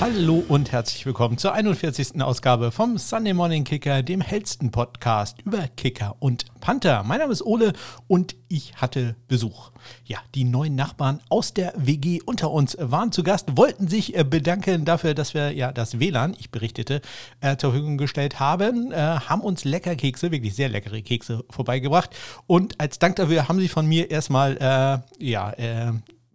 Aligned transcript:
Hallo 0.00 0.44
und 0.46 0.70
herzlich 0.70 1.04
willkommen 1.06 1.38
zur 1.38 1.54
41. 1.54 2.22
Ausgabe 2.22 2.70
vom 2.70 2.98
Sunday 2.98 3.34
Morning 3.34 3.64
Kicker, 3.64 4.04
dem 4.04 4.20
hellsten 4.20 4.70
Podcast 4.70 5.40
über 5.42 5.66
Kicker 5.76 6.14
und 6.20 6.44
Panther. 6.60 7.02
Mein 7.02 7.18
Name 7.18 7.32
ist 7.32 7.44
Ole 7.44 7.72
und 8.06 8.36
ich 8.46 8.76
hatte 8.76 9.16
Besuch. 9.26 9.72
Ja, 10.04 10.18
die 10.36 10.44
neuen 10.44 10.76
Nachbarn 10.76 11.20
aus 11.30 11.52
der 11.52 11.72
WG 11.76 12.20
unter 12.24 12.52
uns 12.52 12.76
waren 12.78 13.10
zu 13.10 13.24
Gast, 13.24 13.56
wollten 13.56 13.88
sich 13.88 14.16
äh, 14.16 14.22
bedanken 14.22 14.84
dafür, 14.84 15.14
dass 15.14 15.34
wir 15.34 15.50
ja 15.50 15.72
das 15.72 15.98
WLAN, 15.98 16.36
ich 16.38 16.52
berichtete, 16.52 17.00
äh, 17.40 17.56
zur 17.56 17.72
Verfügung 17.72 17.98
gestellt 17.98 18.38
haben, 18.38 18.92
äh, 18.92 18.96
haben 18.96 19.40
uns 19.40 19.64
lecker 19.64 19.96
Kekse, 19.96 20.30
wirklich 20.30 20.54
sehr 20.54 20.68
leckere 20.68 21.02
Kekse 21.02 21.44
vorbeigebracht 21.50 22.10
und 22.46 22.80
als 22.80 23.00
Dank 23.00 23.16
dafür 23.16 23.48
haben 23.48 23.58
sie 23.58 23.68
von 23.68 23.84
mir 23.84 24.12
erstmal 24.12 24.56
äh, 24.58 25.24
ja, 25.24 25.50
äh, 25.54 25.92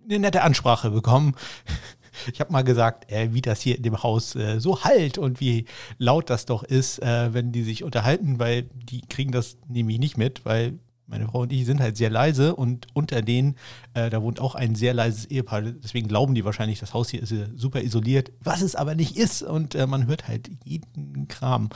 eine 0.10 0.20
nette 0.20 0.42
Ansprache 0.42 0.90
bekommen. 0.92 1.36
Ich 2.32 2.40
habe 2.40 2.52
mal 2.52 2.64
gesagt, 2.64 3.12
äh, 3.12 3.34
wie 3.34 3.42
das 3.42 3.62
hier 3.62 3.78
in 3.78 3.84
dem 3.84 4.02
Haus 4.02 4.36
äh, 4.36 4.60
so 4.60 4.84
halt 4.84 5.18
und 5.18 5.40
wie 5.40 5.66
laut 5.98 6.30
das 6.30 6.46
doch 6.46 6.64
ist, 6.64 7.00
äh, 7.00 7.34
wenn 7.34 7.52
die 7.52 7.64
sich 7.64 7.84
unterhalten, 7.84 8.40
weil 8.40 8.64
die 8.74 9.02
kriegen 9.02 9.32
das 9.32 9.58
nämlich 9.68 10.00
nicht 10.00 10.18
mit, 10.18 10.46
weil 10.46 10.80
meine 11.06 11.28
Frau 11.28 11.42
und 11.42 11.52
ich 11.52 11.66
sind 11.66 11.82
halt 11.82 11.98
sehr 11.98 12.10
leise 12.10 12.56
und 12.56 12.88
unter 12.94 13.22
denen, 13.22 13.56
äh, 13.94 14.10
da 14.10 14.22
wohnt 14.22 14.40
auch 14.40 14.56
ein 14.56 14.74
sehr 14.76 14.94
leises 14.94 15.26
Ehepaar. 15.26 15.62
Deswegen 15.62 16.08
glauben 16.08 16.34
die 16.34 16.46
wahrscheinlich, 16.46 16.80
das 16.80 16.94
Haus 16.94 17.10
hier 17.10 17.22
ist 17.22 17.32
äh, 17.32 17.48
super 17.56 17.82
isoliert, 17.82 18.32
was 18.42 18.62
es 18.62 18.76
aber 18.76 18.96
nicht 18.96 19.18
ist. 19.18 19.44
Und 19.44 19.76
äh, 19.76 19.86
man 19.86 20.08
hört 20.08 20.28
halt 20.28 20.50
jeden 20.64 21.28
Kram, 21.28 21.70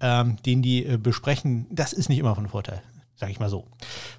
ähm, 0.00 0.36
den 0.44 0.62
die 0.62 0.82
besprechen. 0.98 1.66
Das 1.70 1.92
ist 1.92 2.08
nicht 2.08 2.18
immer 2.18 2.34
von 2.34 2.48
Vorteil 2.48 2.82
sage 3.22 3.30
ich 3.30 3.38
mal 3.38 3.48
so. 3.48 3.68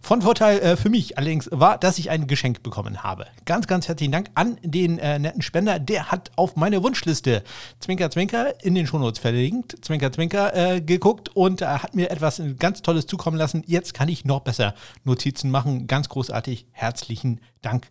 Von 0.01 0.21
Vorteil 0.21 0.59
äh, 0.59 0.77
für 0.77 0.89
mich 0.89 1.17
allerdings 1.17 1.49
war, 1.51 1.77
dass 1.77 1.97
ich 1.97 2.09
ein 2.09 2.25
Geschenk 2.25 2.63
bekommen 2.63 3.03
habe. 3.03 3.27
Ganz, 3.43 3.67
ganz 3.67 3.89
herzlichen 3.89 4.13
Dank 4.13 4.29
an 4.33 4.57
den 4.63 4.97
äh, 4.97 5.19
netten 5.19 5.41
Spender. 5.41 5.77
Der 5.77 6.09
hat 6.09 6.31
auf 6.37 6.55
meine 6.55 6.81
Wunschliste 6.83 7.43
Zwinker, 7.81 8.09
Zwinker 8.09 8.63
in 8.63 8.75
den 8.75 8.87
Shownotes 8.87 9.19
verlinkt, 9.19 9.75
Zwinker, 9.83 10.09
Zwinker 10.13 10.55
äh, 10.55 10.79
geguckt 10.79 11.27
und 11.35 11.61
äh, 11.61 11.65
hat 11.65 11.95
mir 11.95 12.11
etwas 12.11 12.41
ganz 12.57 12.81
Tolles 12.81 13.05
zukommen 13.05 13.35
lassen. 13.35 13.63
Jetzt 13.67 13.93
kann 13.93 14.07
ich 14.07 14.23
noch 14.23 14.39
besser 14.39 14.73
Notizen 15.03 15.51
machen. 15.51 15.85
Ganz 15.87 16.07
großartig. 16.07 16.67
Herzlichen 16.71 17.41
Dank 17.61 17.87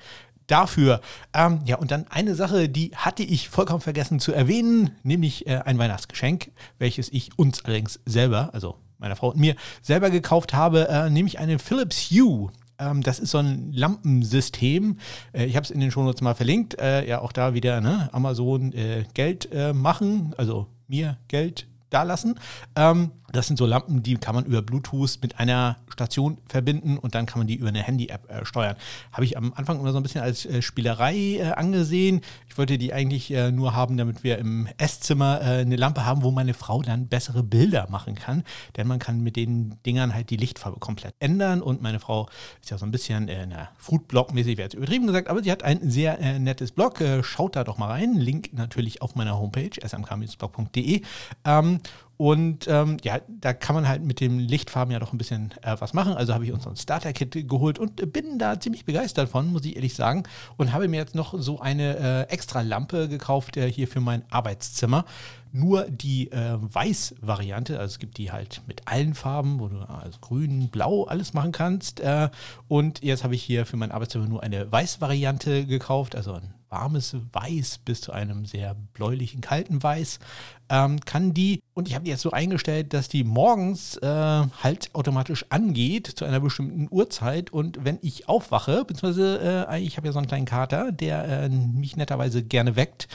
dafür. 0.46 1.02
Ähm, 1.34 1.60
ja, 1.66 1.76
und 1.76 1.90
dann 1.90 2.06
eine 2.08 2.34
Sache, 2.34 2.70
die 2.70 2.92
hatte 2.96 3.22
ich 3.22 3.50
vollkommen 3.50 3.82
vergessen 3.82 4.18
zu 4.18 4.32
erwähnen, 4.32 4.96
nämlich 5.02 5.46
äh, 5.46 5.58
ein 5.58 5.76
Weihnachtsgeschenk, 5.76 6.52
welches 6.78 7.12
ich 7.12 7.38
uns 7.38 7.66
allerdings 7.66 8.00
selber, 8.06 8.48
also 8.54 8.76
meiner 9.02 9.16
Frau 9.16 9.30
und 9.30 9.38
mir 9.38 9.56
selber 9.82 10.10
gekauft 10.10 10.54
habe, 10.54 10.88
äh, 10.88 11.10
nämlich 11.10 11.38
eine 11.38 11.58
Philips 11.58 12.10
Hue. 12.10 12.50
Ähm, 12.78 13.02
das 13.02 13.18
ist 13.18 13.30
so 13.30 13.38
ein 13.38 13.72
Lampensystem. 13.72 14.98
Äh, 15.32 15.44
ich 15.44 15.56
habe 15.56 15.64
es 15.64 15.70
in 15.70 15.80
den 15.80 15.90
Shownotes 15.90 16.22
mal 16.22 16.34
verlinkt. 16.34 16.80
Äh, 16.80 17.06
ja, 17.06 17.20
auch 17.20 17.32
da 17.32 17.54
wieder 17.54 17.80
ne? 17.80 18.08
Amazon 18.12 18.72
äh, 18.72 19.04
Geld 19.14 19.52
äh, 19.52 19.72
machen, 19.72 20.34
also 20.36 20.68
mir 20.88 21.18
Geld 21.28 21.66
dalassen. 21.90 22.38
Ähm, 22.76 23.10
das 23.32 23.46
sind 23.46 23.56
so 23.56 23.66
Lampen, 23.66 24.02
die 24.02 24.16
kann 24.16 24.34
man 24.34 24.44
über 24.44 24.62
Bluetooth 24.62 25.18
mit 25.22 25.38
einer 25.40 25.78
Station 25.90 26.38
verbinden 26.46 26.98
und 26.98 27.14
dann 27.14 27.26
kann 27.26 27.38
man 27.40 27.46
die 27.46 27.56
über 27.56 27.68
eine 27.68 27.82
Handy-App 27.82 28.30
äh, 28.30 28.44
steuern. 28.44 28.76
Habe 29.10 29.24
ich 29.24 29.36
am 29.36 29.52
Anfang 29.54 29.80
immer 29.80 29.92
so 29.92 29.98
ein 29.98 30.02
bisschen 30.02 30.20
als 30.20 30.44
äh, 30.46 30.60
Spielerei 30.62 31.14
äh, 31.14 31.52
angesehen. 31.52 32.20
Ich 32.48 32.58
wollte 32.58 32.78
die 32.78 32.92
eigentlich 32.92 33.30
äh, 33.30 33.50
nur 33.50 33.74
haben, 33.74 33.96
damit 33.96 34.22
wir 34.22 34.38
im 34.38 34.68
Esszimmer 34.76 35.40
äh, 35.40 35.44
eine 35.60 35.76
Lampe 35.76 36.04
haben, 36.04 36.22
wo 36.22 36.30
meine 36.30 36.54
Frau 36.54 36.82
dann 36.82 37.08
bessere 37.08 37.42
Bilder 37.42 37.88
machen 37.90 38.14
kann. 38.14 38.44
Denn 38.76 38.86
man 38.86 38.98
kann 38.98 39.20
mit 39.20 39.36
den 39.36 39.76
Dingern 39.86 40.14
halt 40.14 40.30
die 40.30 40.36
Lichtfarbe 40.36 40.78
komplett 40.78 41.14
ändern 41.18 41.62
und 41.62 41.80
meine 41.80 42.00
Frau 42.00 42.28
ist 42.60 42.70
ja 42.70 42.78
so 42.78 42.84
ein 42.84 42.90
bisschen, 42.90 43.28
äh, 43.28 43.46
Foodblog-mäßig, 43.78 44.58
wäre 44.58 44.66
jetzt 44.66 44.74
übertrieben 44.74 45.06
gesagt, 45.06 45.28
aber 45.28 45.42
sie 45.42 45.50
hat 45.50 45.62
ein 45.62 45.90
sehr 45.90 46.20
äh, 46.20 46.38
nettes 46.38 46.72
Blog. 46.72 47.02
schaut 47.22 47.56
da 47.56 47.64
doch 47.64 47.78
mal 47.78 47.88
rein. 47.88 48.14
Link 48.14 48.52
natürlich 48.52 49.00
auf 49.02 49.14
meiner 49.14 49.38
Homepage 49.38 49.70
smk-blog.de. 49.82 51.02
Ähm, 51.44 51.80
und 52.22 52.68
ähm, 52.68 52.98
ja, 53.02 53.20
da 53.26 53.52
kann 53.52 53.74
man 53.74 53.88
halt 53.88 54.04
mit 54.04 54.20
den 54.20 54.38
Lichtfarben 54.38 54.92
ja 54.92 55.00
doch 55.00 55.12
ein 55.12 55.18
bisschen 55.18 55.50
äh, 55.62 55.74
was 55.80 55.92
machen. 55.92 56.12
Also 56.12 56.32
habe 56.32 56.44
ich 56.44 56.52
uns 56.52 56.64
ein 56.68 56.76
Starter-Kit 56.76 57.48
geholt 57.48 57.80
und 57.80 58.12
bin 58.12 58.38
da 58.38 58.60
ziemlich 58.60 58.84
begeistert 58.84 59.28
von, 59.28 59.52
muss 59.52 59.64
ich 59.64 59.74
ehrlich 59.74 59.96
sagen. 59.96 60.22
Und 60.56 60.72
habe 60.72 60.86
mir 60.86 60.98
jetzt 60.98 61.16
noch 61.16 61.34
so 61.36 61.58
eine 61.58 61.96
äh, 62.28 62.32
extra 62.32 62.60
Lampe 62.60 63.08
gekauft 63.08 63.56
äh, 63.56 63.68
hier 63.68 63.88
für 63.88 63.98
mein 63.98 64.22
Arbeitszimmer. 64.30 65.04
Nur 65.50 65.90
die 65.90 66.30
äh, 66.30 66.58
Weiß-Variante, 66.60 67.80
also 67.80 67.90
es 67.94 67.98
gibt 67.98 68.18
die 68.18 68.30
halt 68.30 68.62
mit 68.68 68.86
allen 68.86 69.14
Farben, 69.14 69.58
wo 69.58 69.66
du 69.66 69.80
also 69.80 70.16
grün, 70.20 70.68
blau 70.68 71.02
alles 71.02 71.34
machen 71.34 71.50
kannst. 71.50 71.98
Äh, 71.98 72.30
und 72.68 73.02
jetzt 73.02 73.24
habe 73.24 73.34
ich 73.34 73.42
hier 73.42 73.66
für 73.66 73.76
mein 73.76 73.90
Arbeitszimmer 73.90 74.28
nur 74.28 74.44
eine 74.44 74.70
Weiß-Variante 74.70 75.66
gekauft, 75.66 76.14
also 76.14 76.34
ein 76.34 76.54
warmes 76.72 77.14
Weiß 77.32 77.78
bis 77.84 78.00
zu 78.00 78.12
einem 78.12 78.46
sehr 78.46 78.74
bläulichen, 78.94 79.42
kalten 79.42 79.82
Weiß, 79.82 80.18
ähm, 80.72 81.00
kann 81.00 81.34
die, 81.34 81.60
und 81.74 81.86
ich 81.86 81.94
habe 81.94 82.04
die 82.04 82.10
jetzt 82.10 82.22
so 82.22 82.30
eingestellt, 82.30 82.94
dass 82.94 83.08
die 83.08 83.24
morgens 83.24 83.98
äh, 83.98 84.06
halt 84.06 84.90
automatisch 84.94 85.44
angeht 85.50 86.06
zu 86.06 86.24
einer 86.24 86.40
bestimmten 86.40 86.88
Uhrzeit 86.90 87.52
und 87.52 87.84
wenn 87.84 87.98
ich 88.00 88.26
aufwache, 88.26 88.86
beziehungsweise 88.86 89.66
äh, 89.68 89.80
ich 89.82 89.98
habe 89.98 90.06
ja 90.06 90.12
so 90.12 90.18
einen 90.18 90.28
kleinen 90.28 90.46
Kater, 90.46 90.90
der 90.90 91.24
äh, 91.24 91.48
mich 91.50 91.96
netterweise 91.96 92.42
gerne 92.42 92.74
weckt, 92.74 93.06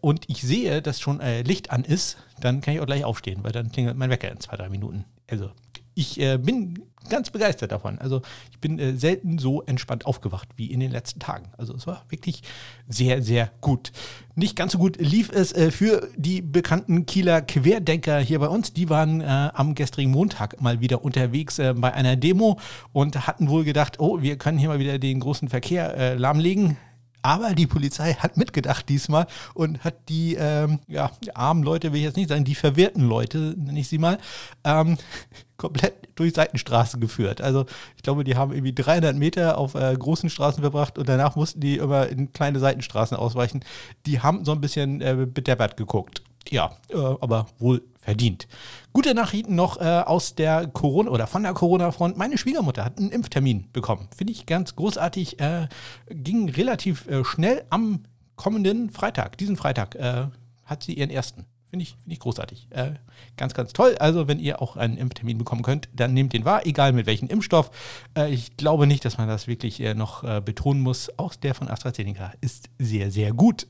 und 0.00 0.30
ich 0.30 0.40
sehe, 0.40 0.80
dass 0.80 0.98
schon 0.98 1.20
äh, 1.20 1.42
Licht 1.42 1.70
an 1.70 1.84
ist, 1.84 2.16
dann 2.40 2.62
kann 2.62 2.72
ich 2.72 2.80
auch 2.80 2.86
gleich 2.86 3.04
aufstehen, 3.04 3.40
weil 3.42 3.52
dann 3.52 3.70
klingelt 3.70 3.98
mein 3.98 4.08
Wecker 4.08 4.32
in 4.32 4.40
zwei, 4.40 4.56
drei 4.56 4.70
Minuten. 4.70 5.04
Also 5.28 5.50
ich 5.94 6.18
äh, 6.20 6.38
bin 6.38 6.82
ganz 7.08 7.30
begeistert 7.30 7.72
davon. 7.72 7.98
Also 7.98 8.22
ich 8.50 8.58
bin 8.58 8.78
äh, 8.78 8.96
selten 8.96 9.38
so 9.38 9.62
entspannt 9.62 10.06
aufgewacht 10.06 10.48
wie 10.56 10.66
in 10.66 10.80
den 10.80 10.90
letzten 10.90 11.20
Tagen. 11.20 11.46
Also 11.58 11.74
es 11.74 11.86
war 11.86 12.04
wirklich 12.08 12.42
sehr, 12.88 13.22
sehr 13.22 13.50
gut. 13.60 13.92
Nicht 14.34 14.56
ganz 14.56 14.72
so 14.72 14.78
gut 14.78 14.96
lief 14.98 15.30
es 15.32 15.52
äh, 15.52 15.70
für 15.70 16.08
die 16.16 16.42
bekannten 16.42 17.06
Kieler 17.06 17.42
Querdenker 17.42 18.18
hier 18.18 18.38
bei 18.38 18.48
uns. 18.48 18.72
Die 18.72 18.88
waren 18.90 19.20
äh, 19.20 19.24
am 19.54 19.74
gestrigen 19.74 20.10
Montag 20.10 20.60
mal 20.60 20.80
wieder 20.80 21.04
unterwegs 21.04 21.58
äh, 21.58 21.74
bei 21.76 21.92
einer 21.92 22.16
Demo 22.16 22.58
und 22.92 23.26
hatten 23.26 23.48
wohl 23.48 23.64
gedacht, 23.64 24.00
oh, 24.00 24.22
wir 24.22 24.36
können 24.36 24.58
hier 24.58 24.68
mal 24.68 24.78
wieder 24.78 24.98
den 24.98 25.20
großen 25.20 25.48
Verkehr 25.48 25.96
äh, 25.96 26.14
lahmlegen. 26.14 26.76
Aber 27.24 27.54
die 27.54 27.66
Polizei 27.66 28.12
hat 28.12 28.36
mitgedacht 28.36 28.86
diesmal 28.90 29.26
und 29.54 29.82
hat 29.82 30.10
die, 30.10 30.36
ähm, 30.38 30.80
ja, 30.88 31.10
armen 31.32 31.62
Leute, 31.62 31.90
will 31.90 32.00
ich 32.00 32.04
jetzt 32.04 32.18
nicht 32.18 32.28
sagen, 32.28 32.44
die 32.44 32.54
verwirrten 32.54 33.08
Leute, 33.08 33.54
nenne 33.56 33.80
ich 33.80 33.88
sie 33.88 33.96
mal, 33.96 34.18
ähm, 34.62 34.98
komplett 35.56 35.94
durch 36.16 36.34
Seitenstraßen 36.34 37.00
geführt. 37.00 37.40
Also 37.40 37.64
ich 37.96 38.02
glaube, 38.02 38.24
die 38.24 38.36
haben 38.36 38.52
irgendwie 38.52 38.74
300 38.74 39.16
Meter 39.16 39.56
auf 39.56 39.74
äh, 39.74 39.96
großen 39.98 40.28
Straßen 40.28 40.60
verbracht 40.60 40.98
und 40.98 41.08
danach 41.08 41.34
mussten 41.34 41.60
die 41.60 41.78
immer 41.78 42.08
in 42.08 42.30
kleine 42.34 42.58
Seitenstraßen 42.58 43.16
ausweichen. 43.16 43.64
Die 44.04 44.20
haben 44.20 44.44
so 44.44 44.52
ein 44.52 44.60
bisschen 44.60 45.00
äh, 45.00 45.26
bedeppert 45.26 45.78
geguckt. 45.78 46.22
Ja, 46.50 46.76
äh, 46.90 46.96
aber 46.96 47.46
wohl 47.58 47.82
verdient. 48.00 48.46
Gute 48.92 49.14
Nachrichten 49.14 49.54
noch 49.54 49.80
äh, 49.80 49.84
aus 49.84 50.34
der 50.34 50.66
Corona 50.66 51.10
oder 51.10 51.26
von 51.26 51.42
der 51.42 51.54
Corona-Front. 51.54 52.16
Meine 52.18 52.38
Schwiegermutter 52.38 52.84
hat 52.84 52.98
einen 52.98 53.10
Impftermin 53.10 53.70
bekommen. 53.72 54.08
Finde 54.14 54.32
ich 54.32 54.46
ganz 54.46 54.76
großartig. 54.76 55.40
Äh, 55.40 55.68
ging 56.10 56.48
relativ 56.50 57.06
äh, 57.08 57.24
schnell 57.24 57.64
am 57.70 58.04
kommenden 58.36 58.90
Freitag, 58.90 59.38
diesen 59.38 59.56
Freitag, 59.56 59.94
äh, 59.94 60.26
hat 60.64 60.82
sie 60.82 60.94
ihren 60.94 61.10
ersten. 61.10 61.46
Finde 61.74 61.82
ich, 61.82 61.96
find 62.04 62.12
ich 62.12 62.20
großartig. 62.20 62.68
Äh, 62.70 62.92
ganz, 63.36 63.52
ganz 63.52 63.72
toll. 63.72 63.96
Also, 63.98 64.28
wenn 64.28 64.38
ihr 64.38 64.62
auch 64.62 64.76
einen 64.76 64.96
Impftermin 64.96 65.38
bekommen 65.38 65.62
könnt, 65.62 65.88
dann 65.92 66.14
nehmt 66.14 66.32
den 66.32 66.44
wahr, 66.44 66.64
egal 66.64 66.92
mit 66.92 67.06
welchem 67.06 67.26
Impfstoff. 67.26 67.72
Äh, 68.16 68.32
ich 68.32 68.56
glaube 68.56 68.86
nicht, 68.86 69.04
dass 69.04 69.18
man 69.18 69.26
das 69.26 69.48
wirklich 69.48 69.80
äh, 69.80 69.92
noch 69.92 70.22
äh, 70.22 70.40
betonen 70.40 70.80
muss. 70.82 71.10
Auch 71.18 71.34
der 71.34 71.56
von 71.56 71.68
AstraZeneca 71.68 72.32
ist 72.40 72.70
sehr, 72.78 73.10
sehr 73.10 73.32
gut. 73.32 73.66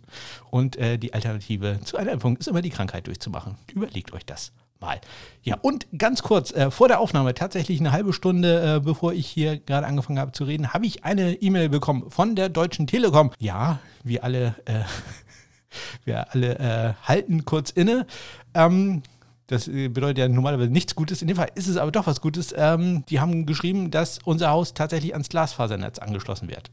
Und 0.50 0.76
äh, 0.76 0.98
die 0.98 1.14
Alternative 1.14 1.80
zu 1.82 1.96
einer 1.96 2.12
Impfung 2.12 2.36
ist 2.36 2.46
immer 2.46 2.60
die 2.60 2.68
Krankheit 2.68 3.06
durchzumachen. 3.06 3.54
Überlegt 3.72 4.12
euch 4.12 4.26
das 4.26 4.52
mal. 4.80 5.00
Ja, 5.42 5.56
und 5.62 5.86
ganz 5.96 6.22
kurz, 6.22 6.52
äh, 6.52 6.70
vor 6.70 6.88
der 6.88 7.00
Aufnahme, 7.00 7.32
tatsächlich 7.32 7.80
eine 7.80 7.92
halbe 7.92 8.12
Stunde, 8.12 8.76
äh, 8.76 8.80
bevor 8.80 9.14
ich 9.14 9.26
hier 9.26 9.58
gerade 9.58 9.86
angefangen 9.86 10.18
habe 10.18 10.32
zu 10.32 10.44
reden, 10.44 10.74
habe 10.74 10.84
ich 10.84 11.04
eine 11.04 11.40
E-Mail 11.40 11.70
bekommen 11.70 12.10
von 12.10 12.36
der 12.36 12.50
Deutschen 12.50 12.86
Telekom. 12.86 13.30
Ja, 13.38 13.78
wir 14.02 14.24
alle 14.24 14.56
äh, 14.66 14.80
wir 16.04 16.32
alle 16.32 16.58
äh, 16.58 16.92
halten 17.06 17.44
kurz 17.44 17.70
inne. 17.70 18.06
Ähm, 18.54 19.02
das 19.46 19.68
äh, 19.68 19.88
bedeutet 19.88 20.18
ja 20.18 20.28
normalerweise 20.28 20.70
nichts 20.70 20.94
Gutes. 20.94 21.22
In 21.22 21.28
dem 21.28 21.36
Fall 21.36 21.50
ist 21.54 21.68
es 21.68 21.76
aber 21.76 21.90
doch 21.90 22.06
was 22.06 22.20
Gutes. 22.20 22.54
Ähm, 22.56 23.04
die 23.08 23.20
haben 23.20 23.46
geschrieben, 23.46 23.90
dass 23.90 24.18
unser 24.24 24.50
Haus 24.50 24.74
tatsächlich 24.74 25.12
ans 25.12 25.28
Glasfasernetz 25.28 25.98
angeschlossen 25.98 26.48
wird 26.48 26.70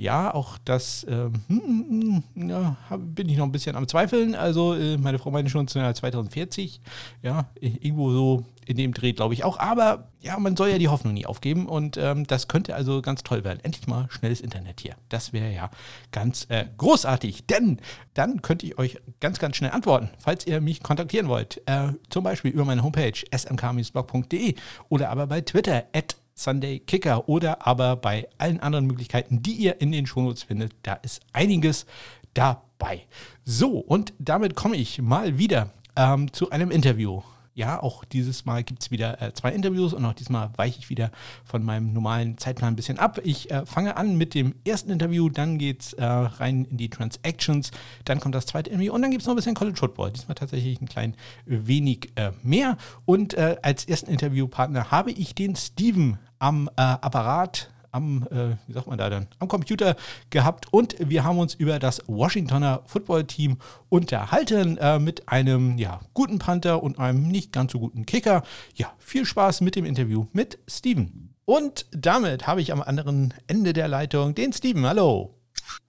ja, 0.00 0.32
auch 0.32 0.56
das 0.64 1.06
ähm, 1.10 1.34
hm, 1.48 2.22
hm, 2.34 2.48
ja, 2.48 2.76
bin 2.96 3.28
ich 3.28 3.36
noch 3.36 3.44
ein 3.44 3.52
bisschen 3.52 3.76
am 3.76 3.86
Zweifeln. 3.86 4.34
Also 4.34 4.74
äh, 4.74 4.96
meine 4.96 5.18
Frau 5.18 5.30
meinte 5.30 5.50
schon 5.50 5.68
2040, 5.68 6.80
ja, 7.22 7.50
irgendwo 7.60 8.10
so 8.10 8.44
in 8.64 8.78
dem 8.78 8.94
Dreh 8.94 9.12
glaube 9.12 9.34
ich 9.34 9.44
auch. 9.44 9.58
Aber 9.58 10.08
ja, 10.22 10.38
man 10.38 10.56
soll 10.56 10.70
ja 10.70 10.78
die 10.78 10.88
Hoffnung 10.88 11.12
nie 11.12 11.26
aufgeben 11.26 11.66
und 11.66 11.98
ähm, 11.98 12.26
das 12.26 12.48
könnte 12.48 12.74
also 12.74 13.02
ganz 13.02 13.24
toll 13.24 13.44
werden. 13.44 13.60
Endlich 13.62 13.86
mal 13.88 14.06
schnelles 14.08 14.40
Internet 14.40 14.80
hier. 14.80 14.94
Das 15.10 15.34
wäre 15.34 15.52
ja 15.52 15.70
ganz 16.12 16.46
äh, 16.48 16.64
großartig, 16.78 17.44
denn 17.46 17.78
dann 18.14 18.40
könnte 18.40 18.64
ich 18.64 18.78
euch 18.78 18.98
ganz, 19.20 19.38
ganz 19.38 19.56
schnell 19.56 19.72
antworten, 19.72 20.08
falls 20.16 20.46
ihr 20.46 20.62
mich 20.62 20.82
kontaktieren 20.82 21.28
wollt. 21.28 21.60
Äh, 21.66 21.92
zum 22.08 22.24
Beispiel 22.24 22.52
über 22.52 22.64
meine 22.64 22.82
Homepage 22.82 23.12
smk-blog.de 23.36 24.54
oder 24.88 25.10
aber 25.10 25.26
bei 25.26 25.42
Twitter 25.42 25.84
at 25.92 26.16
Sunday 26.40 26.78
Kicker 26.80 27.28
oder 27.28 27.66
aber 27.66 27.96
bei 27.96 28.28
allen 28.38 28.60
anderen 28.60 28.86
Möglichkeiten, 28.86 29.42
die 29.42 29.52
ihr 29.52 29.80
in 29.80 29.92
den 29.92 30.06
Shownotes 30.06 30.44
findet. 30.44 30.72
Da 30.82 30.94
ist 30.94 31.20
einiges 31.32 31.86
dabei. 32.34 33.06
So, 33.44 33.78
und 33.78 34.14
damit 34.18 34.54
komme 34.54 34.76
ich 34.76 35.02
mal 35.02 35.38
wieder 35.38 35.70
ähm, 35.96 36.32
zu 36.32 36.50
einem 36.50 36.70
Interview 36.70 37.22
ja, 37.54 37.82
auch 37.82 38.04
dieses 38.04 38.44
Mal 38.44 38.62
gibt 38.64 38.82
es 38.82 38.90
wieder 38.90 39.20
äh, 39.20 39.32
zwei 39.32 39.52
Interviews 39.52 39.92
und 39.92 40.04
auch 40.04 40.12
diesmal 40.12 40.50
weiche 40.56 40.78
ich 40.78 40.88
wieder 40.88 41.10
von 41.44 41.64
meinem 41.64 41.92
normalen 41.92 42.38
Zeitplan 42.38 42.72
ein 42.72 42.76
bisschen 42.76 42.98
ab. 42.98 43.20
Ich 43.24 43.50
äh, 43.50 43.66
fange 43.66 43.96
an 43.96 44.16
mit 44.16 44.34
dem 44.34 44.54
ersten 44.66 44.90
Interview, 44.90 45.28
dann 45.28 45.58
geht 45.58 45.82
es 45.82 45.92
äh, 45.94 46.04
rein 46.04 46.64
in 46.64 46.76
die 46.76 46.88
Transactions, 46.88 47.70
dann 48.04 48.20
kommt 48.20 48.34
das 48.34 48.46
zweite 48.46 48.70
Interview 48.70 48.94
und 48.94 49.02
dann 49.02 49.10
gibt 49.10 49.22
es 49.22 49.26
noch 49.26 49.34
ein 49.34 49.36
bisschen 49.36 49.54
College 49.54 49.78
Football. 49.78 50.12
Diesmal 50.12 50.34
tatsächlich 50.34 50.80
ein 50.80 50.88
klein 50.88 51.14
wenig 51.44 52.12
äh, 52.16 52.30
mehr. 52.42 52.76
Und 53.04 53.34
äh, 53.34 53.56
als 53.62 53.84
ersten 53.84 54.10
Interviewpartner 54.10 54.90
habe 54.90 55.10
ich 55.10 55.34
den 55.34 55.56
Steven 55.56 56.18
am 56.38 56.68
äh, 56.76 56.82
Apparat 56.82 57.70
am, 57.92 58.26
äh, 58.30 58.56
wie 58.66 58.72
sagt 58.72 58.86
man 58.86 58.98
da 58.98 59.10
dann, 59.10 59.26
am 59.38 59.48
Computer 59.48 59.96
gehabt 60.30 60.72
und 60.72 60.96
wir 60.98 61.24
haben 61.24 61.38
uns 61.38 61.54
über 61.54 61.78
das 61.78 62.02
Washingtoner 62.06 62.82
Football-Team 62.86 63.58
unterhalten 63.88 64.78
äh, 64.78 64.98
mit 64.98 65.28
einem 65.28 65.78
ja, 65.78 66.00
guten 66.14 66.38
Panther 66.38 66.82
und 66.82 66.98
einem 66.98 67.28
nicht 67.28 67.52
ganz 67.52 67.72
so 67.72 67.80
guten 67.80 68.06
Kicker. 68.06 68.42
Ja, 68.74 68.92
viel 68.98 69.24
Spaß 69.24 69.60
mit 69.60 69.76
dem 69.76 69.84
Interview 69.84 70.26
mit 70.32 70.58
Steven. 70.68 71.34
Und 71.44 71.86
damit 71.90 72.46
habe 72.46 72.60
ich 72.60 72.72
am 72.72 72.80
anderen 72.80 73.34
Ende 73.46 73.72
der 73.72 73.88
Leitung 73.88 74.34
den 74.34 74.52
Steven. 74.52 74.86
Hallo. 74.86 75.34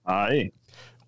Hi. 0.04 0.52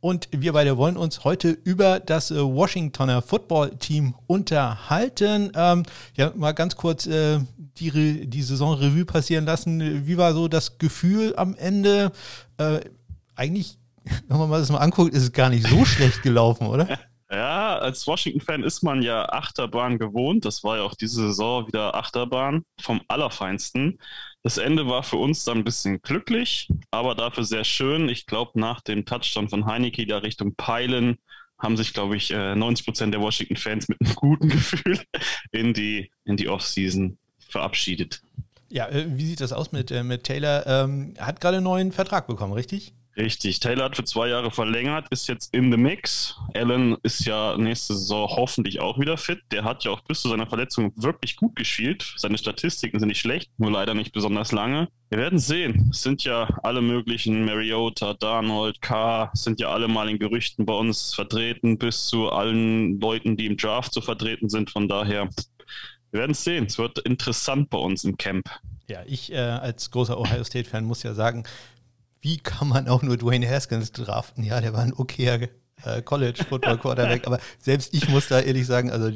Und 0.04 0.28
wir 0.32 0.52
beide 0.52 0.76
wollen 0.76 0.98
uns 0.98 1.24
heute 1.24 1.48
über 1.48 1.98
das 1.98 2.30
äh, 2.30 2.36
Washingtoner 2.36 3.22
Football 3.22 3.70
Team 3.78 4.14
unterhalten. 4.26 5.50
Ähm, 5.54 5.84
ja, 6.14 6.30
mal 6.36 6.52
ganz 6.52 6.76
kurz 6.76 7.06
äh, 7.06 7.40
die, 7.78 8.26
die 8.26 8.42
Saison-Revue 8.42 9.06
passieren 9.06 9.46
lassen. 9.46 10.06
Wie 10.06 10.18
war 10.18 10.34
so 10.34 10.46
das 10.46 10.76
Gefühl 10.76 11.32
am 11.38 11.54
Ende? 11.54 12.12
Äh, 12.58 12.80
eigentlich, 13.34 13.78
wenn 14.28 14.36
man 14.36 14.50
das 14.50 14.70
mal 14.70 14.76
anguckt, 14.76 15.14
ist 15.14 15.22
es 15.22 15.32
gar 15.32 15.48
nicht 15.48 15.66
so 15.66 15.84
schlecht 15.86 16.22
gelaufen, 16.22 16.66
oder? 16.66 16.98
Ja, 17.30 17.78
als 17.78 18.06
Washington-Fan 18.06 18.62
ist 18.62 18.82
man 18.82 19.02
ja 19.02 19.28
Achterbahn 19.30 19.98
gewohnt. 19.98 20.44
Das 20.44 20.62
war 20.62 20.76
ja 20.76 20.82
auch 20.82 20.94
diese 20.94 21.28
Saison 21.28 21.66
wieder 21.66 21.94
Achterbahn 21.94 22.64
vom 22.80 23.00
Allerfeinsten. 23.08 23.98
Das 24.42 24.58
Ende 24.58 24.86
war 24.86 25.02
für 25.02 25.16
uns 25.16 25.44
dann 25.44 25.58
ein 25.58 25.64
bisschen 25.64 26.02
glücklich, 26.02 26.68
aber 26.90 27.14
dafür 27.14 27.44
sehr 27.44 27.64
schön. 27.64 28.08
Ich 28.10 28.26
glaube, 28.26 28.60
nach 28.60 28.82
dem 28.82 29.06
Touchdown 29.06 29.48
von 29.48 29.64
Heineke 29.64 30.06
da 30.06 30.18
Richtung 30.18 30.54
Peilen 30.54 31.16
haben 31.58 31.76
sich, 31.78 31.94
glaube 31.94 32.16
ich, 32.16 32.30
90 32.30 32.84
äh, 32.84 32.84
Prozent 32.84 33.14
der 33.14 33.22
Washington-Fans 33.22 33.88
mit 33.88 34.00
einem 34.00 34.14
guten 34.14 34.48
Gefühl 34.50 35.00
in 35.50 35.72
die, 35.72 36.10
in 36.24 36.36
die 36.36 36.48
Offseason 36.48 37.16
verabschiedet. 37.48 38.20
Ja, 38.68 38.88
äh, 38.88 39.06
wie 39.08 39.24
sieht 39.24 39.40
das 39.40 39.52
aus 39.52 39.72
mit, 39.72 39.90
äh, 39.90 40.02
mit 40.02 40.24
Taylor? 40.24 40.66
Ähm, 40.66 41.14
hat 41.18 41.40
gerade 41.40 41.58
einen 41.58 41.64
neuen 41.64 41.92
Vertrag 41.92 42.26
bekommen, 42.26 42.52
richtig? 42.52 42.92
Richtig. 43.16 43.60
Taylor 43.60 43.84
hat 43.84 43.96
für 43.96 44.04
zwei 44.04 44.28
Jahre 44.28 44.50
verlängert, 44.50 45.06
ist 45.10 45.28
jetzt 45.28 45.54
in 45.54 45.70
the 45.70 45.78
mix. 45.78 46.36
Allen 46.54 46.96
ist 47.04 47.24
ja 47.24 47.56
nächste 47.56 47.94
Saison 47.94 48.28
hoffentlich 48.28 48.80
auch 48.80 48.98
wieder 48.98 49.16
fit. 49.16 49.40
Der 49.52 49.62
hat 49.62 49.84
ja 49.84 49.92
auch 49.92 50.00
bis 50.00 50.22
zu 50.22 50.28
seiner 50.28 50.48
Verletzung 50.48 50.92
wirklich 50.96 51.36
gut 51.36 51.54
gespielt. 51.54 52.14
Seine 52.16 52.38
Statistiken 52.38 52.98
sind 52.98 53.08
nicht 53.08 53.20
schlecht, 53.20 53.52
nur 53.56 53.70
leider 53.70 53.94
nicht 53.94 54.12
besonders 54.12 54.50
lange. 54.50 54.88
Wir 55.10 55.18
werden 55.18 55.38
sehen. 55.38 55.90
Es 55.92 56.02
sind 56.02 56.24
ja 56.24 56.48
alle 56.64 56.82
möglichen 56.82 57.44
Mariota, 57.44 58.14
Darnold, 58.14 58.80
Carr, 58.82 59.30
sind 59.34 59.60
ja 59.60 59.68
alle 59.68 59.86
mal 59.86 60.08
in 60.08 60.18
Gerüchten 60.18 60.66
bei 60.66 60.74
uns 60.74 61.14
vertreten, 61.14 61.78
bis 61.78 62.06
zu 62.06 62.30
allen 62.30 62.98
Leuten, 62.98 63.36
die 63.36 63.46
im 63.46 63.56
Draft 63.56 63.94
so 63.94 64.00
vertreten 64.00 64.48
sind. 64.48 64.70
Von 64.70 64.88
daher, 64.88 65.28
wir 66.10 66.20
werden 66.20 66.32
es 66.32 66.42
sehen. 66.42 66.66
Es 66.66 66.78
wird 66.78 66.98
interessant 67.00 67.70
bei 67.70 67.78
uns 67.78 68.02
im 68.02 68.16
Camp. 68.16 68.48
Ja, 68.88 69.02
ich 69.06 69.32
äh, 69.32 69.36
als 69.36 69.90
großer 69.90 70.18
Ohio 70.18 70.44
State-Fan 70.44 70.84
muss 70.84 71.02
ja 71.04 71.14
sagen, 71.14 71.44
wie 72.24 72.38
kann 72.38 72.68
man 72.68 72.88
auch 72.88 73.02
nur 73.02 73.18
Dwayne 73.18 73.46
Haskins 73.48 73.92
draften? 73.92 74.44
Ja, 74.44 74.62
der 74.62 74.72
war 74.72 74.80
ein 74.80 74.94
okayer 74.94 75.40
äh, 75.84 76.00
College-Football-Quarterback, 76.02 77.26
aber 77.26 77.38
selbst 77.58 77.92
ich 77.92 78.08
muss 78.08 78.28
da 78.28 78.40
ehrlich 78.40 78.66
sagen, 78.66 78.90
also 78.90 79.10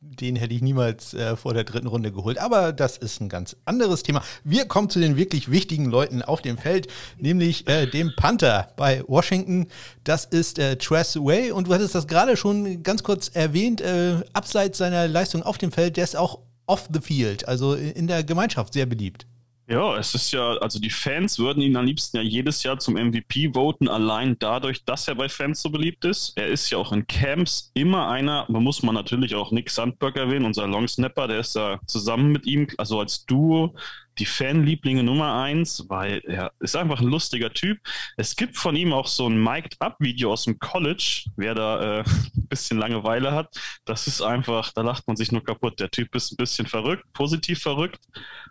den 0.00 0.34
hätte 0.34 0.52
ich 0.52 0.60
niemals 0.60 1.14
äh, 1.14 1.36
vor 1.36 1.54
der 1.54 1.62
dritten 1.62 1.86
Runde 1.86 2.10
geholt. 2.10 2.38
Aber 2.38 2.72
das 2.72 2.98
ist 2.98 3.20
ein 3.20 3.28
ganz 3.28 3.54
anderes 3.66 4.02
Thema. 4.02 4.24
Wir 4.42 4.66
kommen 4.66 4.90
zu 4.90 4.98
den 4.98 5.16
wirklich 5.16 5.52
wichtigen 5.52 5.86
Leuten 5.86 6.22
auf 6.22 6.42
dem 6.42 6.58
Feld, 6.58 6.88
nämlich 7.18 7.68
äh, 7.68 7.86
dem 7.86 8.12
Panther 8.16 8.72
bei 8.76 9.04
Washington. 9.06 9.68
Das 10.02 10.24
ist 10.24 10.58
äh, 10.58 10.76
Tress 10.76 11.16
Way 11.16 11.52
und 11.52 11.68
du 11.68 11.74
hattest 11.74 11.94
das 11.94 12.08
gerade 12.08 12.36
schon 12.36 12.82
ganz 12.82 13.04
kurz 13.04 13.28
erwähnt. 13.28 13.80
Äh, 13.80 14.22
abseits 14.32 14.78
seiner 14.78 15.06
Leistung 15.06 15.44
auf 15.44 15.56
dem 15.56 15.70
Feld, 15.70 15.96
der 15.96 16.02
ist 16.04 16.16
auch 16.16 16.40
off 16.66 16.88
the 16.92 17.00
field, 17.00 17.46
also 17.46 17.74
in 17.74 18.08
der 18.08 18.24
Gemeinschaft 18.24 18.72
sehr 18.72 18.86
beliebt. 18.86 19.26
Ja, 19.70 19.96
es 19.96 20.16
ist 20.16 20.32
ja, 20.32 20.56
also 20.56 20.80
die 20.80 20.90
Fans 20.90 21.38
würden 21.38 21.62
ihn 21.62 21.76
am 21.76 21.84
liebsten 21.86 22.16
ja 22.16 22.24
jedes 22.24 22.64
Jahr 22.64 22.80
zum 22.80 22.94
MVP 22.94 23.54
voten, 23.54 23.86
allein 23.86 24.36
dadurch, 24.40 24.84
dass 24.84 25.06
er 25.06 25.14
bei 25.14 25.28
Fans 25.28 25.62
so 25.62 25.70
beliebt 25.70 26.04
ist. 26.04 26.36
Er 26.36 26.48
ist 26.48 26.70
ja 26.70 26.78
auch 26.78 26.90
in 26.92 27.06
Camps 27.06 27.70
immer 27.74 28.08
einer, 28.08 28.46
man 28.48 28.64
muss 28.64 28.82
man 28.82 28.96
natürlich 28.96 29.36
auch 29.36 29.52
Nick 29.52 29.70
Sandberg 29.70 30.16
erwähnen, 30.16 30.44
unser 30.44 30.66
Longsnapper, 30.66 31.28
der 31.28 31.38
ist 31.38 31.54
da 31.54 31.78
zusammen 31.86 32.32
mit 32.32 32.46
ihm, 32.46 32.66
also 32.78 32.98
als 32.98 33.24
Duo, 33.26 33.76
die 34.20 34.26
Fanlieblinge 34.26 35.02
Nummer 35.02 35.42
eins, 35.42 35.86
weil 35.88 36.22
er 36.26 36.52
ist 36.60 36.76
einfach 36.76 37.00
ein 37.00 37.08
lustiger 37.08 37.52
Typ. 37.52 37.78
Es 38.16 38.36
gibt 38.36 38.56
von 38.56 38.76
ihm 38.76 38.92
auch 38.92 39.06
so 39.06 39.26
ein 39.26 39.42
Mic'd-Up-Video 39.42 40.32
aus 40.32 40.44
dem 40.44 40.58
College, 40.58 41.24
wer 41.36 41.54
da 41.54 42.00
äh, 42.00 42.04
ein 42.04 42.04
bisschen 42.48 42.78
Langeweile 42.78 43.32
hat. 43.32 43.58
Das 43.86 44.06
ist 44.06 44.20
einfach, 44.20 44.72
da 44.72 44.82
lacht 44.82 45.06
man 45.06 45.16
sich 45.16 45.32
nur 45.32 45.42
kaputt. 45.42 45.80
Der 45.80 45.90
Typ 45.90 46.14
ist 46.14 46.32
ein 46.32 46.36
bisschen 46.36 46.66
verrückt, 46.66 47.04
positiv 47.14 47.60
verrückt 47.60 48.00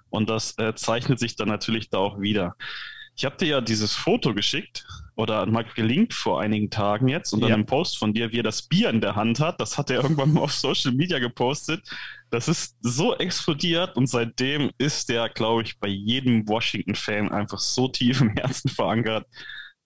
und 0.09 0.29
das 0.29 0.57
äh, 0.57 0.73
zeichnet 0.73 1.19
sich 1.19 1.35
dann 1.35 1.47
natürlich 1.47 1.89
da 1.89 1.99
auch 1.99 2.19
wieder. 2.19 2.55
Ich 3.15 3.25
habe 3.25 3.35
dir 3.35 3.47
ja 3.47 3.61
dieses 3.61 3.95
Foto 3.95 4.33
geschickt 4.33 4.85
oder 5.15 5.45
mal 5.45 5.65
gelinkt 5.75 6.13
vor 6.13 6.39
einigen 6.39 6.69
Tagen 6.69 7.09
jetzt 7.09 7.33
und 7.33 7.41
dann 7.41 7.49
ja. 7.49 7.55
einen 7.55 7.65
Post 7.65 7.97
von 7.97 8.13
dir, 8.13 8.31
wie 8.31 8.39
er 8.39 8.43
das 8.43 8.61
Bier 8.61 8.89
in 8.89 9.01
der 9.01 9.17
Hand 9.17 9.41
hat. 9.41 9.59
Das 9.59 9.77
hat 9.77 9.89
er 9.89 10.01
irgendwann 10.01 10.31
mal 10.31 10.41
auf 10.41 10.53
Social 10.53 10.93
Media 10.93 11.19
gepostet. 11.19 11.81
Das 12.31 12.47
ist 12.47 12.77
so 12.81 13.15
explodiert 13.15 13.95
und 13.95 14.07
seitdem 14.07 14.71
ist 14.77 15.09
der, 15.09 15.29
glaube 15.29 15.63
ich, 15.63 15.79
bei 15.79 15.87
jedem 15.87 16.47
Washington-Fan 16.47 17.31
einfach 17.31 17.59
so 17.59 17.87
tief 17.87 18.21
im 18.21 18.29
Herzen 18.37 18.69
verankert. 18.69 19.25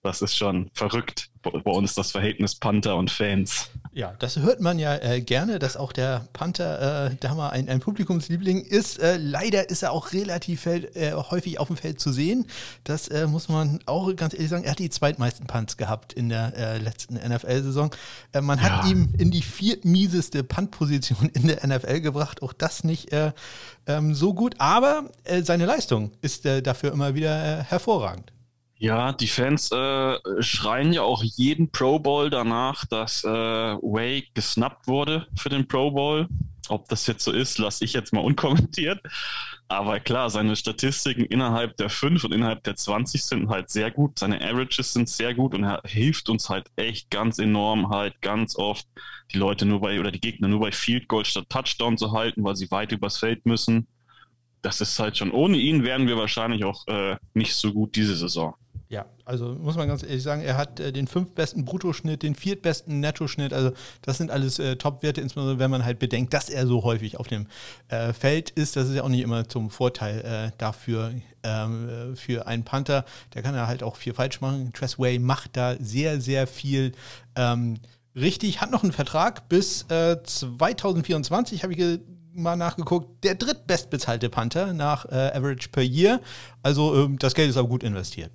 Das 0.02 0.20
ist 0.20 0.36
schon 0.36 0.70
verrückt 0.74 1.30
bei 1.42 1.70
uns 1.70 1.94
das 1.94 2.12
Verhältnis 2.12 2.54
Panther 2.54 2.96
und 2.96 3.10
Fans. 3.10 3.70
Ja, 3.94 4.12
das 4.18 4.38
hört 4.38 4.60
man 4.60 4.80
ja 4.80 4.96
äh, 4.96 5.20
gerne, 5.20 5.60
dass 5.60 5.76
auch 5.76 5.92
der 5.92 6.26
Panther 6.32 7.12
äh, 7.12 7.16
da 7.20 7.32
mal 7.32 7.50
ein, 7.50 7.68
ein 7.68 7.78
Publikumsliebling 7.78 8.62
ist. 8.62 8.98
Äh, 8.98 9.18
leider 9.18 9.70
ist 9.70 9.84
er 9.84 9.92
auch 9.92 10.12
relativ 10.12 10.62
feld, 10.62 10.96
äh, 10.96 11.12
häufig 11.12 11.60
auf 11.60 11.68
dem 11.68 11.76
Feld 11.76 12.00
zu 12.00 12.10
sehen. 12.10 12.46
Das 12.82 13.06
äh, 13.06 13.28
muss 13.28 13.48
man 13.48 13.78
auch 13.86 14.14
ganz 14.16 14.34
ehrlich 14.34 14.50
sagen. 14.50 14.64
Er 14.64 14.72
hat 14.72 14.80
die 14.80 14.90
zweitmeisten 14.90 15.46
Punts 15.46 15.76
gehabt 15.76 16.12
in 16.12 16.28
der 16.28 16.56
äh, 16.56 16.78
letzten 16.78 17.14
NFL-Saison. 17.14 17.94
man 18.40 18.58
ja. 18.58 18.64
hat 18.64 18.90
ihm 18.90 19.14
in 19.16 19.30
die 19.30 19.42
viertmieseste 19.42 20.42
Punt-Position 20.42 21.28
in 21.32 21.46
der 21.46 21.64
NFL 21.64 22.00
gebracht. 22.00 22.42
Auch 22.42 22.52
das 22.52 22.82
nicht 22.82 23.10
ähm, 23.86 24.14
so 24.14 24.34
gut, 24.34 24.56
aber 24.58 25.10
seine 25.42 25.66
Leistung 25.66 26.10
ist 26.20 26.44
dafür 26.44 26.92
immer 26.92 27.14
wieder 27.14 27.62
hervorragend. 27.62 28.33
Ja, 28.84 29.14
die 29.14 29.28
Fans 29.28 29.72
äh, 29.72 30.18
schreien 30.42 30.92
ja 30.92 31.00
auch 31.00 31.22
jeden 31.22 31.70
Pro 31.70 31.98
Bowl 31.98 32.28
danach, 32.28 32.84
dass 32.84 33.24
äh, 33.24 33.28
Way 33.28 34.28
gesnappt 34.34 34.86
wurde 34.86 35.26
für 35.38 35.48
den 35.48 35.66
Pro 35.66 35.90
Bowl. 35.90 36.28
Ob 36.68 36.86
das 36.90 37.06
jetzt 37.06 37.24
so 37.24 37.32
ist, 37.32 37.56
lasse 37.56 37.86
ich 37.86 37.94
jetzt 37.94 38.12
mal 38.12 38.20
unkommentiert. 38.20 39.00
Aber 39.68 40.00
klar, 40.00 40.28
seine 40.28 40.54
Statistiken 40.54 41.24
innerhalb 41.24 41.78
der 41.78 41.88
5 41.88 42.24
und 42.24 42.32
innerhalb 42.32 42.62
der 42.64 42.76
20 42.76 43.24
sind 43.24 43.48
halt 43.48 43.70
sehr 43.70 43.90
gut. 43.90 44.18
Seine 44.18 44.42
Averages 44.42 44.92
sind 44.92 45.08
sehr 45.08 45.32
gut 45.32 45.54
und 45.54 45.64
er 45.64 45.80
hilft 45.86 46.28
uns 46.28 46.50
halt 46.50 46.66
echt 46.76 47.10
ganz 47.10 47.38
enorm, 47.38 47.88
halt 47.88 48.20
ganz 48.20 48.54
oft 48.54 48.86
die 49.32 49.38
Leute 49.38 49.64
nur 49.64 49.80
bei 49.80 49.98
oder 49.98 50.10
die 50.12 50.20
Gegner 50.20 50.48
nur 50.48 50.60
bei 50.60 50.72
Field 50.72 51.08
Goal 51.08 51.24
statt 51.24 51.46
Touchdown 51.48 51.96
zu 51.96 52.12
halten, 52.12 52.44
weil 52.44 52.56
sie 52.56 52.70
weit 52.70 52.92
übers 52.92 53.16
Feld 53.16 53.46
müssen. 53.46 53.86
Das 54.60 54.82
ist 54.82 54.98
halt 54.98 55.16
schon, 55.16 55.30
ohne 55.30 55.56
ihn 55.56 55.84
wären 55.84 56.06
wir 56.06 56.18
wahrscheinlich 56.18 56.64
auch 56.64 56.86
äh, 56.86 57.16
nicht 57.32 57.54
so 57.54 57.72
gut 57.72 57.96
diese 57.96 58.16
Saison. 58.16 58.54
Ja, 58.94 59.06
also 59.24 59.56
muss 59.60 59.74
man 59.74 59.88
ganz 59.88 60.04
ehrlich 60.04 60.22
sagen, 60.22 60.42
er 60.42 60.56
hat 60.56 60.78
äh, 60.78 60.92
den 60.92 61.08
fünftbesten 61.08 61.64
Bruttoschnitt, 61.64 62.22
den 62.22 62.36
viertbesten 62.36 63.00
Nettoschnitt. 63.00 63.52
Also 63.52 63.72
das 64.02 64.18
sind 64.18 64.30
alles 64.30 64.60
äh, 64.60 64.76
Top-Werte, 64.76 65.20
insbesondere 65.20 65.58
wenn 65.58 65.68
man 65.68 65.84
halt 65.84 65.98
bedenkt, 65.98 66.32
dass 66.32 66.48
er 66.48 66.64
so 66.68 66.84
häufig 66.84 67.18
auf 67.18 67.26
dem 67.26 67.48
äh, 67.88 68.12
Feld 68.12 68.50
ist. 68.50 68.76
Das 68.76 68.88
ist 68.88 68.94
ja 68.94 69.02
auch 69.02 69.08
nicht 69.08 69.22
immer 69.22 69.48
zum 69.48 69.70
Vorteil 69.70 70.20
äh, 70.20 70.56
dafür 70.58 71.10
ähm, 71.42 71.88
äh, 71.88 72.14
für 72.14 72.46
einen 72.46 72.62
Panther. 72.62 73.04
Der 73.34 73.42
kann 73.42 73.56
ja 73.56 73.66
halt 73.66 73.82
auch 73.82 73.96
viel 73.96 74.14
falsch 74.14 74.40
machen. 74.40 74.72
Tressway 74.72 75.18
macht 75.18 75.56
da 75.56 75.74
sehr, 75.80 76.20
sehr 76.20 76.46
viel. 76.46 76.92
Ähm, 77.34 77.80
richtig, 78.14 78.60
hat 78.60 78.70
noch 78.70 78.84
einen 78.84 78.92
Vertrag 78.92 79.48
bis 79.48 79.86
2024, 79.88 81.58
äh, 81.58 81.62
habe 81.64 81.74
ich 81.74 82.00
mal 82.32 82.54
nachgeguckt, 82.54 83.24
der 83.24 83.34
drittbestbezahlte 83.34 84.28
Panther 84.28 84.72
nach 84.72 85.04
Average 85.06 85.70
per 85.70 85.82
Year. 85.82 86.20
Also 86.62 86.94
ähm, 86.94 87.18
das 87.18 87.34
Geld 87.34 87.50
ist 87.50 87.56
aber 87.56 87.68
gut 87.68 87.82
investiert. 87.82 88.30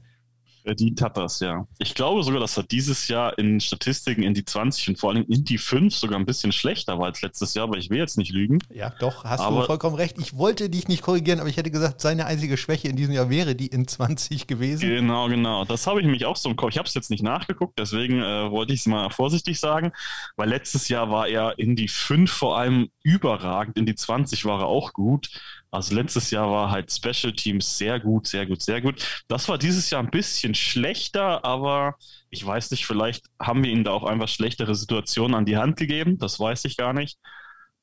Verdient 0.64 1.02
hat 1.02 1.18
das, 1.18 1.40
ja. 1.40 1.66
Ich 1.78 1.96
glaube 1.96 2.24
sogar, 2.24 2.40
dass 2.40 2.58
er 2.58 2.64
dieses 2.64 3.08
Jahr 3.08 3.38
in 3.38 3.60
Statistiken 3.60 4.24
in 4.24 4.34
die 4.34 4.44
20 4.44 4.90
und 4.90 5.00
vor 5.00 5.12
allem 5.12 5.26
in 5.28 5.44
die 5.44 5.58
5 5.58 5.96
sogar 5.96 6.20
ein 6.20 6.26
bisschen 6.26 6.52
schlechter 6.52 7.00
war 7.00 7.06
als 7.06 7.22
letztes 7.22 7.54
Jahr, 7.54 7.64
aber 7.64 7.78
ich 7.78 7.90
will 7.90 7.98
jetzt 7.98 8.18
nicht 8.18 8.32
lügen. 8.32 8.60
Ja, 8.74 8.94
doch, 9.00 9.24
hast 9.24 9.40
aber 9.40 9.62
du 9.62 9.66
vollkommen 9.66 9.96
recht. 9.96 10.18
Ich 10.20 10.36
wollte 10.36 10.70
dich 10.70 10.88
nicht 10.88 11.02
korrigieren, 11.02 11.40
aber 11.40 11.50
ich 11.50 11.58
hätte 11.58 11.72
gesagt, 11.72 12.02
seine 12.02 12.26
einzige 12.26 12.58
Schwäche 12.58 12.88
in 12.88 12.96
diesem 12.96 13.14
Jahr 13.14 13.30
wäre 13.30 13.56
die 13.56 13.68
in 13.68 13.88
20 13.88 14.48
gewesen. 14.48 14.82
Genau, 14.82 15.28
genau. 15.28 15.66
Das 15.66 15.88
habe 15.88 16.02
ich 16.02 16.08
mich 16.08 16.26
auch 16.26 16.36
so 16.36 16.50
im 16.50 16.56
Kopf. 16.56 16.72
Ich 16.72 16.78
habe 16.78 16.88
es 16.88 16.94
jetzt 16.94 17.10
nicht 17.10 17.24
nachgeguckt, 17.24 17.80
deswegen 17.80 18.22
äh, 18.22 18.52
wollte 18.52 18.74
ich 18.74 18.82
es 18.82 18.86
mal 18.86 19.10
vorsichtig 19.10 19.60
sagen, 19.60 19.92
weil 20.36 20.50
letztes 20.50 20.90
Jahr 20.90 21.10
war 21.10 21.28
er 21.28 21.58
in 21.58 21.76
die 21.76 21.88
5 21.88 22.30
vor 22.30 22.58
allem 22.58 22.90
überragend, 23.04 23.78
in 23.78 23.86
die 23.86 23.96
20 23.96 24.46
war 24.46 24.62
er 24.62 24.68
auch 24.68 24.94
gut. 24.94 25.30
Also 25.72 25.94
letztes 25.94 26.32
Jahr 26.32 26.50
war 26.50 26.72
halt 26.72 26.92
Special 26.92 27.32
Teams 27.34 27.78
sehr 27.78 28.00
gut, 28.00 28.28
sehr 28.28 28.48
gut, 28.48 28.62
sehr 28.62 28.82
gut. 28.82 29.24
Das 29.28 29.48
war 29.48 29.58
dieses 29.58 29.90
Jahr 29.90 30.02
ein 30.02 30.10
bisschen 30.10 30.56
schlechter, 30.56 31.46
aber 31.46 31.96
ich 32.32 32.44
weiß 32.44 32.72
nicht, 32.72 32.86
vielleicht 32.86 33.26
haben 33.40 33.64
wir 33.64 33.72
ihnen 33.72 33.84
da 33.84 33.92
auch 33.92 34.04
einfach 34.04 34.28
schlechtere 34.28 34.74
Situationen 34.74 35.36
an 35.36 35.46
die 35.46 35.58
Hand 35.58 35.78
gegeben. 35.78 36.18
Das 36.18 36.40
weiß 36.40 36.66
ich 36.66 36.76
gar 36.76 36.94
nicht. 36.94 37.20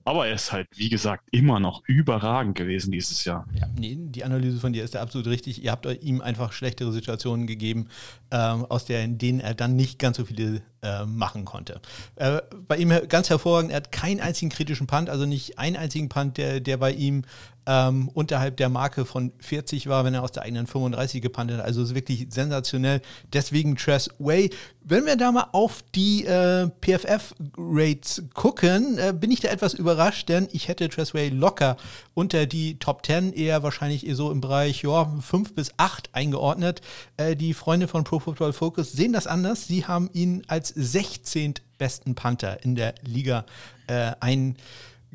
Aber 0.07 0.29
er 0.29 0.35
ist 0.37 0.53
halt, 0.53 0.69
wie 0.77 0.89
gesagt, 0.89 1.25
immer 1.33 1.59
noch 1.59 1.83
überragend 1.87 2.57
gewesen 2.57 2.93
dieses 2.93 3.25
Jahr. 3.25 3.45
Ja, 3.53 3.67
nee, 3.77 3.97
die 3.99 4.23
Analyse 4.23 4.61
von 4.61 4.73
dir 4.73 4.85
ist 4.85 4.95
ja 4.95 5.03
absolut 5.03 5.27
richtig. 5.27 5.65
Ihr 5.65 5.73
habt 5.73 5.85
ihm 6.01 6.21
einfach 6.21 6.53
schlechtere 6.53 6.93
Situationen 6.93 7.49
gegeben, 7.49 7.89
ähm, 8.31 8.65
aus 8.67 8.85
der, 8.85 9.09
denen 9.09 9.41
er 9.41 9.55
dann 9.55 9.75
nicht 9.75 9.99
ganz 9.99 10.17
so 10.17 10.25
viele 10.25 10.63
äh, 10.81 11.05
machen 11.07 11.45
konnte. 11.45 11.81
Äh, 12.15 12.41
bei 12.69 12.77
ihm 12.77 12.93
ganz 13.09 13.31
hervorragend, 13.31 13.73
er 13.73 13.79
hat 13.79 13.91
keinen 13.91 14.21
einzigen 14.21 14.51
kritischen 14.51 14.87
Punt, 14.87 15.11
also 15.11 15.27
nicht 15.27 15.59
einen 15.59 15.75
einzigen 15.75 16.09
Punt, 16.09 16.37
der, 16.37 16.61
der 16.61 16.77
bei 16.77 16.93
ihm 16.93 17.25
ähm, 17.67 18.09
unterhalb 18.15 18.57
der 18.57 18.69
Marke 18.69 19.05
von 19.05 19.33
40 19.41 19.89
war, 19.89 20.05
wenn 20.05 20.15
er 20.15 20.23
aus 20.23 20.33
der 20.33 20.45
eigenen 20.45 20.67
35 20.67 21.21
gepantet 21.21 21.59
hat. 21.59 21.65
Also 21.65 21.83
ist 21.83 21.95
wirklich 21.95 22.27
sensationell. 22.31 23.03
Deswegen 23.33 23.77
Tress 23.77 24.09
Way. 24.19 24.51
Wenn 24.83 25.05
wir 25.05 25.17
da 25.17 25.33
mal 25.33 25.49
auf 25.51 25.83
die 25.95 26.25
äh, 26.25 26.69
PFF-Rates 26.81 28.23
gucken, 28.35 28.99
äh, 28.99 29.13
bin 29.13 29.33
ich 29.33 29.41
da 29.41 29.49
etwas 29.49 29.75
überrascht, 29.75 30.29
denn 30.29 30.49
ich 30.53 30.69
hätte 30.69 30.89
Tress 30.89 31.13
Way 31.13 31.31
locker 31.31 31.77
unter 32.15 32.47
die 32.47 32.79
Top 32.79 33.05
10, 33.05 33.33
eher 33.33 33.65
wahrscheinlich 33.65 34.07
so 34.13 34.31
im 34.31 34.41
Bereich 34.41 34.83
ja, 34.83 35.13
5 35.21 35.55
bis 35.55 35.73
8 35.77 36.11
eingeordnet. 36.13 36.83
Äh, 37.17 37.35
die 37.35 37.53
Freunde 37.53 37.89
von 37.89 38.05
Pro 38.05 38.21
Football 38.21 38.53
Focus 38.53 38.93
sehen 38.93 39.13
das 39.13 39.27
anders. 39.27 39.67
Sie 39.67 39.87
haben 39.87 40.09
ihn 40.13 40.45
als 40.47 40.69
16. 40.69 41.55
besten 41.79 42.15
Panther 42.15 42.63
in 42.63 42.77
der 42.77 42.95
Liga 43.05 43.45
äh, 43.89 44.13
eingeordnet 44.21 44.63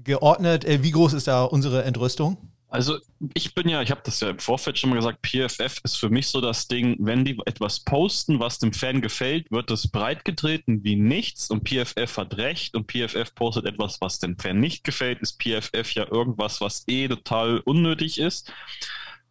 geordnet. 0.04 0.66
Äh, 0.66 0.84
wie 0.84 0.92
groß 0.92 1.14
ist 1.14 1.28
da 1.28 1.44
unsere 1.44 1.84
Entrüstung? 1.84 2.38
Also 2.72 3.00
ich 3.34 3.54
bin 3.54 3.68
ja, 3.68 3.82
ich 3.82 3.92
habe 3.92 4.00
das 4.06 4.22
ja 4.22 4.30
im 4.30 4.40
Vorfeld 4.40 4.80
schon 4.80 4.92
mal 4.92 4.96
gesagt, 4.96 5.22
PFF 5.28 5.82
ist 5.84 5.98
für 5.98 6.10
mich 6.10 6.28
so 6.28 6.40
das 6.40 6.70
Ding, 6.70 6.96
wenn 7.00 7.26
die 7.26 7.38
etwas 7.46 7.82
posten, 7.82 8.40
was 8.40 8.60
dem 8.60 8.72
Fan 8.72 9.02
gefällt, 9.02 9.52
wird 9.52 9.70
es 9.72 9.90
breitgetreten 9.90 10.82
wie 10.86 10.96
nichts 10.96 11.50
und 11.50 11.68
PFF 11.68 12.16
hat 12.16 12.38
recht 12.38 12.74
und 12.74 12.90
PFF 12.90 13.36
postet 13.36 13.66
etwas, 13.66 14.00
was 14.00 14.20
dem 14.20 14.38
Fan 14.38 14.62
nicht 14.62 14.86
gefällt, 14.86 15.20
ist 15.20 15.38
PFF 15.38 15.92
ja 15.96 16.10
irgendwas, 16.10 16.62
was 16.62 16.86
eh 16.88 17.10
total 17.10 17.60
unnötig 17.60 18.20
ist. 18.20 18.54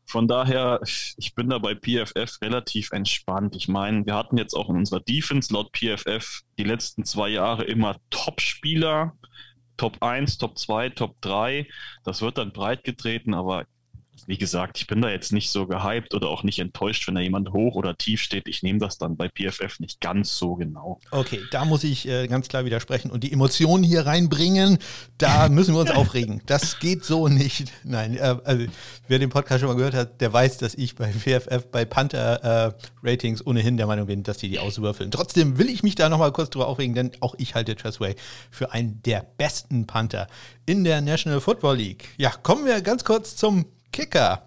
Von 0.05 0.29
daher, 0.29 0.81
ich 0.83 1.35
bin 1.35 1.49
da 1.49 1.59
bei 1.59 1.75
PFF 1.75 2.43
relativ 2.43 2.91
entspannt. 2.93 3.57
Ich 3.57 3.69
meine, 3.69 4.05
wir 4.05 4.17
hatten 4.17 4.37
jetzt 4.37 4.55
auch 4.55 4.69
in 4.69 4.77
unserer 4.77 5.01
Defense 5.01 5.51
laut 5.55 5.71
PFF 5.73 6.43
die 6.59 6.65
letzten 6.65 7.05
zwei 7.05 7.29
Jahre 7.31 7.65
immer 7.65 7.97
Top-Spieler, 8.11 9.17
Top 9.81 9.97
1, 10.03 10.37
Top 10.37 10.59
2, 10.59 10.91
Top 10.91 11.17
3. 11.23 11.67
Das 12.05 12.21
wird 12.21 12.37
dann 12.37 12.53
breit 12.53 12.85
getreten, 12.85 13.33
aber 13.33 13.65
wie 14.27 14.39
gesagt, 14.39 14.79
ich 14.79 14.87
bin 14.87 15.03
da 15.03 15.11
jetzt 15.11 15.33
nicht 15.33 15.51
so 15.51 15.67
gehypt 15.67 16.15
oder 16.15 16.29
auch 16.29 16.43
nicht 16.43 16.59
enttäuscht, 16.59 17.07
wenn 17.07 17.15
da 17.15 17.21
jemand 17.21 17.53
hoch 17.53 17.75
oder 17.75 17.97
tief 17.97 18.21
steht. 18.21 18.49
Ich 18.49 18.63
nehme 18.63 18.79
das 18.79 18.99
dann 18.99 19.17
bei 19.17 19.29
PFF 19.29 19.81
nicht 19.81 20.01
ganz 20.01 20.37
so 20.37 20.55
genau. 20.55 21.01
Okay, 21.11 21.41
da 21.51 21.65
muss 21.65 21.85
ich 21.85 22.09
äh, 22.09 22.27
ganz 22.29 22.49
klar 22.49 22.65
widersprechen 22.65 23.11
und 23.11 23.25
die 23.25 23.33
Emotionen 23.33 23.85
hier 23.85 24.07
reinbringen. 24.07 24.79
Da 25.19 25.49
müssen 25.51 25.75
wir 25.75 25.81
uns 25.81 25.91
aufregen. 25.91 26.43
Das 26.47 26.79
geht 26.79 27.05
so 27.05 27.29
nicht. 27.29 27.73
Nein, 27.85 28.17
äh, 28.17 28.37
also 28.45 28.67
wer 29.09 29.19
den 29.19 29.31
Podcast 29.31 29.61
schon 29.61 29.69
mal 29.69 29.77
gehört 29.77 29.95
hat, 29.95 30.21
der 30.21 30.33
weiß, 30.33 30.59
dass 30.59 30.75
ich 30.75 30.95
bei 30.95 31.11
PFF 31.11 31.67
bei 31.71 31.85
Panther 31.85 32.45
äh, 32.45 32.73
Ratings 33.03 33.47
ohnehin 33.47 33.77
der 33.77 33.87
Meinung 33.87 34.07
bin, 34.07 34.23
dass 34.23 34.39
die 34.39 34.49
die 34.49 34.59
auswürfeln. 34.59 35.11
Trotzdem 35.11 35.59
will 35.59 35.69
ich 35.69 35.83
mich 35.83 35.95
da 35.95 36.09
nochmal 36.09 36.33
kurz 36.33 36.51
drüber 36.51 36.69
aufregen, 36.69 36.95
denn 36.95 37.13
auch 37.21 37.35
ich 37.39 37.55
halte 37.55 37.77
Tressway 37.77 38.15
für 38.51 38.73
einen 38.73 39.03
der 39.03 39.27
besten 39.37 39.87
Panther 39.87 40.27
in 40.67 40.85
der 40.85 41.01
National 41.01 41.41
Football 41.41 41.77
League. 41.77 42.09
Ja, 42.17 42.31
kommen 42.31 42.65
wir 42.65 42.81
ganz 42.81 43.05
kurz 43.05 43.37
zum 43.37 43.67
Kicker. 43.93 44.45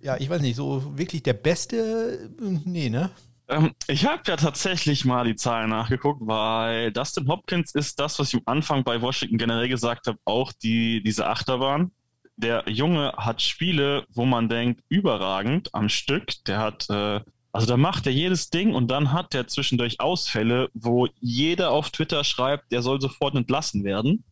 Ja, 0.00 0.16
ich 0.18 0.30
weiß 0.30 0.40
nicht, 0.40 0.56
so 0.56 0.96
wirklich 0.96 1.22
der 1.22 1.32
beste, 1.32 2.30
nee, 2.40 2.90
ne? 2.90 3.10
Ähm, 3.48 3.72
ich 3.86 4.06
habe 4.06 4.22
ja 4.26 4.36
tatsächlich 4.36 5.04
mal 5.04 5.24
die 5.24 5.36
Zahlen 5.36 5.70
nachgeguckt, 5.70 6.20
weil 6.24 6.92
Dustin 6.92 7.28
Hopkins 7.28 7.74
ist 7.74 7.98
das, 7.98 8.18
was 8.18 8.28
ich 8.28 8.36
am 8.36 8.42
Anfang 8.46 8.84
bei 8.84 9.00
Washington 9.00 9.38
generell 9.38 9.68
gesagt 9.68 10.06
habe, 10.06 10.18
auch 10.24 10.52
die, 10.52 11.02
diese 11.02 11.26
Achterbahn. 11.26 11.92
Der 12.36 12.64
Junge 12.68 13.14
hat 13.16 13.40
Spiele, 13.40 14.04
wo 14.12 14.26
man 14.26 14.48
denkt, 14.48 14.82
überragend 14.88 15.74
am 15.74 15.88
Stück. 15.88 16.44
Der 16.46 16.58
hat 16.58 16.88
äh, 16.90 17.20
also 17.56 17.66
da 17.66 17.76
macht 17.76 18.06
er 18.06 18.12
jedes 18.12 18.50
Ding 18.50 18.74
und 18.74 18.90
dann 18.90 19.12
hat 19.12 19.34
er 19.34 19.48
zwischendurch 19.48 19.98
Ausfälle, 19.98 20.68
wo 20.74 21.08
jeder 21.20 21.70
auf 21.70 21.90
Twitter 21.90 22.22
schreibt, 22.22 22.70
der 22.70 22.82
soll 22.82 23.00
sofort 23.00 23.34
entlassen 23.34 23.82
werden. 23.82 24.24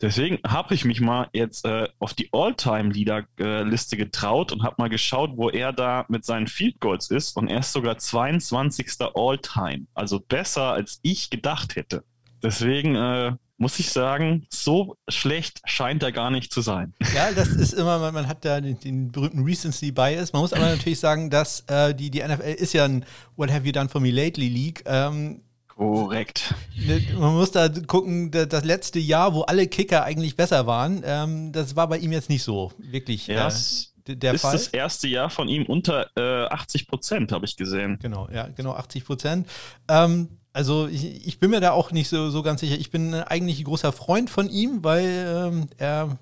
Deswegen 0.00 0.38
habe 0.46 0.74
ich 0.74 0.84
mich 0.84 1.00
mal 1.00 1.28
jetzt 1.32 1.66
äh, 1.66 1.88
auf 1.98 2.14
die 2.14 2.30
All-Time-Leader-Liste 2.32 3.96
getraut 3.96 4.52
und 4.52 4.62
habe 4.62 4.76
mal 4.78 4.88
geschaut, 4.88 5.32
wo 5.34 5.50
er 5.50 5.72
da 5.72 6.06
mit 6.08 6.24
seinen 6.24 6.46
Field 6.46 6.80
Goals 6.80 7.10
ist 7.10 7.36
und 7.36 7.48
er 7.48 7.60
ist 7.60 7.72
sogar 7.72 7.98
22. 7.98 8.86
All-Time. 9.14 9.86
Also 9.94 10.18
besser, 10.18 10.72
als 10.72 11.00
ich 11.02 11.28
gedacht 11.30 11.76
hätte. 11.76 12.04
Deswegen 12.42 12.96
äh, 12.96 13.32
muss 13.60 13.78
ich 13.78 13.90
sagen, 13.90 14.46
so 14.48 14.96
schlecht 15.08 15.60
scheint 15.66 16.02
er 16.02 16.12
gar 16.12 16.30
nicht 16.30 16.52
zu 16.52 16.62
sein. 16.62 16.94
Ja, 17.14 17.32
das 17.32 17.48
ist 17.48 17.74
immer, 17.74 18.12
man, 18.12 18.28
hat 18.28 18.44
da 18.44 18.60
den, 18.60 18.78
den, 18.80 19.12
berühmten 19.12 19.42
Recency 19.42 19.90
Bias. 19.90 20.32
Man 20.32 20.40
muss 20.40 20.52
aber 20.52 20.66
natürlich 20.76 20.98
sagen, 20.98 21.28
dass 21.28 21.60
äh, 21.66 21.94
die, 21.94 22.10
die 22.10 22.22
NFL 22.22 22.54
ist 22.56 22.72
ja 22.72 22.84
ein 22.84 23.04
What 23.36 23.50
Have 23.50 23.66
You 23.66 23.72
Done 23.72 23.88
For 23.88 24.00
Me 24.00 24.10
Lately 24.10 24.48
League. 24.48 24.82
Ähm, 24.86 25.42
Korrekt. 25.68 26.54
Ne, 26.76 27.04
man 27.18 27.34
muss 27.34 27.50
da 27.50 27.68
gucken, 27.68 28.30
das 28.30 28.64
letzte 28.64 28.98
Jahr, 28.98 29.34
wo 29.34 29.42
alle 29.42 29.66
Kicker 29.66 30.04
eigentlich 30.04 30.36
besser 30.36 30.66
waren, 30.66 31.02
ähm, 31.04 31.52
das 31.52 31.76
war 31.76 31.88
bei 31.88 31.98
ihm 31.98 32.12
jetzt 32.12 32.30
nicht 32.30 32.42
so 32.42 32.72
wirklich. 32.78 33.26
Ja, 33.26 33.48
äh, 33.48 34.16
der 34.16 34.34
ist 34.34 34.42
Fall. 34.42 34.52
das 34.52 34.68
erste 34.68 35.08
Jahr 35.08 35.28
von 35.28 35.48
ihm 35.48 35.66
unter 35.66 36.08
äh, 36.16 36.48
80 36.48 36.86
Prozent, 36.86 37.32
habe 37.32 37.44
ich 37.44 37.56
gesehen. 37.56 37.98
Genau, 38.00 38.28
ja, 38.32 38.48
genau, 38.48 38.72
80 38.72 39.04
Prozent. 39.04 39.48
Ähm, 39.88 40.39
also 40.52 40.88
ich, 40.88 41.26
ich, 41.26 41.38
bin 41.38 41.50
mir 41.50 41.60
da 41.60 41.70
auch 41.70 41.92
nicht 41.92 42.08
so, 42.08 42.30
so 42.30 42.42
ganz 42.42 42.60
sicher. 42.60 42.76
Ich 42.76 42.90
bin 42.90 43.14
eigentlich 43.14 43.60
ein 43.60 43.64
großer 43.64 43.92
Freund 43.92 44.30
von 44.30 44.50
ihm, 44.50 44.82
weil 44.82 45.50
ähm, 45.52 45.66
er 45.78 46.18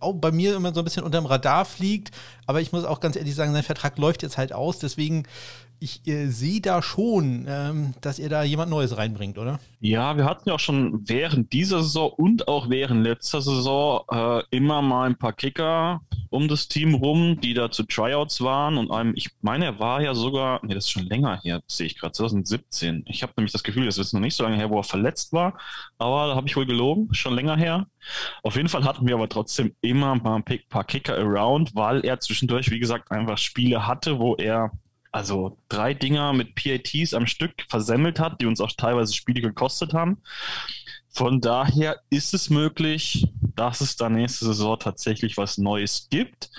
auch 0.00 0.14
bei 0.14 0.32
mir 0.32 0.56
immer 0.56 0.72
so 0.72 0.80
ein 0.80 0.84
bisschen 0.84 1.04
unterm 1.04 1.26
Radar 1.26 1.66
fliegt. 1.66 2.10
Aber 2.46 2.62
ich 2.62 2.72
muss 2.72 2.84
auch 2.84 3.00
ganz 3.00 3.16
ehrlich 3.16 3.34
sagen, 3.34 3.52
sein 3.52 3.62
Vertrag 3.62 3.98
läuft 3.98 4.22
jetzt 4.22 4.38
halt 4.38 4.54
aus. 4.54 4.78
Deswegen 4.78 5.24
ich 5.80 6.06
äh, 6.06 6.26
sehe 6.28 6.60
da 6.60 6.82
schon, 6.82 7.46
ähm, 7.48 7.94
dass 8.00 8.18
ihr 8.18 8.28
da 8.28 8.42
jemand 8.42 8.70
Neues 8.70 8.96
reinbringt, 8.96 9.38
oder? 9.38 9.60
Ja, 9.80 10.16
wir 10.16 10.24
hatten 10.24 10.48
ja 10.48 10.54
auch 10.54 10.60
schon 10.60 11.08
während 11.08 11.52
dieser 11.52 11.82
Saison 11.82 12.10
und 12.16 12.48
auch 12.48 12.68
während 12.68 13.04
letzter 13.04 13.40
Saison 13.40 14.02
äh, 14.10 14.42
immer 14.50 14.82
mal 14.82 15.06
ein 15.06 15.16
paar 15.16 15.32
Kicker 15.32 16.00
um 16.30 16.48
das 16.48 16.68
Team 16.68 16.94
rum, 16.94 17.40
die 17.40 17.54
da 17.54 17.70
zu 17.70 17.84
Tryouts 17.84 18.40
waren. 18.40 18.76
Und 18.76 18.90
einem, 18.90 19.12
ich 19.16 19.30
meine, 19.40 19.66
er 19.66 19.78
war 19.78 20.02
ja 20.02 20.14
sogar, 20.14 20.60
nee, 20.62 20.74
das 20.74 20.84
ist 20.84 20.90
schon 20.90 21.06
länger 21.06 21.40
her, 21.42 21.62
sehe 21.66 21.86
ich 21.86 21.98
gerade, 21.98 22.12
2017. 22.12 23.04
Ich 23.06 23.22
habe 23.22 23.32
nämlich 23.36 23.52
das 23.52 23.62
Gefühl, 23.62 23.86
das 23.86 23.98
ist 23.98 24.12
noch 24.12 24.20
nicht 24.20 24.34
so 24.34 24.44
lange 24.44 24.56
her, 24.56 24.70
wo 24.70 24.78
er 24.78 24.84
verletzt 24.84 25.32
war, 25.32 25.58
aber 25.98 26.28
da 26.28 26.34
habe 26.34 26.46
ich 26.46 26.56
wohl 26.56 26.66
gelogen, 26.66 27.12
schon 27.14 27.34
länger 27.34 27.56
her. 27.56 27.86
Auf 28.42 28.56
jeden 28.56 28.68
Fall 28.68 28.84
hatten 28.84 29.06
wir 29.06 29.14
aber 29.14 29.28
trotzdem 29.28 29.74
immer 29.80 30.14
mal 30.16 30.36
ein 30.36 30.60
paar 30.68 30.84
Kicker 30.84 31.16
around, 31.16 31.74
weil 31.74 32.04
er 32.04 32.20
zwischendurch, 32.20 32.70
wie 32.70 32.78
gesagt, 32.78 33.10
einfach 33.10 33.38
Spiele 33.38 33.86
hatte, 33.86 34.18
wo 34.18 34.34
er 34.36 34.70
also 35.12 35.58
drei 35.68 35.94
Dinger 35.94 36.32
mit 36.32 36.54
PATs 36.54 37.14
am 37.14 37.26
Stück 37.26 37.52
versemmelt 37.68 38.20
hat, 38.20 38.40
die 38.40 38.46
uns 38.46 38.60
auch 38.60 38.72
teilweise 38.72 39.14
Spiele 39.14 39.40
gekostet 39.40 39.94
haben. 39.94 40.18
Von 41.08 41.40
daher 41.40 42.00
ist 42.10 42.34
es 42.34 42.50
möglich, 42.50 43.26
dass 43.56 43.80
es 43.80 43.96
da 43.96 44.08
nächste 44.08 44.44
Saison 44.44 44.78
tatsächlich 44.78 45.36
was 45.36 45.58
Neues 45.58 46.08
gibt. 46.10 46.50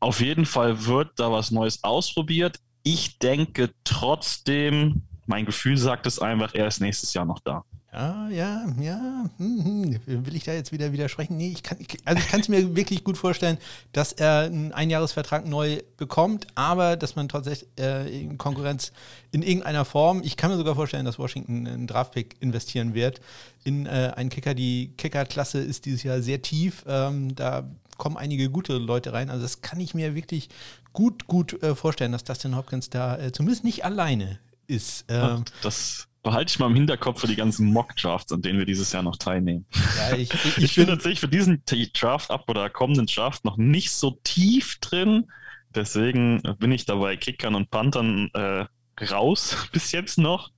Auf 0.00 0.20
jeden 0.20 0.44
Fall 0.44 0.86
wird 0.86 1.12
da 1.16 1.32
was 1.32 1.50
Neues 1.50 1.82
ausprobiert. 1.84 2.58
Ich 2.82 3.18
denke 3.18 3.70
trotzdem, 3.84 5.02
mein 5.26 5.46
Gefühl 5.46 5.78
sagt 5.78 6.06
es 6.06 6.18
einfach, 6.18 6.54
er 6.54 6.66
ist 6.66 6.80
nächstes 6.80 7.14
Jahr 7.14 7.24
noch 7.24 7.38
da. 7.40 7.64
Ja, 7.94 8.28
ja, 8.28 8.66
ja. 8.80 9.30
Hm, 9.36 10.00
hm. 10.04 10.26
Will 10.26 10.34
ich 10.34 10.42
da 10.42 10.52
jetzt 10.52 10.72
wieder 10.72 10.92
widersprechen? 10.92 11.36
Nee, 11.36 11.52
ich 11.52 11.62
kann, 11.62 11.78
also 12.04 12.20
ich 12.20 12.28
kann 12.28 12.40
es 12.40 12.48
mir 12.48 12.74
wirklich 12.76 13.04
gut 13.04 13.16
vorstellen, 13.16 13.56
dass 13.92 14.12
er 14.12 14.40
einen 14.40 14.72
Einjahresvertrag 14.72 15.46
neu 15.46 15.80
bekommt, 15.96 16.48
aber 16.56 16.96
dass 16.96 17.14
man 17.14 17.28
tatsächlich 17.28 17.68
äh, 17.78 18.22
in 18.22 18.36
Konkurrenz 18.36 18.92
in 19.30 19.42
irgendeiner 19.42 19.84
Form, 19.84 20.22
ich 20.24 20.36
kann 20.36 20.50
mir 20.50 20.56
sogar 20.56 20.74
vorstellen, 20.74 21.04
dass 21.04 21.20
Washington 21.20 21.68
einen 21.68 21.86
Draftpick 21.86 22.36
investieren 22.40 22.94
wird 22.94 23.20
in 23.62 23.86
äh, 23.86 24.12
einen 24.16 24.28
Kicker. 24.28 24.54
Die 24.54 24.92
Kicker-Klasse 24.96 25.58
ist 25.58 25.84
dieses 25.84 26.02
Jahr 26.02 26.20
sehr 26.20 26.42
tief. 26.42 26.84
Ähm, 26.88 27.36
da 27.36 27.64
kommen 27.96 28.16
einige 28.16 28.50
gute 28.50 28.76
Leute 28.76 29.12
rein. 29.12 29.30
Also 29.30 29.42
das 29.42 29.60
kann 29.62 29.78
ich 29.78 29.94
mir 29.94 30.16
wirklich 30.16 30.48
gut, 30.92 31.28
gut 31.28 31.62
äh, 31.62 31.76
vorstellen, 31.76 32.10
dass 32.10 32.24
Dustin 32.24 32.56
Hopkins 32.56 32.90
da 32.90 33.16
äh, 33.18 33.30
zumindest 33.30 33.62
nicht 33.62 33.84
alleine 33.84 34.40
ist. 34.66 35.04
Ähm, 35.08 35.44
das 35.62 36.08
behalte 36.24 36.50
ich 36.50 36.58
mal 36.58 36.66
im 36.66 36.74
Hinterkopf 36.74 37.20
für 37.20 37.26
die 37.28 37.36
ganzen 37.36 37.72
Mock-Drafts, 37.72 38.32
an 38.32 38.42
denen 38.42 38.58
wir 38.58 38.66
dieses 38.66 38.90
Jahr 38.90 39.04
noch 39.04 39.16
teilnehmen. 39.16 39.66
Ja, 39.96 40.16
ich, 40.16 40.32
ich, 40.44 40.58
ich 40.58 40.74
bin 40.74 40.86
tatsächlich 40.88 41.20
für 41.20 41.28
diesen 41.28 41.62
Draft 41.64 42.30
ab 42.32 42.48
oder 42.48 42.68
kommenden 42.70 43.06
Draft 43.06 43.44
noch 43.44 43.56
nicht 43.56 43.92
so 43.92 44.18
tief 44.24 44.78
drin. 44.80 45.30
Deswegen 45.74 46.42
bin 46.58 46.72
ich 46.72 46.86
dabei 46.86 47.16
Kickern 47.16 47.54
und 47.54 47.70
Panthern 47.70 48.30
äh, 48.34 48.66
raus 49.04 49.68
bis 49.72 49.92
jetzt 49.92 50.18
noch. 50.18 50.50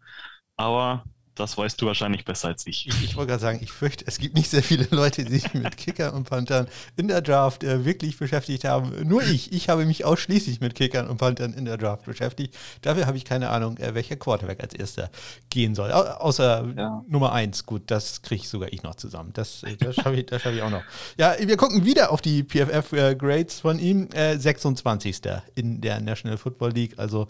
Aber 0.57 1.05
das 1.37 1.57
weißt 1.57 1.81
du 1.81 1.87
wahrscheinlich 1.87 2.25
besser 2.25 2.49
als 2.49 2.67
ich. 2.67 2.89
Ich, 2.89 3.05
ich 3.05 3.17
wollte 3.17 3.31
gerade 3.31 3.43
sagen, 3.43 3.59
ich 3.63 3.71
fürchte, 3.71 4.05
es 4.07 4.19
gibt 4.19 4.35
nicht 4.35 4.51
sehr 4.51 4.63
viele 4.63 4.89
Leute, 4.91 5.25
die 5.25 5.39
sich 5.39 5.55
mit 5.55 5.77
Kickern 5.77 6.15
und 6.15 6.25
Panthern 6.29 6.67
in 6.97 7.09
der 7.09 7.21
Draft 7.21 7.63
äh, 7.63 7.85
wirklich 7.85 8.19
beschäftigt 8.19 8.65
haben. 8.65 9.07
Nur 9.07 9.23
ich. 9.23 9.53
Ich 9.53 9.69
habe 9.69 9.85
mich 9.85 10.05
ausschließlich 10.05 10.61
mit 10.61 10.75
Kickern 10.75 11.09
und 11.09 11.19
Panthern 11.19 11.53
in 11.53 11.65
der 11.65 11.77
Draft 11.77 12.05
beschäftigt. 12.05 12.57
Dafür 12.83 13.07
habe 13.07 13.17
ich 13.17 13.25
keine 13.25 13.51
Ahnung, 13.51 13.77
äh, 13.79 13.95
welcher 13.95 14.17
Quarterback 14.17 14.63
als 14.63 14.75
erster 14.75 15.11
gehen 15.51 15.75
soll. 15.75 15.93
Au 15.93 16.01
außer 16.01 16.73
ja. 16.77 17.05
Nummer 17.07 17.33
eins. 17.33 17.67
Gut, 17.67 17.83
das 17.87 18.23
kriege 18.23 18.43
ich 18.43 18.49
sogar 18.49 18.73
ich 18.73 18.83
noch 18.83 18.95
zusammen. 18.95 19.31
Das, 19.35 19.63
äh, 19.63 19.77
das 19.77 19.95
schaffe 19.97 20.17
ich, 20.17 20.29
schaff 20.29 20.53
ich 20.53 20.63
auch 20.63 20.71
noch. 20.71 20.83
Ja, 21.19 21.37
wir 21.39 21.57
gucken 21.57 21.85
wieder 21.85 22.11
auf 22.11 22.23
die 22.23 22.43
PFF-Grades 22.43 23.59
äh, 23.59 23.61
von 23.61 23.79
ihm. 23.79 24.09
26. 24.13 25.25
Äh, 25.27 25.41
in 25.55 25.81
der 25.81 26.01
National 26.01 26.39
Football 26.39 26.73
League. 26.73 26.99
Also 26.99 27.29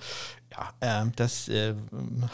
ja, 0.80 1.02
äh, 1.02 1.06
das 1.16 1.48
äh, 1.48 1.74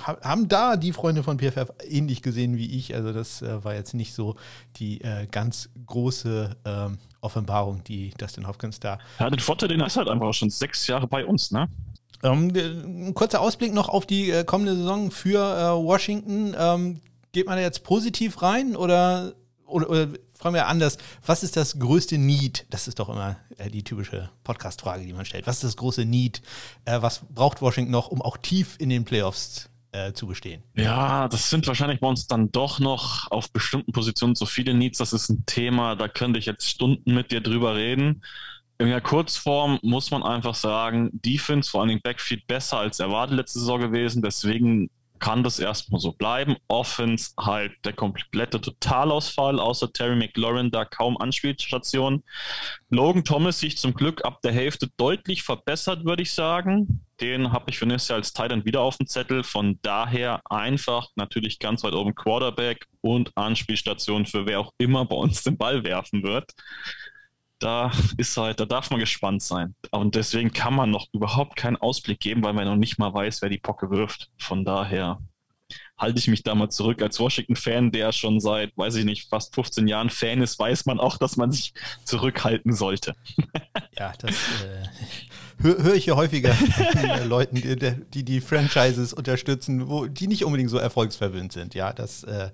haben 0.04 0.48
da 0.48 0.76
die 0.76 0.92
Freunde 0.92 1.22
von 1.22 1.38
PFF 1.38 1.72
ähnlich 1.88 2.22
gesehen 2.22 2.56
wie 2.56 2.78
ich. 2.78 2.94
Also 2.94 3.12
das 3.12 3.42
äh, 3.42 3.64
war 3.64 3.74
jetzt 3.74 3.94
nicht 3.94 4.14
so 4.14 4.36
die 4.76 5.00
äh, 5.00 5.26
ganz 5.30 5.70
große 5.86 6.56
ähm, 6.64 6.98
Offenbarung, 7.20 7.82
die 7.84 8.10
Dustin 8.18 8.46
Hopkins 8.46 8.80
da. 8.80 8.98
Ja, 9.18 9.30
den 9.30 9.40
Vorteil, 9.40 9.68
den 9.68 9.80
ist 9.80 9.96
halt 9.96 10.08
einfach 10.08 10.32
schon 10.34 10.50
sechs 10.50 10.86
Jahre 10.86 11.06
bei 11.06 11.24
uns, 11.24 11.50
ne? 11.50 11.68
Ähm, 12.22 12.52
ein 12.54 13.14
kurzer 13.14 13.40
Ausblick 13.40 13.74
noch 13.74 13.88
auf 13.88 14.06
die 14.06 14.30
äh, 14.30 14.44
kommende 14.44 14.76
Saison 14.76 15.10
für 15.10 15.38
äh, 15.38 15.84
Washington. 15.84 16.54
Ähm, 16.56 17.00
geht 17.32 17.46
man 17.46 17.56
da 17.56 17.62
jetzt 17.62 17.82
positiv 17.82 18.42
rein 18.42 18.76
oder, 18.76 19.32
oder, 19.66 19.90
oder 19.90 20.08
fragen 20.42 20.56
wir 20.56 20.66
anders, 20.66 20.98
was 21.24 21.44
ist 21.44 21.56
das 21.56 21.78
größte 21.78 22.18
Need? 22.18 22.66
Das 22.70 22.88
ist 22.88 22.98
doch 22.98 23.08
immer 23.08 23.36
äh, 23.58 23.70
die 23.70 23.84
typische 23.84 24.28
Podcast-Frage, 24.42 25.06
die 25.06 25.12
man 25.12 25.24
stellt. 25.24 25.46
Was 25.46 25.56
ist 25.56 25.64
das 25.64 25.76
große 25.76 26.04
Need? 26.04 26.42
Äh, 26.84 27.00
was 27.00 27.20
braucht 27.30 27.62
Washington 27.62 27.92
noch, 27.92 28.08
um 28.08 28.20
auch 28.20 28.36
tief 28.36 28.74
in 28.80 28.88
den 28.88 29.04
Playoffs 29.04 29.70
äh, 29.92 30.12
zu 30.12 30.26
bestehen? 30.26 30.64
Ja, 30.74 31.28
das 31.28 31.48
sind 31.48 31.68
wahrscheinlich 31.68 32.00
bei 32.00 32.08
uns 32.08 32.26
dann 32.26 32.50
doch 32.50 32.80
noch 32.80 33.30
auf 33.30 33.52
bestimmten 33.52 33.92
Positionen 33.92 34.34
so 34.34 34.44
viele 34.44 34.74
Needs. 34.74 34.98
Das 34.98 35.12
ist 35.12 35.28
ein 35.28 35.46
Thema, 35.46 35.94
da 35.94 36.08
könnte 36.08 36.40
ich 36.40 36.46
jetzt 36.46 36.68
Stunden 36.68 37.14
mit 37.14 37.30
dir 37.30 37.40
drüber 37.40 37.76
reden. 37.76 38.24
In 38.78 38.88
der 38.88 39.00
Kurzform 39.00 39.78
muss 39.82 40.10
man 40.10 40.24
einfach 40.24 40.56
sagen, 40.56 41.10
Defense, 41.12 41.70
vor 41.70 41.82
allen 41.82 41.90
Dingen 41.90 42.00
Backfield, 42.02 42.48
besser 42.48 42.78
als 42.78 42.98
erwartet 42.98 43.36
letzte 43.36 43.60
Saison 43.60 43.80
gewesen. 43.80 44.22
Deswegen 44.22 44.90
kann 45.22 45.44
das 45.44 45.60
erstmal 45.60 46.00
so 46.00 46.12
bleiben. 46.12 46.56
Offense 46.66 47.30
halt 47.38 47.72
der 47.84 47.92
komplette 47.92 48.60
Totalausfall, 48.60 49.60
außer 49.60 49.92
Terry 49.92 50.16
McLaurin 50.16 50.72
da 50.72 50.84
kaum 50.84 51.16
Anspielstation. 51.16 52.24
Logan 52.90 53.24
Thomas 53.24 53.60
sich 53.60 53.78
zum 53.78 53.94
Glück 53.94 54.24
ab 54.24 54.40
der 54.42 54.52
Hälfte 54.52 54.88
deutlich 54.96 55.44
verbessert, 55.44 56.04
würde 56.04 56.22
ich 56.22 56.32
sagen. 56.32 57.04
Den 57.20 57.52
habe 57.52 57.70
ich 57.70 57.78
für 57.78 57.86
nächstes 57.86 58.08
Jahr 58.08 58.18
als 58.18 58.32
Titan 58.32 58.64
wieder 58.64 58.80
auf 58.80 58.96
dem 58.96 59.06
Zettel. 59.06 59.44
Von 59.44 59.78
daher 59.82 60.40
einfach 60.50 61.06
natürlich 61.14 61.60
ganz 61.60 61.84
weit 61.84 61.94
oben 61.94 62.16
Quarterback 62.16 62.84
und 63.00 63.30
Anspielstation 63.36 64.26
für 64.26 64.44
wer 64.46 64.58
auch 64.58 64.72
immer 64.78 65.04
bei 65.04 65.16
uns 65.16 65.44
den 65.44 65.56
Ball 65.56 65.84
werfen 65.84 66.24
wird 66.24 66.50
da 67.62 67.90
ist 68.16 68.36
halt, 68.36 68.60
da 68.60 68.64
darf 68.64 68.90
man 68.90 69.00
gespannt 69.00 69.42
sein. 69.42 69.74
Und 69.90 70.14
deswegen 70.14 70.52
kann 70.52 70.74
man 70.74 70.90
noch 70.90 71.06
überhaupt 71.12 71.56
keinen 71.56 71.76
Ausblick 71.76 72.20
geben, 72.20 72.42
weil 72.42 72.52
man 72.52 72.66
noch 72.66 72.76
nicht 72.76 72.98
mal 72.98 73.12
weiß, 73.12 73.42
wer 73.42 73.48
die 73.48 73.58
Pocke 73.58 73.90
wirft. 73.90 74.30
Von 74.38 74.64
daher 74.64 75.20
halte 76.02 76.18
ich 76.18 76.28
mich 76.28 76.42
da 76.42 76.54
mal 76.54 76.68
zurück. 76.68 77.00
Als 77.00 77.18
Washington-Fan, 77.18 77.92
der 77.92 78.12
schon 78.12 78.40
seit, 78.40 78.76
weiß 78.76 78.96
ich 78.96 79.04
nicht, 79.04 79.28
fast 79.28 79.54
15 79.54 79.86
Jahren 79.86 80.10
Fan 80.10 80.42
ist, 80.42 80.58
weiß 80.58 80.84
man 80.86 81.00
auch, 81.00 81.16
dass 81.16 81.36
man 81.36 81.52
sich 81.52 81.72
zurückhalten 82.04 82.74
sollte. 82.74 83.14
Ja, 83.98 84.12
das 84.18 84.30
äh, 84.32 85.62
höre 85.62 85.82
hör 85.82 85.94
ich 85.94 86.06
ja 86.06 86.16
häufiger 86.16 86.54
von 86.54 87.04
äh, 87.04 87.24
Leuten, 87.24 87.56
die, 87.56 87.76
die, 87.76 88.24
die 88.24 88.40
Franchises 88.40 89.12
unterstützen, 89.12 89.86
wo 89.88 90.06
die 90.06 90.28
nicht 90.28 90.44
unbedingt 90.44 90.70
so 90.70 90.78
erfolgsverwöhnt 90.78 91.52
sind. 91.52 91.74
Ja, 91.74 91.92
das, 91.92 92.24
äh, 92.24 92.50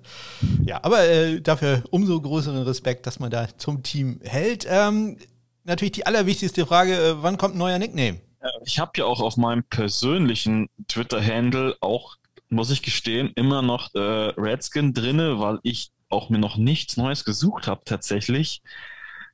ja, 0.65 0.83
aber 0.83 1.07
äh, 1.07 1.41
dafür 1.41 1.83
umso 1.91 2.19
größeren 2.19 2.63
Respekt, 2.63 3.07
dass 3.07 3.19
man 3.19 3.31
da 3.31 3.47
zum 3.57 3.83
Team 3.83 4.19
hält. 4.23 4.67
Ähm, 4.69 5.17
natürlich 5.63 5.93
die 5.93 6.05
allerwichtigste 6.05 6.65
Frage: 6.65 6.93
äh, 6.93 7.23
Wann 7.23 7.37
kommt 7.37 7.55
ein 7.55 7.59
neuer 7.59 7.79
Nickname? 7.79 8.19
Ich 8.65 8.79
habe 8.79 8.91
ja 8.95 9.05
auch 9.05 9.21
auf 9.21 9.37
meinem 9.37 9.63
persönlichen 9.63 10.69
Twitter-Handle 10.87 11.75
auch, 11.81 12.15
muss 12.49 12.71
ich 12.71 12.81
gestehen, 12.81 13.31
immer 13.35 13.61
noch 13.61 13.93
äh, 13.93 13.99
Redskin 13.99 14.93
drinne, 14.93 15.39
weil 15.39 15.59
ich 15.63 15.91
auch 16.09 16.29
mir 16.29 16.39
noch 16.39 16.57
nichts 16.57 16.97
Neues 16.97 17.23
gesucht 17.25 17.67
habe 17.67 17.81
tatsächlich. 17.85 18.61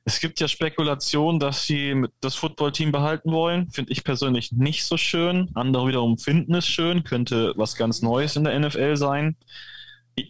Es 0.04 0.20
gibt 0.20 0.38
ja 0.38 0.46
Spekulationen, 0.46 1.40
dass 1.40 1.66
sie 1.66 2.04
das 2.20 2.36
Footballteam 2.36 2.92
behalten 2.92 3.32
wollen. 3.32 3.70
Finde 3.70 3.90
ich 3.90 4.04
persönlich 4.04 4.52
nicht 4.52 4.84
so 4.84 4.96
schön. 4.96 5.50
Andere 5.54 5.88
wiederum 5.88 6.16
finden 6.16 6.54
es 6.54 6.66
schön. 6.66 7.02
Könnte 7.02 7.54
was 7.56 7.74
ganz 7.74 8.02
Neues 8.02 8.36
in 8.36 8.44
der 8.44 8.56
NFL 8.56 8.96
sein. 8.96 9.36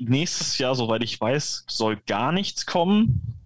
Nächstes 0.00 0.56
Jahr, 0.56 0.74
soweit 0.74 1.02
ich 1.02 1.20
weiß, 1.20 1.64
soll 1.68 1.96
gar 2.06 2.32
nichts 2.32 2.64
kommen. 2.64 3.36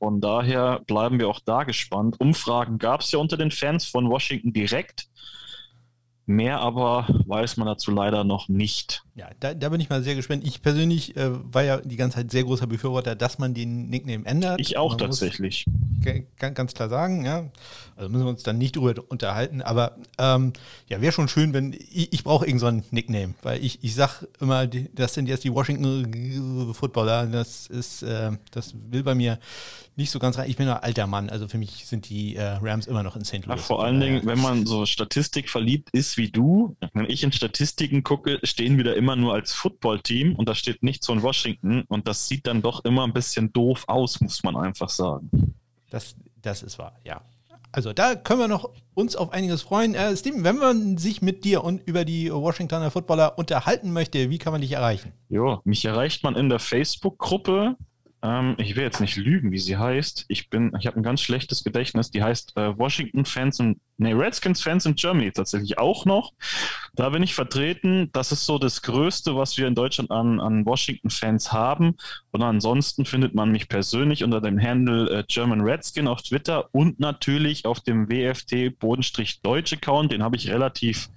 Von 0.00 0.20
daher 0.20 0.80
bleiben 0.86 1.20
wir 1.20 1.28
auch 1.28 1.40
da 1.40 1.62
gespannt. 1.62 2.16
Umfragen 2.18 2.78
gab 2.78 3.02
es 3.02 3.12
ja 3.12 3.20
unter 3.20 3.36
den 3.36 3.52
Fans 3.52 3.86
von 3.86 4.08
Washington 4.10 4.52
direkt. 4.52 5.08
Mehr 6.28 6.60
aber 6.60 7.06
weiß 7.26 7.56
man 7.56 7.68
dazu 7.68 7.90
leider 7.90 8.22
noch 8.22 8.50
nicht. 8.50 9.02
Ja, 9.18 9.30
da, 9.40 9.52
da 9.52 9.68
bin 9.70 9.80
ich 9.80 9.90
mal 9.90 10.00
sehr 10.04 10.14
gespannt. 10.14 10.46
Ich 10.46 10.62
persönlich 10.62 11.16
äh, 11.16 11.30
war 11.52 11.64
ja 11.64 11.78
die 11.78 11.96
ganze 11.96 12.18
Zeit 12.18 12.30
sehr 12.30 12.44
großer 12.44 12.68
Befürworter, 12.68 13.16
dass 13.16 13.40
man 13.40 13.52
den 13.52 13.88
Nickname 13.88 14.24
ändert. 14.24 14.60
Ich 14.60 14.76
auch 14.76 14.96
tatsächlich. 14.96 15.66
Ganz, 16.38 16.54
ganz 16.54 16.72
klar 16.72 16.88
sagen, 16.88 17.24
ja. 17.24 17.50
Also 17.96 18.10
müssen 18.10 18.22
wir 18.22 18.30
uns 18.30 18.44
dann 18.44 18.58
nicht 18.58 18.76
drüber 18.76 18.94
unterhalten. 19.08 19.60
Aber 19.60 19.96
ähm, 20.18 20.52
ja, 20.86 21.00
wäre 21.00 21.10
schon 21.10 21.26
schön, 21.26 21.52
wenn 21.52 21.72
ich, 21.72 22.12
ich 22.12 22.22
brauche 22.22 22.46
irgendeinen 22.46 22.82
so 22.82 22.88
Nickname, 22.92 23.34
weil 23.42 23.64
ich, 23.64 23.82
ich 23.82 23.96
sag 23.96 24.24
immer, 24.38 24.68
das 24.68 25.14
sind 25.14 25.28
jetzt 25.28 25.42
die 25.42 25.52
Washington 25.52 26.72
Footballer. 26.72 27.26
Das 27.26 27.66
ist, 27.66 28.04
äh, 28.04 28.30
das 28.52 28.72
will 28.88 29.02
bei 29.02 29.16
mir 29.16 29.40
nicht 29.98 30.12
so 30.12 30.20
ganz 30.20 30.38
rein. 30.38 30.48
Ich 30.48 30.56
bin 30.56 30.68
ein 30.68 30.76
alter 30.76 31.08
Mann, 31.08 31.28
also 31.28 31.48
für 31.48 31.58
mich 31.58 31.86
sind 31.86 32.08
die 32.08 32.36
äh, 32.36 32.58
Rams 32.62 32.86
immer 32.86 33.02
noch 33.02 33.16
in 33.16 33.24
St. 33.24 33.46
Louis. 33.46 33.58
Ach, 33.58 33.58
vor 33.58 33.84
allen 33.84 33.98
Dingen, 34.00 34.24
wenn 34.24 34.40
man 34.40 34.64
so 34.64 34.86
Statistik 34.86 35.50
verliebt 35.50 35.90
ist 35.90 36.16
wie 36.16 36.30
du, 36.30 36.76
wenn 36.94 37.06
ich 37.06 37.24
in 37.24 37.32
Statistiken 37.32 38.04
gucke, 38.04 38.38
stehen 38.44 38.76
wir 38.76 38.84
da 38.84 38.92
immer 39.08 39.16
nur 39.16 39.32
als 39.32 39.54
Footballteam 39.54 40.36
und 40.36 40.50
da 40.50 40.54
steht 40.54 40.82
nichts 40.82 41.06
von 41.06 41.22
Washington 41.22 41.84
und 41.88 42.06
das 42.06 42.28
sieht 42.28 42.46
dann 42.46 42.60
doch 42.60 42.84
immer 42.84 43.04
ein 43.04 43.14
bisschen 43.14 43.50
doof 43.54 43.84
aus, 43.86 44.20
muss 44.20 44.42
man 44.42 44.54
einfach 44.54 44.90
sagen. 44.90 45.54
Das, 45.88 46.14
das 46.42 46.62
ist 46.62 46.78
wahr, 46.78 46.94
ja. 47.04 47.22
Also 47.72 47.94
da 47.94 48.14
können 48.16 48.40
wir 48.40 48.48
noch 48.48 48.70
uns 48.92 49.16
auf 49.16 49.32
einiges 49.32 49.62
freuen. 49.62 49.94
Äh, 49.94 50.14
Steven, 50.14 50.44
wenn 50.44 50.58
man 50.58 50.98
sich 50.98 51.22
mit 51.22 51.44
dir 51.44 51.64
und 51.64 51.86
über 51.86 52.04
die 52.04 52.30
Washingtoner 52.30 52.90
Footballer 52.90 53.38
unterhalten 53.38 53.94
möchte, 53.94 54.28
wie 54.28 54.36
kann 54.36 54.52
man 54.52 54.60
dich 54.60 54.72
erreichen? 54.72 55.14
Ja, 55.30 55.62
mich 55.64 55.84
erreicht 55.86 56.22
man 56.22 56.36
in 56.36 56.50
der 56.50 56.58
Facebook-Gruppe 56.58 57.76
ähm, 58.20 58.56
ich 58.58 58.74
will 58.74 58.82
jetzt 58.82 59.00
nicht 59.00 59.16
lügen, 59.16 59.52
wie 59.52 59.58
sie 59.58 59.76
heißt. 59.76 60.24
Ich 60.28 60.50
bin, 60.50 60.72
ich 60.78 60.86
habe 60.86 60.96
ein 60.96 61.02
ganz 61.02 61.20
schlechtes 61.20 61.62
Gedächtnis. 61.62 62.10
Die 62.10 62.22
heißt 62.22 62.56
äh, 62.56 62.76
Washington 62.76 63.24
Fans 63.24 63.60
und 63.60 63.80
nee, 63.96 64.12
Redskins 64.12 64.62
Fans 64.62 64.86
in 64.86 64.96
Germany 64.96 65.30
tatsächlich 65.30 65.78
auch 65.78 66.04
noch. 66.04 66.32
Da 66.94 67.10
bin 67.10 67.22
ich 67.22 67.34
vertreten. 67.34 68.10
Das 68.12 68.32
ist 68.32 68.44
so 68.44 68.58
das 68.58 68.82
Größte, 68.82 69.36
was 69.36 69.56
wir 69.56 69.68
in 69.68 69.76
Deutschland 69.76 70.10
an, 70.10 70.40
an 70.40 70.66
Washington 70.66 71.10
Fans 71.10 71.52
haben. 71.52 71.96
Und 72.32 72.42
ansonsten 72.42 73.04
findet 73.04 73.34
man 73.34 73.52
mich 73.52 73.68
persönlich 73.68 74.24
unter 74.24 74.40
dem 74.40 74.60
Handle 74.60 75.10
äh, 75.10 75.24
German 75.28 75.60
Redskin 75.60 76.08
auf 76.08 76.22
Twitter 76.22 76.68
und 76.72 76.98
natürlich 76.98 77.66
auf 77.66 77.80
dem 77.80 78.08
WFT 78.08 78.78
Bodenstrich 78.80 79.42
Deutsch 79.42 79.72
Account. 79.72 80.10
Den 80.10 80.24
habe 80.24 80.36
ich 80.36 80.50
relativ 80.50 81.08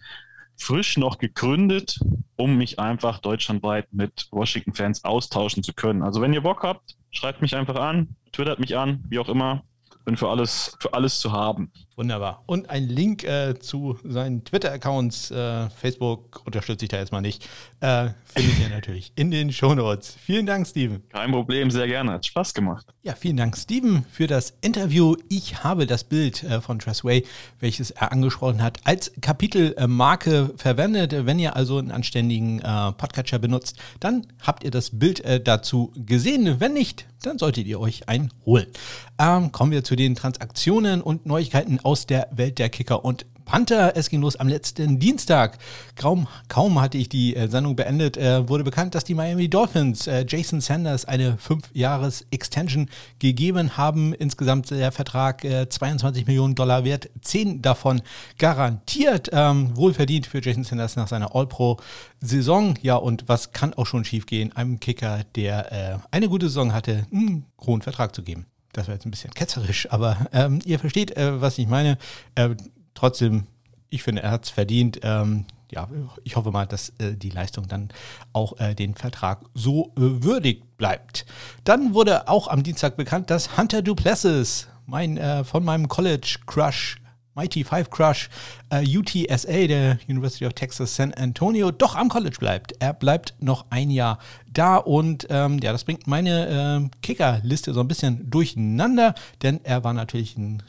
frisch 0.61 0.97
noch 0.97 1.17
gegründet, 1.17 1.99
um 2.35 2.55
mich 2.57 2.79
einfach 2.79 3.19
deutschlandweit 3.19 3.91
mit 3.93 4.27
Washington-Fans 4.31 5.03
austauschen 5.03 5.63
zu 5.63 5.73
können. 5.73 6.03
Also 6.03 6.21
wenn 6.21 6.33
ihr 6.33 6.41
Bock 6.41 6.63
habt, 6.63 6.95
schreibt 7.09 7.41
mich 7.41 7.55
einfach 7.55 7.75
an, 7.75 8.15
twittert 8.31 8.59
mich 8.59 8.77
an, 8.77 9.03
wie 9.09 9.19
auch 9.19 9.29
immer 9.29 9.63
bin 10.05 10.17
für 10.17 10.29
alles, 10.29 10.77
für 10.79 10.93
alles 10.93 11.19
zu 11.19 11.31
haben. 11.31 11.71
Wunderbar. 11.97 12.43
Und 12.45 12.69
ein 12.69 12.87
Link 12.87 13.25
äh, 13.25 13.59
zu 13.59 13.99
seinen 14.03 14.45
Twitter-Accounts, 14.45 15.29
äh, 15.31 15.69
Facebook 15.69 16.41
unterstütze 16.45 16.85
ich 16.85 16.89
da 16.89 16.97
jetzt 16.97 17.11
mal 17.11 17.19
nicht, 17.19 17.47
äh, 17.81 18.09
findet 18.23 18.59
ihr 18.59 18.69
natürlich 18.69 19.11
in 19.15 19.29
den 19.29 19.51
Shownotes. 19.51 20.15
Vielen 20.23 20.45
Dank, 20.45 20.65
Steven. 20.65 21.03
Kein 21.09 21.31
Problem, 21.31 21.69
sehr 21.69 21.87
gerne. 21.87 22.13
Hat 22.13 22.25
Spaß 22.25 22.53
gemacht. 22.53 22.87
Ja, 23.03 23.13
vielen 23.13 23.35
Dank, 23.35 23.57
Steven, 23.57 24.05
für 24.09 24.27
das 24.27 24.53
Interview. 24.61 25.15
Ich 25.27 25.65
habe 25.65 25.85
das 25.85 26.05
Bild 26.05 26.43
äh, 26.43 26.61
von 26.61 26.79
Tressway, 26.79 27.25
welches 27.59 27.91
er 27.91 28.13
angesprochen 28.13 28.63
hat, 28.63 28.79
als 28.85 29.11
Kapitelmarke 29.19 30.53
verwendet. 30.55 31.25
Wenn 31.25 31.39
ihr 31.39 31.57
also 31.57 31.77
einen 31.77 31.91
anständigen 31.91 32.59
äh, 32.59 32.93
Podcatcher 32.93 33.37
benutzt, 33.37 33.77
dann 33.99 34.27
habt 34.39 34.63
ihr 34.63 34.71
das 34.71 34.97
Bild 34.97 35.19
äh, 35.25 35.41
dazu 35.41 35.91
gesehen. 35.97 36.59
Wenn 36.59 36.73
nicht, 36.73 37.05
dann 37.21 37.37
solltet 37.37 37.67
ihr 37.67 37.79
euch 37.79 38.07
einen 38.09 38.31
holen. 38.45 38.67
Ähm, 39.19 39.51
kommen 39.51 39.71
wir 39.71 39.83
zu 39.83 39.95
den 39.95 40.15
Transaktionen 40.15 41.01
und 41.01 41.25
Neuigkeiten 41.25 41.79
aus 41.83 41.90
aus 41.91 42.05
der 42.07 42.29
Welt 42.31 42.57
der 42.57 42.69
Kicker 42.69 43.03
und 43.03 43.25
Panther. 43.43 43.97
Es 43.97 44.09
ging 44.09 44.21
los 44.21 44.37
am 44.37 44.47
letzten 44.47 44.97
Dienstag. 44.97 45.57
Kaum, 45.97 46.29
kaum 46.47 46.79
hatte 46.79 46.97
ich 46.97 47.09
die 47.09 47.35
äh, 47.35 47.49
Sendung 47.49 47.75
beendet, 47.75 48.15
äh, 48.15 48.47
wurde 48.47 48.63
bekannt, 48.63 48.95
dass 48.95 49.03
die 49.03 49.13
Miami 49.13 49.49
Dolphins 49.49 50.07
äh, 50.07 50.25
Jason 50.25 50.61
Sanders 50.61 51.03
eine 51.03 51.35
5-Jahres-Extension 51.35 52.89
gegeben 53.19 53.75
haben. 53.75 54.13
Insgesamt 54.13 54.71
der 54.71 54.93
Vertrag 54.93 55.41
22 55.41 56.27
Millionen 56.27 56.55
Dollar 56.55 56.85
wert, 56.85 57.09
10 57.19 57.61
davon 57.61 58.01
garantiert. 58.37 59.29
Ähm, 59.33 59.75
wohlverdient 59.75 60.27
für 60.27 60.41
Jason 60.41 60.63
Sanders 60.63 60.95
nach 60.95 61.09
seiner 61.09 61.35
All-Pro-Saison. 61.35 62.75
Ja, 62.81 62.95
und 62.95 63.27
was 63.27 63.51
kann 63.51 63.73
auch 63.73 63.85
schon 63.85 64.05
schiefgehen, 64.05 64.55
einem 64.55 64.79
Kicker, 64.79 65.25
der 65.35 65.99
eine 66.09 66.29
gute 66.29 66.47
Saison 66.47 66.71
hatte, 66.71 67.05
einen 67.11 67.47
hohen 67.59 67.81
Vertrag 67.81 68.15
zu 68.15 68.23
geben. 68.23 68.45
Das 68.73 68.87
war 68.87 68.93
jetzt 68.93 69.05
ein 69.05 69.11
bisschen 69.11 69.33
ketzerisch, 69.33 69.91
aber 69.91 70.27
ähm, 70.31 70.59
ihr 70.65 70.79
versteht, 70.79 71.15
äh, 71.17 71.41
was 71.41 71.57
ich 71.57 71.67
meine. 71.67 71.97
Äh, 72.35 72.55
trotzdem, 72.93 73.47
ich 73.89 74.03
finde, 74.03 74.23
er 74.23 74.31
hat 74.31 74.45
es 74.45 74.49
verdient. 74.49 74.99
Ähm, 75.03 75.45
ja, 75.71 75.87
ich 76.23 76.35
hoffe 76.35 76.51
mal, 76.51 76.65
dass 76.67 76.89
äh, 76.99 77.15
die 77.15 77.29
Leistung 77.29 77.67
dann 77.67 77.89
auch 78.33 78.59
äh, 78.59 78.75
den 78.75 78.95
Vertrag 78.95 79.41
so 79.53 79.93
äh, 79.95 80.23
würdig 80.23 80.63
bleibt. 80.77 81.25
Dann 81.63 81.93
wurde 81.93 82.27
auch 82.27 82.47
am 82.47 82.63
Dienstag 82.63 82.97
bekannt, 82.97 83.29
dass 83.29 83.57
Hunter 83.57 83.81
Duplessis, 83.81 84.67
mein, 84.85 85.17
äh, 85.17 85.43
von 85.43 85.63
meinem 85.63 85.87
College 85.87 86.39
Crush 86.45 86.97
Mighty 87.35 87.63
Five 87.63 87.89
Crush 87.89 88.29
äh, 88.69 88.85
UTSA, 88.85 89.67
der 89.67 89.99
University 90.07 90.45
of 90.45 90.53
Texas 90.53 90.95
San 90.95 91.13
Antonio, 91.13 91.71
doch 91.71 91.95
am 91.95 92.09
College 92.09 92.37
bleibt. 92.39 92.73
Er 92.79 92.93
bleibt 92.93 93.35
noch 93.39 93.65
ein 93.69 93.89
Jahr 93.89 94.19
da 94.51 94.77
und 94.77 95.27
ähm, 95.29 95.59
ja, 95.59 95.71
das 95.71 95.85
bringt 95.85 96.07
meine 96.07 96.89
äh, 96.91 96.97
Kicker-Liste 97.01 97.73
so 97.73 97.79
ein 97.79 97.87
bisschen 97.87 98.29
durcheinander, 98.29 99.15
denn 99.41 99.61
er 99.63 99.83
war 99.83 99.93
natürlich 99.93 100.37
ein 100.37 100.61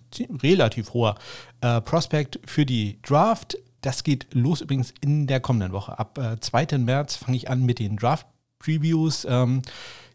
relativ 0.42 0.92
hoher 0.94 1.16
äh, 1.60 1.80
Prospect 1.80 2.38
für 2.44 2.64
die 2.64 3.00
Draft. 3.02 3.56
Das 3.80 4.04
geht 4.04 4.28
los 4.32 4.60
übrigens 4.60 4.94
in 5.00 5.26
der 5.26 5.40
kommenden 5.40 5.72
Woche. 5.72 5.98
Ab 5.98 6.18
äh, 6.18 6.38
2. 6.38 6.78
März 6.78 7.16
fange 7.16 7.36
ich 7.36 7.50
an 7.50 7.64
mit 7.64 7.80
den 7.80 7.96
Draft-Previews. 7.96 9.26
Ähm, 9.28 9.62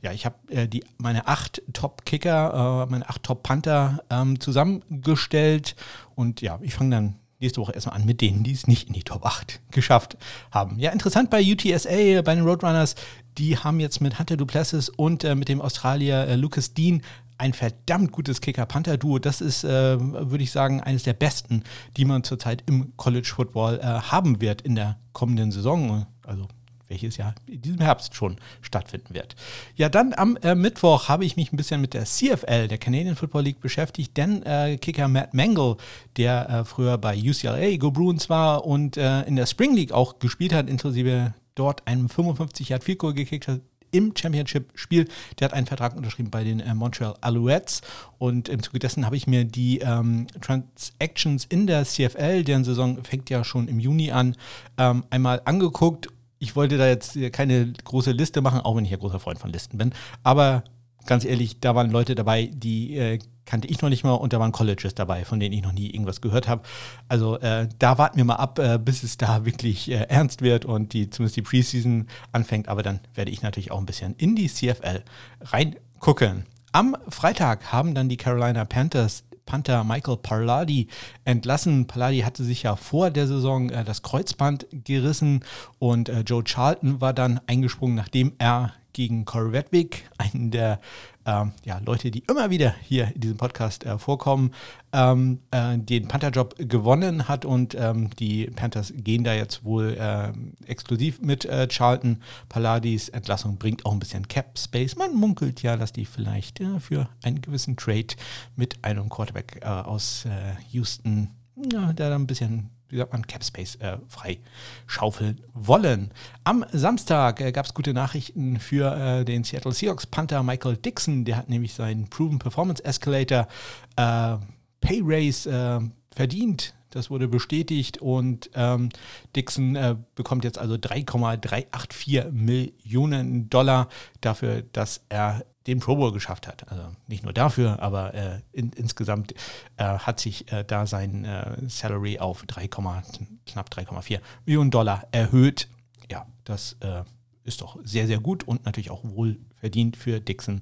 ja, 0.02 0.12
ich 0.12 0.26
habe 0.26 0.36
äh, 0.50 0.68
die 0.68 0.84
meine 0.98 1.28
acht 1.28 1.62
Top-Kicker, 1.74 2.86
äh, 2.88 2.92
meine 2.92 3.10
acht 3.10 3.24
Top-Panther 3.24 4.04
ähm, 4.10 4.40
zusammengestellt 4.40 5.76
und 6.16 6.42
ja, 6.42 6.60
ich 6.62 6.74
fange 6.74 6.92
dann 6.92 7.16
nächste 7.40 7.62
Woche 7.62 7.74
erstmal 7.74 7.96
an 7.96 8.06
mit 8.06 8.22
denen, 8.22 8.44
die 8.44 8.52
es 8.52 8.68
nicht 8.68 8.88
in 8.88 8.94
die 8.94 9.04
Top 9.04 9.26
8 9.26 9.62
geschafft 9.72 10.18
haben. 10.52 10.80
Ja, 10.80 10.92
interessant 10.92 11.30
bei 11.30 11.44
UTSA, 11.44 12.22
bei 12.22 12.36
den 12.36 12.44
Roadrunners, 12.44 12.96
die 13.38 13.58
haben 13.58 13.80
jetzt 13.80 14.02
mit 14.02 14.18
Hunter 14.18 14.38
Duplessis 14.38 14.90
und 14.90 15.24
äh, 15.24 15.36
mit 15.36 15.50
dem 15.50 15.62
Australier 15.62 16.28
äh, 16.28 16.36
Lucas 16.36 16.74
Dean 16.74 17.02
ein 17.38 17.54
verdammt 17.54 18.12
gutes 18.12 18.42
Kicker-Panther-Duo. 18.42 19.20
Das 19.20 19.42
ist, 19.42 19.64
äh, 19.64 20.00
würde 20.00 20.44
ich 20.44 20.52
sagen, 20.52 20.82
eines 20.82 21.04
der 21.04 21.14
besten, 21.14 21.64
die 21.96 22.06
man 22.06 22.24
zurzeit 22.24 22.64
im 22.66 22.98
College 22.98 23.32
Football 23.36 23.80
äh, 23.80 23.84
haben 23.84 24.42
wird 24.42 24.62
in 24.62 24.74
der 24.74 24.98
kommenden 25.14 25.52
Saison. 25.52 26.08
Also 26.26 26.48
welches 26.90 27.18
ja 27.18 27.34
in 27.48 27.62
diesem 27.62 27.80
Herbst 27.80 28.16
schon 28.16 28.38
stattfinden 28.62 29.14
wird. 29.14 29.36
Ja, 29.76 29.90
dann 29.90 30.14
am 30.16 30.38
äh, 30.38 30.56
Mittwoch 30.56 31.10
habe 31.10 31.26
ich 31.26 31.36
mich 31.36 31.52
ein 31.52 31.58
bisschen 31.58 31.82
mit 31.82 31.94
der 31.94 32.06
CFL, 32.06 32.68
der 32.68 32.78
Canadian 32.78 33.16
Football 33.16 33.44
League, 33.44 33.60
beschäftigt, 33.60 34.16
denn 34.18 34.44
äh, 34.44 34.78
Kicker 34.78 35.08
Matt 35.08 35.34
Mangle, 35.34 35.78
der 36.18 36.50
äh, 36.50 36.66
früher 36.66 36.98
bei 36.98 37.18
UCLA 37.18 37.78
Go 37.78 37.92
Bruins 37.92 38.30
war 38.30 38.66
und 38.66 38.98
äh, 38.98 39.24
in 39.24 39.36
der 39.36 39.46
Spring 39.46 39.76
League 39.76 39.92
auch 39.92 40.20
gespielt 40.20 40.54
hat, 40.54 40.70
inklusive 40.70 41.34
dort 41.56 41.88
einem 41.88 42.10
55 42.10 42.70
Yard 42.70 42.84
Field 42.84 43.00
Goal 43.00 43.14
gekickt 43.14 43.48
hat, 43.48 43.62
im 43.92 44.14
Championship-Spiel. 44.16 45.08
Der 45.40 45.46
hat 45.46 45.54
einen 45.54 45.68
Vertrag 45.68 45.96
unterschrieben 45.96 46.30
bei 46.30 46.44
den 46.44 46.60
äh, 46.60 46.74
Montreal 46.74 47.16
Alouettes 47.22 47.82
und 48.18 48.50
im 48.50 48.62
Zuge 48.62 48.80
dessen 48.80 49.06
habe 49.06 49.16
ich 49.16 49.28
mir 49.28 49.46
die 49.46 49.80
ähm, 49.80 50.28
Transactions 50.42 51.46
in 51.46 51.68
der 51.68 51.86
CFL, 51.86 52.44
deren 52.44 52.64
Saison 52.64 53.04
fängt 53.04 53.30
ja 53.30 53.44
schon 53.44 53.68
im 53.68 53.80
Juni 53.80 54.12
an, 54.12 54.36
ähm, 54.78 55.04
einmal 55.10 55.42
angeguckt 55.46 56.10
ich 56.40 56.56
wollte 56.56 56.78
da 56.78 56.88
jetzt 56.88 57.18
keine 57.32 57.74
große 57.84 58.12
Liste 58.12 58.42
machen, 58.42 58.62
auch 58.62 58.76
wenn 58.76 58.86
ich 58.86 58.92
ja 58.92 58.98
großer 58.98 59.20
Freund 59.20 59.40
von 59.40 59.52
Listen 59.52 59.78
bin. 59.78 59.94
Aber 60.24 60.64
ganz 61.06 61.26
ehrlich, 61.26 61.60
da 61.60 61.74
waren 61.74 61.90
Leute 61.90 62.14
dabei, 62.14 62.52
die 62.54 62.98
äh, 62.98 63.20
kannte 63.46 63.68
ich 63.68 63.82
noch 63.82 63.90
nicht 63.90 64.04
mal 64.04 64.14
und 64.14 64.34
da 64.34 64.40
waren 64.40 64.52
Colleges 64.52 64.94
dabei, 64.94 65.26
von 65.26 65.40
denen 65.40 65.54
ich 65.54 65.64
noch 65.64 65.72
nie 65.72 65.90
irgendwas 65.90 66.22
gehört 66.22 66.48
habe. 66.48 66.62
Also 67.08 67.40
äh, 67.40 67.68
da 67.80 67.98
warten 67.98 68.18
wir 68.18 68.26
mal 68.26 68.36
ab, 68.36 68.60
äh, 68.60 68.78
bis 68.78 69.02
es 69.02 69.18
da 69.18 69.46
wirklich 69.46 69.90
äh, 69.90 70.06
ernst 70.10 70.42
wird 70.42 70.66
und 70.66 70.94
die 70.94 71.10
zumindest 71.10 71.38
die 71.38 71.42
Preseason 71.42 72.08
anfängt. 72.34 72.68
Aber 72.68 72.84
dann 72.84 73.00
werde 73.16 73.32
ich 73.32 73.42
natürlich 73.42 73.72
auch 73.72 73.80
ein 73.80 73.86
bisschen 73.86 74.16
in 74.18 74.36
die 74.36 74.48
CFL 74.48 75.04
reingucken. 75.42 76.46
Am 76.74 76.96
Freitag 77.10 77.72
haben 77.72 77.96
dann 77.96 78.10
die 78.10 78.18
Carolina 78.18 78.66
Panthers 78.66 79.24
Panther 79.48 79.84
Michael 79.84 80.18
Parladi 80.18 80.88
entlassen. 81.26 81.88
Parladi 81.88 82.20
hatte 82.20 82.44
sich 82.44 82.62
ja 82.62 82.76
vor 82.76 83.10
der 83.10 83.26
Saison 83.26 83.72
äh, 83.72 83.84
das 83.84 84.04
Kreuzband 84.04 84.68
gerissen 84.72 85.44
und 85.80 86.10
äh, 86.10 86.20
Joe 86.20 86.44
Charlton 86.44 87.02
war 87.02 87.14
dann 87.14 87.40
eingesprungen, 87.48 87.96
nachdem 87.96 88.34
er 88.38 88.74
gegen 88.98 89.26
Corey 89.26 89.52
Wedwick, 89.54 90.10
einen 90.18 90.50
der 90.50 90.80
ähm, 91.26 91.52
ja, 91.64 91.80
Leute, 91.86 92.10
die 92.10 92.24
immer 92.28 92.50
wieder 92.50 92.74
hier 92.82 93.12
in 93.14 93.22
diesem 93.22 93.38
Podcast 93.38 93.86
äh, 93.86 94.00
vorkommen, 94.00 94.54
ähm, 94.92 95.40
äh, 95.52 95.78
den 95.78 96.08
Panther-Job 96.08 96.56
gewonnen 96.58 97.28
hat 97.28 97.46
und 97.46 97.76
ähm, 97.80 98.10
die 98.18 98.48
Panthers 98.48 98.92
gehen 98.96 99.24
da 99.24 99.34
jetzt 99.34 99.64
wohl 99.64 99.94
äh, 100.00 100.32
exklusiv 100.66 101.22
mit 101.22 101.46
äh, 101.46 101.68
Charlton. 101.68 102.24
Palladis 102.50 103.10
Entlassung 103.10 103.58
bringt 103.58 103.86
auch 103.86 103.92
ein 103.92 104.00
bisschen 104.00 104.28
Cap-Space. 104.28 104.96
Man 104.96 105.14
munkelt 105.14 105.62
ja, 105.62 105.78
dass 105.78 105.94
die 105.94 106.06
vielleicht 106.06 106.60
für 106.80 107.08
einen 107.22 107.42
gewissen 107.42 107.78
Trade 107.78 108.16
mit 108.56 108.84
einem 108.84 109.10
Quarterback 109.10 109.60
äh, 109.62 109.68
aus 109.68 110.26
äh, 110.26 110.56
Houston, 110.72 111.30
ja, 111.72 111.94
der 111.94 112.10
da 112.10 112.16
ein 112.16 112.26
bisschen 112.26 112.72
wie 112.90 112.98
sagt 112.98 113.12
man, 113.12 113.26
Capspace 113.26 113.76
äh, 113.76 113.98
frei 114.08 114.40
schaufeln 114.86 115.42
wollen. 115.54 116.12
Am 116.44 116.66
Samstag 116.72 117.42
äh, 117.42 117.52
gab 117.52 117.66
es 117.66 117.74
gute 117.74 117.94
Nachrichten 117.94 118.60
für 118.60 118.96
äh, 118.96 119.26
den 119.26 119.44
Seattle 119.44 119.72
Seahawks 119.72 120.06
Panther 120.06 120.44
Michael 120.44 120.78
Dixon. 120.78 121.26
Der 121.26 121.38
hat 121.38 121.50
nämlich 121.50 121.74
seinen 121.74 122.10
Proven 122.10 122.40
Performance 122.40 122.84
Escalator 122.84 123.48
äh, 123.96 124.38
Pay 124.82 125.02
Raise 125.04 125.50
äh, 125.50 126.16
verdient. 126.16 126.74
Das 126.92 127.10
wurde 127.10 127.28
bestätigt 127.28 127.98
und 127.98 128.50
ähm, 128.56 128.90
Dixon 129.36 129.76
äh, 129.76 129.98
bekommt 130.16 130.46
jetzt 130.46 130.58
also 130.58 130.78
3,384 130.80 132.32
Millionen 132.32 133.50
Dollar 133.50 133.90
dafür, 134.22 134.64
dass 134.72 135.02
er 135.10 135.46
den 135.68 135.80
Pro 135.80 135.96
Bowl 135.96 136.12
geschafft 136.12 136.48
hat. 136.48 136.72
Also 136.72 136.84
nicht 137.08 137.24
nur 137.24 137.34
dafür, 137.34 137.82
aber 137.82 138.14
äh, 138.14 138.40
in, 138.52 138.72
insgesamt 138.72 139.34
äh, 139.78 139.84
hat 139.84 140.20
sich 140.20 140.52
äh, 140.52 140.64
da 140.66 140.86
sein 140.86 141.26
äh, 141.26 141.58
Salary 141.68 142.20
auf 142.20 142.44
3, 142.46 142.68
knapp 142.68 143.70
3,4 143.70 144.20
Millionen 144.46 144.72
Dollar 144.72 145.08
erhöht. 145.12 145.68
Ja, 146.10 146.26
das 146.44 146.78
äh, 146.80 147.04
ist 147.44 147.62
doch 147.62 147.78
sehr, 147.84 148.08
sehr 148.08 148.20
gut 148.20 148.44
und 148.44 148.66
natürlich 148.66 148.92
auch 148.92 149.04
wohl 149.04 149.40
verdient 149.56 149.98
für 149.98 150.20
Dixon. 150.20 150.62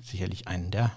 Sicherlich 0.00 0.48
einen 0.48 0.70
der 0.70 0.92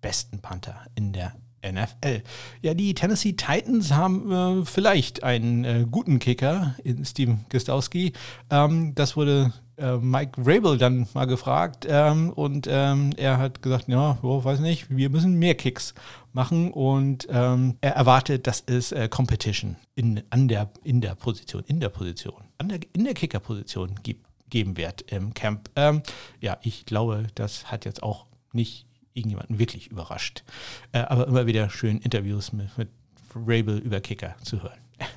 besten 0.00 0.40
Panther 0.40 0.86
in 0.94 1.12
der 1.12 1.34
NFL. 1.64 2.22
Ja, 2.60 2.74
die 2.74 2.94
Tennessee 2.94 3.32
Titans 3.32 3.92
haben 3.92 4.30
äh, 4.30 4.64
vielleicht 4.64 5.22
einen 5.22 5.64
äh, 5.64 5.86
guten 5.90 6.18
Kicker 6.18 6.74
in 6.84 7.04
Steven 7.04 7.46
Gostowski. 7.50 8.12
Ähm, 8.50 8.94
das 8.94 9.16
wurde 9.16 9.52
äh, 9.76 9.96
Mike 9.96 10.40
Rabel 10.44 10.78
dann 10.78 11.06
mal 11.14 11.26
gefragt 11.26 11.86
ähm, 11.88 12.30
und 12.30 12.66
ähm, 12.70 13.10
er 13.16 13.38
hat 13.38 13.62
gesagt, 13.62 13.88
ja, 13.88 14.18
oh, 14.22 14.44
weiß 14.44 14.60
nicht, 14.60 14.94
wir 14.94 15.10
müssen 15.10 15.38
mehr 15.38 15.54
Kicks 15.54 15.94
machen 16.32 16.70
und 16.72 17.26
ähm, 17.30 17.76
er 17.80 17.94
erwartet, 17.94 18.46
dass 18.46 18.62
es 18.66 18.92
äh, 18.92 19.08
Competition 19.08 19.76
in, 19.94 20.22
an 20.30 20.48
der, 20.48 20.70
in 20.82 21.00
der 21.00 21.14
Position, 21.14 21.62
in 21.66 21.80
der 21.80 21.88
Position, 21.88 22.42
an 22.58 22.68
der, 22.68 22.80
in 22.92 23.04
der 23.04 23.14
Kicker-Position 23.14 23.96
gibt, 24.02 24.26
geben 24.50 24.76
wird 24.76 25.02
im 25.12 25.34
Camp. 25.34 25.70
Ähm, 25.76 26.02
ja, 26.40 26.58
ich 26.62 26.86
glaube, 26.86 27.26
das 27.34 27.70
hat 27.70 27.84
jetzt 27.84 28.02
auch 28.02 28.26
nicht 28.52 28.86
irgendjemanden 29.14 29.58
wirklich 29.58 29.90
überrascht. 29.90 30.44
Äh, 30.92 30.98
aber 31.00 31.26
immer 31.26 31.46
wieder 31.46 31.70
schön 31.70 31.98
Interviews 31.98 32.52
mit, 32.52 32.76
mit 32.76 32.88
Rabel 33.34 33.78
über 33.78 34.00
Kicker 34.00 34.36
zu 34.42 34.62
hören. 34.62 34.78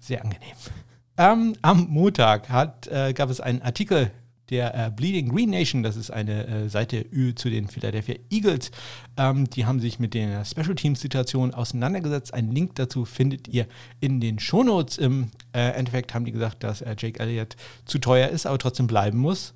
Sehr 0.00 0.24
angenehm. 0.24 0.56
Ähm, 1.18 1.56
am 1.62 1.86
Montag 1.88 2.50
hat, 2.50 2.88
äh, 2.88 3.12
gab 3.14 3.30
es 3.30 3.40
einen 3.40 3.62
Artikel 3.62 4.10
der 4.50 4.74
äh, 4.74 4.90
Bleeding 4.90 5.28
Green 5.28 5.50
Nation, 5.50 5.82
das 5.82 5.96
ist 5.96 6.10
eine 6.10 6.46
äh, 6.46 6.68
Seite 6.68 7.06
zu 7.34 7.50
den 7.50 7.68
Philadelphia 7.68 8.16
Eagles. 8.30 8.70
Ähm, 9.16 9.48
die 9.50 9.66
haben 9.66 9.80
sich 9.80 9.98
mit 9.98 10.14
der 10.14 10.44
Special 10.44 10.74
Teams 10.74 11.00
Situation 11.00 11.52
auseinandergesetzt. 11.52 12.32
Einen 12.32 12.52
Link 12.52 12.76
dazu 12.76 13.04
findet 13.04 13.48
ihr 13.48 13.66
in 14.00 14.20
den 14.20 14.38
Shownotes. 14.38 14.98
Im 14.98 15.30
äh, 15.52 15.70
Endeffekt 15.70 16.14
haben 16.14 16.24
die 16.24 16.32
gesagt, 16.32 16.62
dass 16.62 16.80
äh, 16.80 16.94
Jake 16.96 17.18
Elliott 17.18 17.56
zu 17.86 17.98
teuer 17.98 18.28
ist, 18.28 18.46
aber 18.46 18.58
trotzdem 18.58 18.86
bleiben 18.86 19.18
muss. 19.18 19.54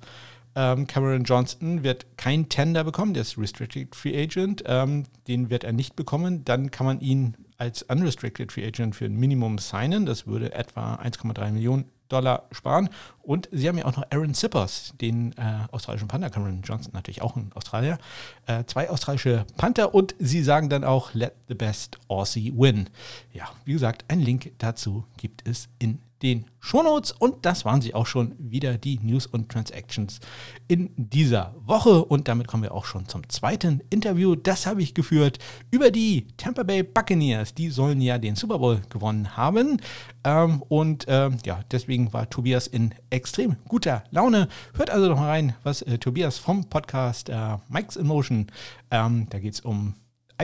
Ähm, 0.55 0.87
Cameron 0.87 1.23
Johnston 1.23 1.83
wird 1.83 2.17
kein 2.17 2.49
Tender 2.49 2.83
bekommen, 2.83 3.13
der 3.13 3.21
ist 3.21 3.37
Restricted 3.37 3.95
Free 3.95 4.21
Agent. 4.21 4.63
Ähm, 4.65 5.05
den 5.27 5.49
wird 5.49 5.63
er 5.63 5.71
nicht 5.71 5.95
bekommen. 5.95 6.43
Dann 6.43 6.71
kann 6.71 6.85
man 6.85 6.99
ihn 6.99 7.37
als 7.61 7.83
Unrestricted 7.83 8.51
Free 8.51 8.65
Agent 8.65 8.95
für 8.95 9.05
ein 9.05 9.15
Minimum 9.15 9.59
signen. 9.59 10.07
Das 10.07 10.25
würde 10.25 10.51
etwa 10.51 10.95
1,3 10.95 11.51
Millionen 11.51 11.85
Dollar 12.09 12.47
sparen. 12.51 12.89
Und 13.21 13.49
sie 13.51 13.69
haben 13.69 13.77
ja 13.77 13.85
auch 13.85 13.95
noch 13.95 14.09
Aaron 14.09 14.33
Zippers, 14.33 14.95
den 14.99 15.33
äh, 15.33 15.67
australischen 15.71 16.07
Panther, 16.07 16.31
Cameron 16.31 16.63
Johnson 16.63 16.91
natürlich 16.93 17.21
auch 17.21 17.35
ein 17.35 17.51
Australier, 17.53 17.99
äh, 18.47 18.63
zwei 18.65 18.89
australische 18.89 19.45
Panther 19.57 19.93
und 19.93 20.15
sie 20.17 20.41
sagen 20.41 20.69
dann 20.69 20.83
auch, 20.83 21.13
let 21.13 21.35
the 21.49 21.53
best 21.53 21.99
Aussie 22.07 22.51
win. 22.57 22.89
Ja, 23.31 23.47
wie 23.63 23.73
gesagt, 23.73 24.05
ein 24.07 24.21
Link 24.21 24.53
dazu 24.57 25.05
gibt 25.17 25.47
es 25.47 25.69
in 25.77 25.99
den 26.21 26.45
Shownotes. 26.59 27.11
Und 27.11 27.45
das 27.45 27.65
waren 27.65 27.81
sie 27.81 27.93
auch 27.93 28.05
schon 28.05 28.35
wieder, 28.37 28.77
die 28.77 28.99
News 28.99 29.25
und 29.25 29.49
Transactions 29.49 30.19
in 30.67 30.91
dieser 30.95 31.55
Woche. 31.65 32.05
Und 32.05 32.27
damit 32.27 32.47
kommen 32.47 32.63
wir 32.63 32.73
auch 32.73 32.85
schon 32.85 33.07
zum 33.07 33.27
zweiten 33.29 33.81
Interview. 33.89 34.35
Das 34.35 34.65
habe 34.65 34.81
ich 34.81 34.93
geführt 34.93 35.39
über 35.71 35.91
die 35.91 36.27
Tampa 36.37 36.63
Bay 36.63 36.83
Buccaneers. 36.83 37.53
Die 37.53 37.69
sollen 37.69 38.01
ja 38.01 38.17
den 38.17 38.35
Super 38.35 38.59
Bowl 38.59 38.81
gewonnen 38.89 39.35
haben. 39.35 39.81
Ähm, 40.23 40.61
und 40.67 41.05
ähm, 41.07 41.37
ja, 41.45 41.61
deswegen 41.71 42.13
war 42.13 42.29
Tobias 42.29 42.67
in 42.67 42.93
extrem 43.09 43.57
guter 43.67 44.03
Laune. 44.11 44.47
Hört 44.75 44.89
also 44.89 45.07
noch 45.07 45.17
mal 45.17 45.29
rein, 45.29 45.55
was 45.63 45.81
äh, 45.81 45.97
Tobias 45.97 46.37
vom 46.37 46.65
Podcast 46.65 47.29
äh, 47.29 47.57
Mike's 47.69 47.95
in 47.95 48.07
Motion, 48.07 48.47
ähm, 48.91 49.27
da 49.29 49.39
geht 49.39 49.53
es 49.53 49.61
um 49.61 49.95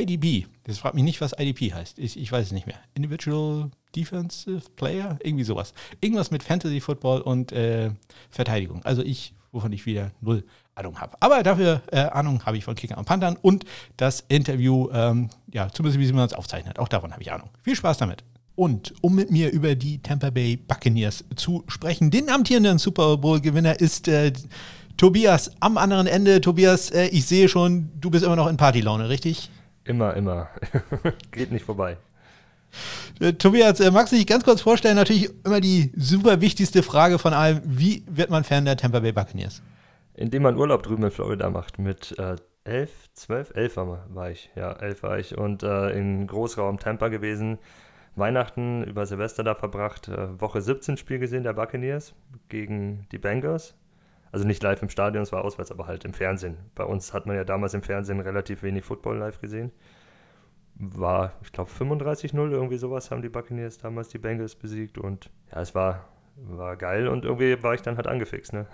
IDP. 0.01 0.47
Das 0.63 0.79
fragt 0.79 0.95
mich 0.95 1.03
nicht, 1.03 1.21
was 1.21 1.33
IDP 1.37 1.73
heißt. 1.73 1.99
Ich, 1.99 2.19
ich 2.19 2.31
weiß 2.31 2.47
es 2.47 2.51
nicht 2.51 2.67
mehr. 2.67 2.79
Individual 2.93 3.71
Defensive 3.95 4.69
Player? 4.75 5.17
Irgendwie 5.23 5.43
sowas. 5.43 5.73
Irgendwas 6.01 6.31
mit 6.31 6.43
Fantasy 6.43 6.79
Football 6.79 7.21
und 7.21 7.51
äh, 7.51 7.91
Verteidigung. 8.29 8.83
Also 8.83 9.01
ich, 9.01 9.33
wovon 9.51 9.71
ich 9.71 9.85
wieder 9.85 10.11
null 10.21 10.43
Ahnung 10.75 10.99
habe. 10.99 11.17
Aber 11.19 11.41
dafür 11.43 11.81
äh, 11.91 11.99
Ahnung 11.99 12.45
habe 12.45 12.57
ich 12.57 12.63
von 12.63 12.75
Kicker 12.75 12.97
und 12.97 13.05
Panthern 13.05 13.37
und 13.41 13.65
das 13.97 14.23
Interview, 14.27 14.89
ähm, 14.91 15.29
ja, 15.51 15.69
zumindest 15.69 15.99
wie 15.99 16.13
man 16.13 16.25
es 16.25 16.33
aufzeichnet. 16.33 16.79
Auch 16.79 16.87
davon 16.87 17.11
habe 17.11 17.21
ich 17.21 17.31
Ahnung. 17.31 17.49
Viel 17.61 17.75
Spaß 17.75 17.97
damit. 17.97 18.23
Und 18.55 18.93
um 19.01 19.13
mit 19.15 19.29
mir 19.29 19.51
über 19.51 19.75
die 19.75 20.01
Tampa 20.01 20.31
Bay 20.31 20.57
Buccaneers 20.57 21.23
zu 21.35 21.63
sprechen, 21.67 22.09
den 22.09 22.29
amtierenden 22.29 22.79
Super 22.79 23.17
Bowl-Gewinner 23.17 23.79
ist 23.79 24.07
äh, 24.07 24.33
Tobias 24.97 25.51
am 25.59 25.77
anderen 25.77 26.07
Ende. 26.07 26.41
Tobias, 26.41 26.89
äh, 26.89 27.07
ich 27.07 27.25
sehe 27.25 27.49
schon, 27.49 27.91
du 27.99 28.09
bist 28.09 28.25
immer 28.25 28.35
noch 28.35 28.47
in 28.47 28.57
Partylaune, 28.57 29.09
richtig? 29.09 29.51
Immer, 29.87 30.15
immer. 30.15 30.49
Geht 31.31 31.51
nicht 31.51 31.65
vorbei. 31.65 31.97
Äh, 33.19 33.33
Tobias, 33.33 33.79
äh, 33.79 33.89
magst 33.89 34.11
du 34.11 34.17
dich 34.17 34.27
ganz 34.27 34.43
kurz 34.43 34.61
vorstellen? 34.61 34.95
Natürlich 34.95 35.29
immer 35.45 35.61
die 35.61 35.91
super 35.95 36.41
wichtigste 36.41 36.83
Frage 36.83 37.17
von 37.19 37.33
allem. 37.33 37.61
Wie 37.63 38.03
wird 38.07 38.29
man 38.29 38.43
Fan 38.43 38.65
der 38.65 38.77
Tampa 38.77 38.99
Bay 38.99 39.13
Buccaneers? 39.13 39.61
Indem 40.13 40.43
man 40.43 40.57
Urlaub 40.57 40.83
drüben 40.83 41.03
in 41.03 41.11
Florida 41.11 41.49
macht 41.49 41.79
mit 41.79 42.17
äh, 42.19 42.35
elf, 42.65 42.91
zwölf, 43.13 43.51
elf 43.55 43.77
war 43.77 44.29
ich. 44.29 44.49
Ja, 44.55 44.73
elf 44.73 45.03
war 45.03 45.17
ich. 45.19 45.37
Und 45.37 45.63
äh, 45.63 45.91
in 45.91 46.27
Großraum 46.27 46.79
Tampa 46.79 47.07
gewesen. 47.07 47.57
Weihnachten 48.15 48.83
über 48.83 49.05
Silvester 49.05 49.43
da 49.43 49.55
verbracht. 49.55 50.09
Äh, 50.09 50.41
Woche 50.41 50.61
17 50.61 50.97
Spiel 50.97 51.19
gesehen 51.19 51.43
der 51.43 51.53
Buccaneers 51.53 52.13
gegen 52.49 53.07
die 53.11 53.19
Bengals. 53.19 53.75
Also 54.31 54.45
nicht 54.45 54.61
live 54.63 54.81
im 54.81 54.89
Stadion, 54.89 55.23
es 55.23 55.31
war 55.31 55.43
auswärts, 55.43 55.71
aber 55.71 55.87
halt 55.87 56.05
im 56.05 56.13
Fernsehen. 56.13 56.57
Bei 56.75 56.83
uns 56.83 57.13
hat 57.13 57.25
man 57.25 57.35
ja 57.35 57.43
damals 57.43 57.73
im 57.73 57.81
Fernsehen 57.81 58.19
relativ 58.19 58.63
wenig 58.63 58.83
Football 58.83 59.17
live 59.17 59.39
gesehen. 59.39 59.71
War, 60.75 61.33
ich 61.41 61.51
glaube, 61.51 61.71
35-0, 61.71 62.51
irgendwie 62.51 62.77
sowas 62.77 63.09
haben 63.09 63.21
die 63.21 63.29
Buccaneers 63.29 63.79
damals 63.79 64.09
die 64.09 64.19
Bengals 64.19 64.55
besiegt 64.55 64.97
und 64.97 65.31
ja, 65.51 65.61
es 65.61 65.73
war, 65.73 66.07
war 66.35 66.75
geil 66.75 67.07
und 67.07 67.25
irgendwie 67.25 67.61
war 67.63 67.73
ich 67.73 67.81
dann 67.81 67.97
halt 67.97 68.07
angefixt, 68.07 68.53
ne? 68.53 68.67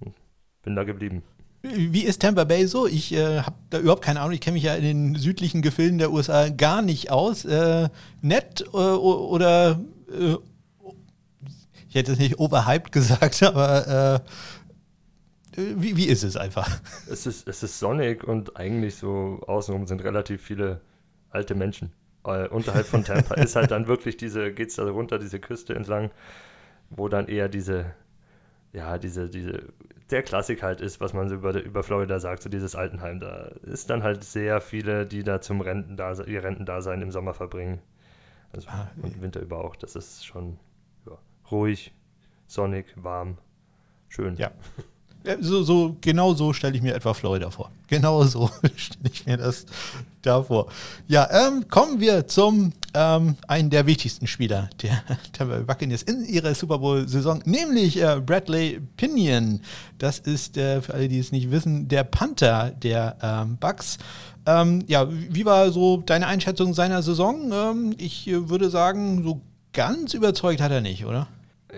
Bin 0.62 0.76
da 0.76 0.84
geblieben. 0.84 1.22
Wie 1.62 2.04
ist 2.04 2.22
Tampa 2.22 2.44
Bay 2.44 2.66
so? 2.66 2.86
Ich 2.86 3.12
äh, 3.12 3.40
habe 3.40 3.56
da 3.68 3.78
überhaupt 3.78 4.02
keine 4.02 4.20
Ahnung. 4.20 4.32
Ich 4.32 4.40
kenne 4.40 4.54
mich 4.54 4.62
ja 4.62 4.74
in 4.74 4.82
den 4.82 5.14
südlichen 5.14 5.60
Gefilden 5.60 5.98
der 5.98 6.10
USA 6.10 6.48
gar 6.48 6.80
nicht 6.80 7.10
aus. 7.10 7.44
Äh, 7.44 7.90
nett 8.22 8.64
äh, 8.72 8.76
oder 8.76 9.78
äh, 10.10 10.36
ich 11.90 11.96
hätte 11.96 12.12
es 12.12 12.18
nicht 12.18 12.38
overhyped 12.38 12.92
gesagt, 12.92 13.42
aber 13.42 14.22
äh, 15.56 15.60
wie, 15.76 15.96
wie 15.96 16.06
ist 16.06 16.22
es 16.22 16.36
einfach? 16.36 16.80
Es 17.10 17.26
ist, 17.26 17.48
es 17.48 17.62
ist 17.62 17.78
sonnig 17.80 18.22
und 18.22 18.56
eigentlich 18.56 18.94
so 18.94 19.40
außenrum 19.46 19.86
sind 19.88 20.02
relativ 20.04 20.40
viele 20.40 20.80
alte 21.30 21.56
Menschen. 21.56 21.92
Äh, 22.24 22.48
unterhalb 22.48 22.86
von 22.86 23.02
Tampa 23.04 23.34
ist 23.42 23.56
halt 23.56 23.72
dann 23.72 23.88
wirklich 23.88 24.16
diese, 24.16 24.52
geht 24.52 24.68
es 24.68 24.76
da 24.76 24.88
runter, 24.88 25.18
diese 25.18 25.40
Küste 25.40 25.74
entlang, 25.74 26.12
wo 26.90 27.08
dann 27.08 27.26
eher 27.26 27.48
diese, 27.48 27.86
ja, 28.72 28.96
diese, 28.96 29.28
diese, 29.28 29.64
der 30.10 30.22
Klassik 30.22 30.62
halt 30.62 30.80
ist, 30.80 31.00
was 31.00 31.12
man 31.12 31.28
so 31.28 31.34
über, 31.34 31.60
über 31.60 31.82
Florida 31.82 32.20
sagt, 32.20 32.44
so 32.44 32.48
dieses 32.48 32.76
Altenheim. 32.76 33.18
Da 33.18 33.50
ist 33.64 33.90
dann 33.90 34.04
halt 34.04 34.22
sehr 34.22 34.60
viele, 34.60 35.06
die 35.06 35.24
da 35.24 35.40
zum 35.40 35.60
Rentendasein, 35.60 36.28
ihr 36.28 36.44
Rentendasein 36.44 37.02
im 37.02 37.10
Sommer 37.10 37.34
verbringen. 37.34 37.80
Also 38.52 38.68
ah, 38.68 38.88
und 39.02 39.20
Winter 39.20 39.40
über 39.40 39.64
auch. 39.64 39.74
Das 39.74 39.96
ist 39.96 40.24
schon 40.24 40.58
ruhig, 41.50 41.92
sonnig, 42.46 42.86
warm, 42.96 43.38
schön. 44.08 44.36
Ja. 44.36 44.50
So, 45.40 45.62
so, 45.62 45.96
genau 46.00 46.32
so 46.32 46.54
stelle 46.54 46.74
ich 46.76 46.82
mir 46.82 46.94
etwa 46.94 47.12
Florida 47.12 47.50
vor. 47.50 47.70
Genau 47.88 48.24
so 48.24 48.50
stelle 48.76 49.10
ich 49.12 49.26
mir 49.26 49.36
das 49.36 49.66
da 50.22 50.42
vor. 50.42 50.70
Ja, 51.08 51.28
ähm, 51.30 51.68
kommen 51.68 52.00
wir 52.00 52.26
zum 52.26 52.72
ähm, 52.94 53.36
einen 53.46 53.68
der 53.68 53.86
wichtigsten 53.86 54.26
Spieler 54.26 54.70
der 54.82 55.02
Bay 55.44 55.62
Buccaneers 55.62 56.02
in 56.02 56.24
ihrer 56.24 56.54
Super 56.54 56.78
Bowl-Saison, 56.78 57.42
nämlich 57.44 58.00
äh, 58.00 58.20
Bradley 58.24 58.80
Pinion. 58.96 59.60
Das 59.98 60.18
ist, 60.18 60.56
äh, 60.56 60.80
für 60.80 60.94
alle, 60.94 61.08
die 61.08 61.18
es 61.18 61.32
nicht 61.32 61.50
wissen, 61.50 61.88
der 61.88 62.04
Panther 62.04 62.70
der 62.70 63.16
ähm, 63.22 63.58
Bucks. 63.58 63.98
Ähm, 64.46 64.84
ja, 64.86 65.06
wie 65.10 65.44
war 65.44 65.70
so 65.70 65.98
deine 65.98 66.28
Einschätzung 66.28 66.72
seiner 66.72 67.02
Saison? 67.02 67.52
Ähm, 67.52 67.94
ich 67.98 68.26
äh, 68.26 68.48
würde 68.48 68.70
sagen, 68.70 69.22
so 69.22 69.42
ganz 69.74 70.14
überzeugt 70.14 70.60
hat 70.62 70.72
er 70.72 70.80
nicht, 70.80 71.04
oder? 71.04 71.28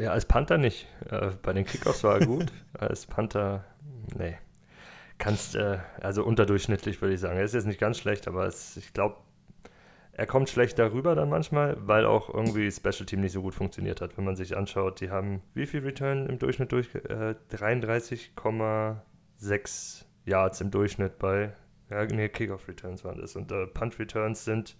Ja, 0.00 0.12
als 0.12 0.26
Panther 0.26 0.58
nicht. 0.58 0.86
Äh, 1.10 1.30
bei 1.42 1.52
den 1.52 1.64
Kickoffs 1.64 2.04
war 2.04 2.20
er 2.20 2.26
gut. 2.26 2.52
als 2.78 3.06
Panther, 3.06 3.64
nee. 4.16 4.36
Kannst, 5.18 5.56
äh, 5.56 5.78
also 6.00 6.24
unterdurchschnittlich 6.24 7.00
würde 7.00 7.14
ich 7.14 7.20
sagen. 7.20 7.36
Er 7.36 7.44
ist 7.44 7.54
jetzt 7.54 7.66
nicht 7.66 7.80
ganz 7.80 7.98
schlecht, 7.98 8.28
aber 8.28 8.46
es, 8.46 8.76
ich 8.76 8.92
glaube, 8.92 9.16
er 10.12 10.26
kommt 10.26 10.50
schlecht 10.50 10.78
darüber 10.78 11.14
dann 11.14 11.30
manchmal, 11.30 11.76
weil 11.86 12.04
auch 12.04 12.28
irgendwie 12.32 12.70
Special 12.70 13.06
Team 13.06 13.20
nicht 13.20 13.32
so 13.32 13.42
gut 13.42 13.54
funktioniert 13.54 14.00
hat. 14.00 14.16
Wenn 14.18 14.24
man 14.24 14.36
sich 14.36 14.56
anschaut, 14.56 15.00
die 15.00 15.10
haben 15.10 15.42
wie 15.54 15.66
viel 15.66 15.80
Return 15.80 16.26
im 16.26 16.38
Durchschnitt 16.38 16.70
durch? 16.72 16.94
Äh, 16.94 17.34
33,6 17.50 20.04
Yards 20.24 20.60
im 20.60 20.70
Durchschnitt 20.70 21.18
bei, 21.18 21.52
ja, 21.90 22.04
nee, 22.04 22.28
Kickoff 22.28 22.68
Returns 22.68 23.04
waren 23.04 23.20
das. 23.20 23.34
Und 23.36 23.50
äh, 23.52 23.66
Punt 23.66 23.98
Returns 23.98 24.44
sind 24.44 24.76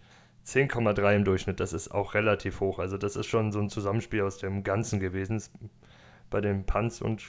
10,3 0.47 1.17
im 1.17 1.25
Durchschnitt, 1.25 1.61
das 1.61 1.73
ist 1.73 1.91
auch 1.91 2.15
relativ 2.15 2.61
hoch. 2.61 2.79
Also 2.79 2.99
das 2.99 3.17
ist 3.17 3.27
schon 3.27 3.53
so 3.53 3.61
ein 3.61 3.69
Zusammenspiel 3.69 4.23
aus 4.23 4.39
dem 4.39 4.65
Ganzen 4.65 5.01
gewesen. 5.01 5.43
Bei 6.31 6.41
den 6.41 6.65
Punts 6.65 7.01
und 7.01 7.23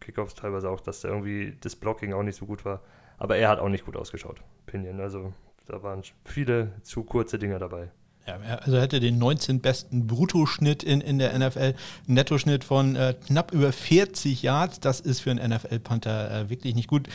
Kickoffs 0.00 0.34
teilweise 0.34 0.70
auch, 0.70 0.80
dass 0.80 1.00
da 1.00 1.08
irgendwie 1.08 1.56
das 1.60 1.76
Blocking 1.76 2.12
auch 2.12 2.22
nicht 2.22 2.36
so 2.36 2.46
gut 2.46 2.64
war. 2.64 2.82
Aber 3.18 3.36
er 3.36 3.48
hat 3.48 3.58
auch 3.58 3.68
nicht 3.68 3.84
gut 3.84 3.96
ausgeschaut, 3.96 4.40
Pinion. 4.66 5.00
Also 5.00 5.32
da 5.66 5.82
waren 5.82 6.02
viele 6.24 6.72
zu 6.82 7.02
kurze 7.02 7.38
Dinger 7.38 7.58
dabei. 7.58 7.90
Ja, 8.26 8.36
also 8.58 8.76
er 8.76 8.82
hätte 8.82 9.00
den 9.00 9.18
19 9.18 9.60
besten 9.60 10.06
Bruttoschnitt 10.06 10.82
in, 10.82 11.00
in 11.00 11.18
der 11.18 11.38
NFL, 11.38 11.74
Nettoschnitt 12.06 12.62
von 12.62 12.94
äh, 12.94 13.14
knapp 13.26 13.52
über 13.52 13.72
40 13.72 14.42
Yards. 14.42 14.80
Das 14.80 15.00
ist 15.00 15.20
für 15.20 15.30
einen 15.30 15.50
NFL-Panther 15.50 16.30
äh, 16.30 16.50
wirklich 16.50 16.74
nicht 16.74 16.88
gut 16.88 17.08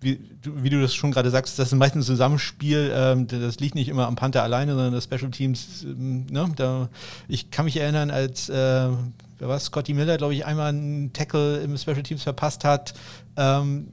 wie 0.00 0.20
du, 0.42 0.62
wie 0.62 0.70
du 0.70 0.80
das 0.80 0.94
schon 0.94 1.10
gerade 1.10 1.30
sagst, 1.30 1.58
das 1.58 1.72
ist 1.72 1.78
meistens 1.78 2.04
ein 2.04 2.14
Zusammenspiel. 2.14 2.92
Ähm, 2.94 3.26
das 3.26 3.60
liegt 3.60 3.74
nicht 3.74 3.88
immer 3.88 4.06
am 4.06 4.16
Panther 4.16 4.42
alleine, 4.42 4.74
sondern 4.74 4.92
das 4.92 5.04
Special 5.04 5.30
Teams. 5.30 5.84
Ähm, 5.84 6.26
ne, 6.26 6.52
da, 6.54 6.88
ich 7.28 7.50
kann 7.50 7.64
mich 7.64 7.76
erinnern, 7.78 8.10
als 8.10 8.48
äh, 8.48 8.88
wer 9.38 9.58
Scotty 9.58 9.94
Miller, 9.94 10.18
glaube 10.18 10.34
ich, 10.34 10.44
einmal 10.44 10.68
einen 10.68 11.12
Tackle 11.12 11.58
im 11.58 11.76
Special 11.76 12.02
Teams 12.02 12.22
verpasst 12.22 12.64
hat. 12.64 12.94
Ähm, 13.36 13.88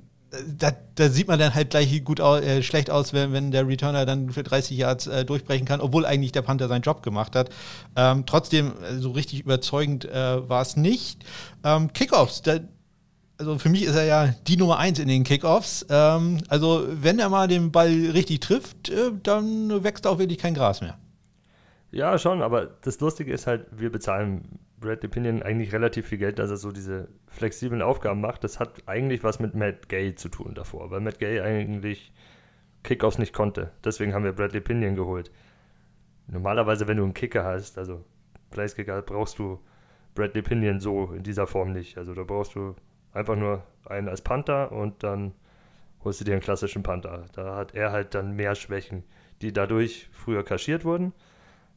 da, 0.57 0.71
da, 0.95 1.09
sieht 1.09 1.27
man 1.27 1.37
dann 1.37 1.53
halt 1.53 1.69
gleich 1.69 2.03
gut 2.03 2.19
au 2.19 2.37
äh, 2.37 2.63
schlecht 2.63 2.89
aus, 2.89 3.13
wenn, 3.13 3.33
wenn 3.33 3.51
der 3.51 3.67
Returner 3.67 4.05
dann 4.05 4.31
für 4.31 4.43
30 4.43 4.77
Yards 4.77 5.07
äh, 5.07 5.25
durchbrechen 5.25 5.65
kann, 5.65 5.79
obwohl 5.79 6.05
eigentlich 6.05 6.31
der 6.31 6.41
Panther 6.41 6.67
seinen 6.67 6.81
Job 6.81 7.03
gemacht 7.03 7.35
hat. 7.35 7.49
Ähm, 7.95 8.25
trotzdem, 8.25 8.73
äh, 8.83 8.97
so 8.97 9.11
richtig 9.11 9.41
überzeugend 9.41 10.05
äh, 10.05 10.49
war 10.49 10.61
es 10.61 10.75
nicht. 10.75 11.23
Ähm, 11.63 11.93
Kickoffs, 11.93 12.41
da, 12.41 12.59
also 13.43 13.59
für 13.59 13.67
mich 13.67 13.83
ist 13.83 13.95
er 13.95 14.05
ja 14.05 14.33
die 14.47 14.55
Nummer 14.55 14.79
eins 14.79 14.99
in 14.99 15.09
den 15.09 15.25
Kickoffs. 15.25 15.85
Ähm, 15.89 16.39
also 16.47 16.87
wenn 16.89 17.19
er 17.19 17.27
mal 17.27 17.49
den 17.49 17.71
Ball 17.73 17.89
richtig 18.13 18.39
trifft, 18.39 18.89
äh, 18.89 19.11
dann 19.21 19.83
wächst 19.83 20.07
auch 20.07 20.17
wirklich 20.17 20.37
kein 20.37 20.53
Gras 20.53 20.79
mehr. 20.79 20.97
Ja, 21.91 22.17
schon, 22.17 22.41
aber 22.41 22.65
das 22.65 22.99
Lustige 23.01 23.33
ist 23.33 23.45
halt, 23.45 23.67
wir 23.71 23.91
bezahlen 23.91 24.59
Brad 24.79 25.03
Opinion 25.03 25.43
eigentlich 25.43 25.73
relativ 25.73 26.07
viel 26.07 26.17
Geld, 26.17 26.39
dass 26.39 26.49
er 26.49 26.57
so 26.57 26.71
diese 26.71 27.09
flexiblen 27.27 27.81
Aufgaben 27.81 28.21
macht. 28.21 28.45
Das 28.45 28.59
hat 28.61 28.81
eigentlich 28.85 29.23
was 29.23 29.39
mit 29.39 29.55
Matt 29.55 29.89
Gay 29.89 30.15
zu 30.15 30.29
tun 30.29 30.53
davor, 30.55 30.89
weil 30.89 31.01
Matt 31.01 31.19
Gay 31.19 31.41
eigentlich 31.41 32.13
Kickoffs 32.83 33.17
nicht 33.17 33.33
konnte. 33.33 33.71
Deswegen 33.83 34.13
haben 34.13 34.23
wir 34.23 34.31
Bradley 34.31 34.61
Pinion 34.61 34.95
geholt. 34.95 35.31
Normalerweise, 36.27 36.87
wenn 36.87 36.97
du 36.97 37.03
einen 37.03 37.13
Kicker 37.13 37.43
hast, 37.43 37.77
also 37.77 38.05
Place 38.51 38.75
Kicker, 38.75 39.01
brauchst 39.01 39.37
du 39.37 39.59
Bradley 40.15 40.41
Pinion 40.41 40.79
so 40.79 41.11
in 41.11 41.23
dieser 41.23 41.45
Form 41.45 41.73
nicht. 41.73 41.97
Also 41.97 42.13
da 42.13 42.23
brauchst 42.23 42.55
du 42.55 42.75
Einfach 43.13 43.35
nur 43.35 43.63
einen 43.85 44.09
als 44.09 44.21
Panther 44.21 44.71
und 44.71 45.03
dann 45.03 45.33
holst 46.03 46.19
du 46.19 46.25
dir 46.25 46.33
einen 46.33 46.41
klassischen 46.41 46.83
Panther. 46.83 47.25
Da 47.33 47.55
hat 47.55 47.73
er 47.73 47.91
halt 47.91 48.15
dann 48.15 48.35
mehr 48.35 48.55
Schwächen, 48.55 49.03
die 49.41 49.53
dadurch 49.53 50.09
früher 50.11 50.43
kaschiert 50.43 50.83
wurden, 50.83 51.13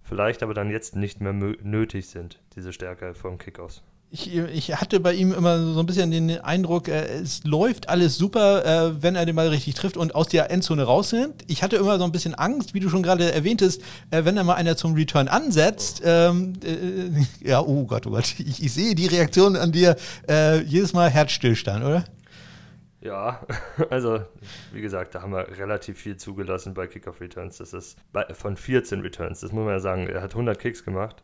vielleicht 0.03 0.43
aber 0.43 0.55
dann 0.55 0.71
jetzt 0.71 0.97
nicht 0.97 1.21
mehr 1.21 1.33
nötig 1.33 2.09
sind, 2.09 2.41
diese 2.55 2.73
Stärke 2.73 3.15
vom 3.15 3.39
Kickoffs. 3.39 3.83
Ich, 4.17 4.35
ich, 4.35 4.75
hatte 4.75 4.99
bei 5.01 5.13
ihm 5.13 5.33
immer 5.33 5.59
so 5.59 5.81
ein 5.81 5.87
bisschen 5.87 6.11
den 6.11 6.41
Eindruck, 6.41 6.89
äh, 6.89 7.05
es 7.21 7.45
läuft 7.45 7.89
alles 7.89 8.17
super, 8.17 8.65
äh, 8.65 9.03
wenn 9.03 9.15
er 9.15 9.27
den 9.27 9.37
Ball 9.37 9.49
richtig 9.49 9.75
trifft 9.75 9.97
und 9.97 10.15
aus 10.15 10.29
der 10.29 10.51
Endzone 10.51 10.85
raus 10.85 11.11
sind. 11.11 11.45
Ich 11.49 11.63
hatte 11.63 11.77
immer 11.77 11.99
so 11.99 12.05
ein 12.05 12.13
bisschen 12.13 12.35
Angst, 12.35 12.73
wie 12.73 12.81
du 12.81 12.89
schon 12.89 13.03
gerade 13.03 13.31
erwähntest, 13.31 13.83
äh, 14.11 14.25
wenn 14.25 14.37
da 14.37 14.45
mal 14.45 14.55
einer 14.55 14.77
zum 14.77 14.95
Return 14.95 15.29
ansetzt. 15.29 16.03
Ähm, 16.05 16.55
äh, 16.65 17.25
ja, 17.49 17.61
oh 17.61 17.85
Gott, 17.85 18.07
oh 18.07 18.11
Gott, 18.11 18.35
ich, 18.39 18.63
ich, 18.63 18.73
sehe 18.73 18.95
die 18.95 19.07
Reaktion 19.07 19.57
an 19.57 19.73
dir 19.73 19.97
äh, 20.29 20.63
jedes 20.63 20.95
Mal 20.95 21.11
Herzstillstand, 21.11 21.85
oder? 21.85 22.05
Ja, 23.03 23.45
also 23.91 24.21
wie 24.73 24.81
gesagt, 24.81 25.15
da 25.15 25.23
haben 25.23 25.33
wir 25.33 25.59
relativ 25.59 25.99
viel 25.99 26.17
zugelassen 26.17 26.73
bei 26.73 26.87
Kickoff 26.87 27.21
Returns. 27.21 27.59
Das 27.59 27.75
ist 27.75 27.99
von 28.33 28.57
14 28.57 29.01
Returns, 29.01 29.41
das 29.41 29.53
muss 29.53 29.65
man 29.65 29.75
ja 29.75 29.81
sagen. 29.81 30.07
Er 30.09 30.23
hat 30.23 30.33
100 30.33 30.59
Kicks 30.59 30.85
gemacht 30.85 31.23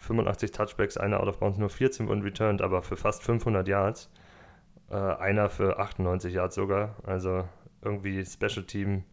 85 0.00 0.50
Touchbacks, 0.50 0.96
einer 0.96 1.20
out 1.20 1.28
of 1.28 1.38
bounds, 1.38 1.58
nur 1.58 1.70
14 1.70 2.08
wurden 2.08 2.22
returned, 2.22 2.62
aber 2.62 2.82
für 2.82 2.96
fast 2.96 3.22
500 3.22 3.68
Yards. 3.68 4.10
Äh, 4.90 4.94
einer 4.94 5.50
für 5.50 5.78
98 5.78 6.34
Yards 6.34 6.54
sogar. 6.54 6.96
Also 7.04 7.48
irgendwie 7.82 8.24
Special 8.24 8.64
Team, 8.64 9.04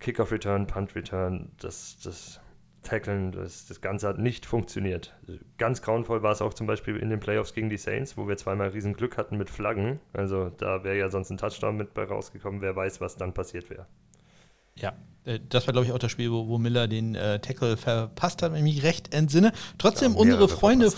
Kickoff 0.00 0.32
Return, 0.32 0.66
Punt 0.66 0.94
Return, 0.94 1.52
das, 1.60 1.98
das 2.02 2.40
Tackeln, 2.82 3.30
das, 3.30 3.66
das 3.66 3.80
Ganze 3.80 4.08
hat 4.08 4.18
nicht 4.18 4.44
funktioniert. 4.44 5.16
Ganz 5.58 5.80
grauenvoll 5.82 6.22
war 6.22 6.32
es 6.32 6.42
auch 6.42 6.54
zum 6.54 6.66
Beispiel 6.66 6.96
in 6.96 7.10
den 7.10 7.20
Playoffs 7.20 7.54
gegen 7.54 7.70
die 7.70 7.76
Saints, 7.76 8.16
wo 8.16 8.26
wir 8.26 8.36
zweimal 8.36 8.68
riesen 8.68 8.94
Glück 8.94 9.16
hatten 9.16 9.38
mit 9.38 9.48
Flaggen. 9.48 10.00
Also 10.12 10.50
da 10.50 10.82
wäre 10.82 10.98
ja 10.98 11.08
sonst 11.08 11.30
ein 11.30 11.38
Touchdown 11.38 11.76
mit 11.76 11.94
bei 11.94 12.04
rausgekommen. 12.04 12.60
Wer 12.60 12.74
weiß, 12.74 13.00
was 13.00 13.16
dann 13.16 13.32
passiert 13.32 13.70
wäre. 13.70 13.86
Ja, 14.76 14.94
äh, 15.24 15.40
das 15.48 15.66
war, 15.66 15.72
glaube 15.72 15.86
ich, 15.86 15.92
auch 15.92 15.98
das 15.98 16.12
Spiel, 16.12 16.30
wo, 16.30 16.48
wo 16.48 16.58
Miller 16.58 16.88
den 16.88 17.14
äh, 17.14 17.38
Tackle 17.40 17.76
verpasst 17.76 18.42
hat, 18.42 18.52
wenn 18.52 18.66
ich 18.66 18.74
mich 18.74 18.82
recht 18.82 19.14
entsinne. 19.14 19.52
Trotzdem, 19.78 20.12
ja, 20.12 20.18
unsere 20.18 20.48
Freunde. 20.48 20.92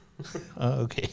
ah, 0.56 0.80
okay. 0.82 1.08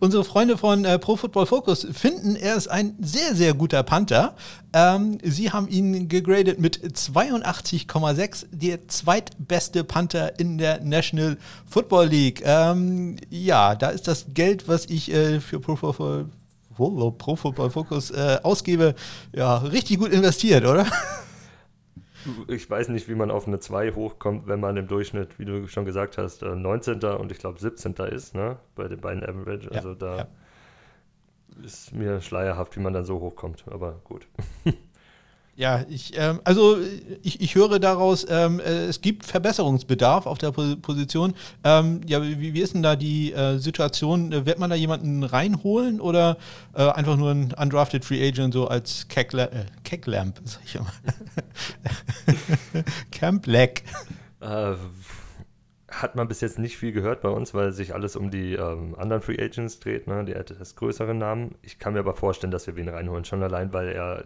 unsere 0.00 0.22
Freunde 0.22 0.58
von 0.58 0.84
äh, 0.84 0.98
Pro 0.98 1.16
Football 1.16 1.46
Focus 1.46 1.86
finden, 1.92 2.36
er 2.36 2.56
ist 2.56 2.68
ein 2.68 2.94
sehr, 3.00 3.34
sehr 3.34 3.54
guter 3.54 3.82
Panther. 3.82 4.34
Ähm, 4.74 5.18
sie 5.22 5.50
haben 5.50 5.68
ihn 5.68 6.08
gegradet 6.08 6.60
mit 6.60 6.78
82,6, 6.78 8.46
der 8.50 8.86
zweitbeste 8.88 9.84
Panther 9.84 10.38
in 10.38 10.58
der 10.58 10.80
National 10.80 11.38
Football 11.66 12.08
League. 12.08 12.42
Ähm, 12.44 13.16
ja, 13.30 13.74
da 13.74 13.88
ist 13.88 14.08
das 14.08 14.26
Geld, 14.34 14.68
was 14.68 14.86
ich 14.86 15.10
äh, 15.10 15.40
für 15.40 15.58
Pro 15.58 15.76
Football 15.76 16.26
Pro 16.74 17.36
Football 17.36 17.70
Focus 17.70 18.10
äh, 18.10 18.38
ausgebe, 18.42 18.94
ja, 19.32 19.58
richtig 19.58 19.98
gut 19.98 20.12
investiert, 20.12 20.64
oder? 20.64 20.86
Ich 22.48 22.70
weiß 22.70 22.88
nicht, 22.88 23.06
wie 23.08 23.14
man 23.14 23.30
auf 23.30 23.46
eine 23.46 23.60
2 23.60 23.92
hochkommt, 23.92 24.46
wenn 24.46 24.58
man 24.58 24.78
im 24.78 24.86
Durchschnitt, 24.86 25.38
wie 25.38 25.44
du 25.44 25.68
schon 25.68 25.84
gesagt 25.84 26.16
hast, 26.16 26.40
19. 26.40 27.02
Äh, 27.02 27.06
und 27.08 27.30
ich 27.30 27.38
glaube 27.38 27.60
17. 27.60 27.92
ist, 28.10 28.34
ne? 28.34 28.56
Bei 28.74 28.88
den 28.88 28.98
beiden 28.98 29.22
Average. 29.22 29.70
Also 29.70 29.90
ja, 29.90 29.94
da 29.94 30.16
ja. 30.16 30.26
ist 31.62 31.92
mir 31.92 32.22
schleierhaft, 32.22 32.76
wie 32.76 32.80
man 32.80 32.94
dann 32.94 33.04
so 33.04 33.20
hochkommt, 33.20 33.64
aber 33.70 34.00
gut. 34.04 34.26
Ja, 35.56 35.84
ich, 35.88 36.12
ähm, 36.16 36.40
also 36.42 36.78
ich, 37.22 37.40
ich 37.40 37.54
höre 37.54 37.78
daraus, 37.78 38.26
ähm, 38.28 38.58
äh, 38.58 38.86
es 38.86 39.00
gibt 39.00 39.24
Verbesserungsbedarf 39.24 40.26
auf 40.26 40.38
der 40.38 40.50
Position. 40.50 41.34
Ähm, 41.62 42.00
ja, 42.06 42.20
wie, 42.22 42.54
wie 42.54 42.60
ist 42.60 42.74
denn 42.74 42.82
da 42.82 42.96
die 42.96 43.32
äh, 43.32 43.58
Situation? 43.58 44.32
Äh, 44.32 44.46
wird 44.46 44.58
man 44.58 44.68
da 44.68 44.74
jemanden 44.76 45.22
reinholen 45.22 46.00
oder 46.00 46.38
äh, 46.74 46.82
einfach 46.82 47.16
nur 47.16 47.30
ein 47.30 47.52
undrafted 47.52 48.04
Free 48.04 48.26
Agent 48.26 48.52
so 48.52 48.66
als 48.66 49.06
Keckla 49.06 49.44
äh, 49.44 49.66
Kecklamp, 49.84 50.40
sag 50.44 50.62
ich 50.64 50.74
immer. 50.74 50.92
Camp 53.12 53.46
Leck. 53.46 53.84
Hat 56.00 56.16
man 56.16 56.28
bis 56.28 56.40
jetzt 56.40 56.58
nicht 56.58 56.76
viel 56.76 56.92
gehört 56.92 57.20
bei 57.20 57.28
uns, 57.28 57.54
weil 57.54 57.72
sich 57.72 57.94
alles 57.94 58.16
um 58.16 58.30
die 58.30 58.54
ähm, 58.54 58.94
anderen 58.96 59.22
Free 59.22 59.40
Agents 59.40 59.80
dreht, 59.80 60.06
ne? 60.06 60.24
die 60.24 60.32
etwas 60.32 60.76
größeren 60.76 61.16
Namen. 61.16 61.54
Ich 61.62 61.78
kann 61.78 61.92
mir 61.92 62.00
aber 62.00 62.14
vorstellen, 62.14 62.50
dass 62.50 62.66
wir 62.66 62.76
wen 62.76 62.88
reinholen, 62.88 63.24
schon 63.24 63.42
allein, 63.42 63.72
weil 63.72 63.88
er 63.88 64.24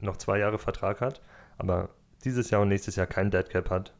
noch 0.00 0.16
zwei 0.16 0.38
Jahre 0.38 0.58
Vertrag 0.58 1.00
hat, 1.00 1.20
aber 1.58 1.90
dieses 2.24 2.50
Jahr 2.50 2.62
und 2.62 2.68
nächstes 2.68 2.96
Jahr 2.96 3.06
kein 3.06 3.30
Dead 3.30 3.48
Cap 3.48 3.70
hat 3.70 3.94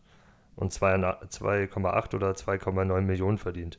und 0.57 0.73
2,8 0.73 2.15
oder 2.15 2.31
2,9 2.33 3.01
Millionen 3.01 3.39
verdient. 3.39 3.79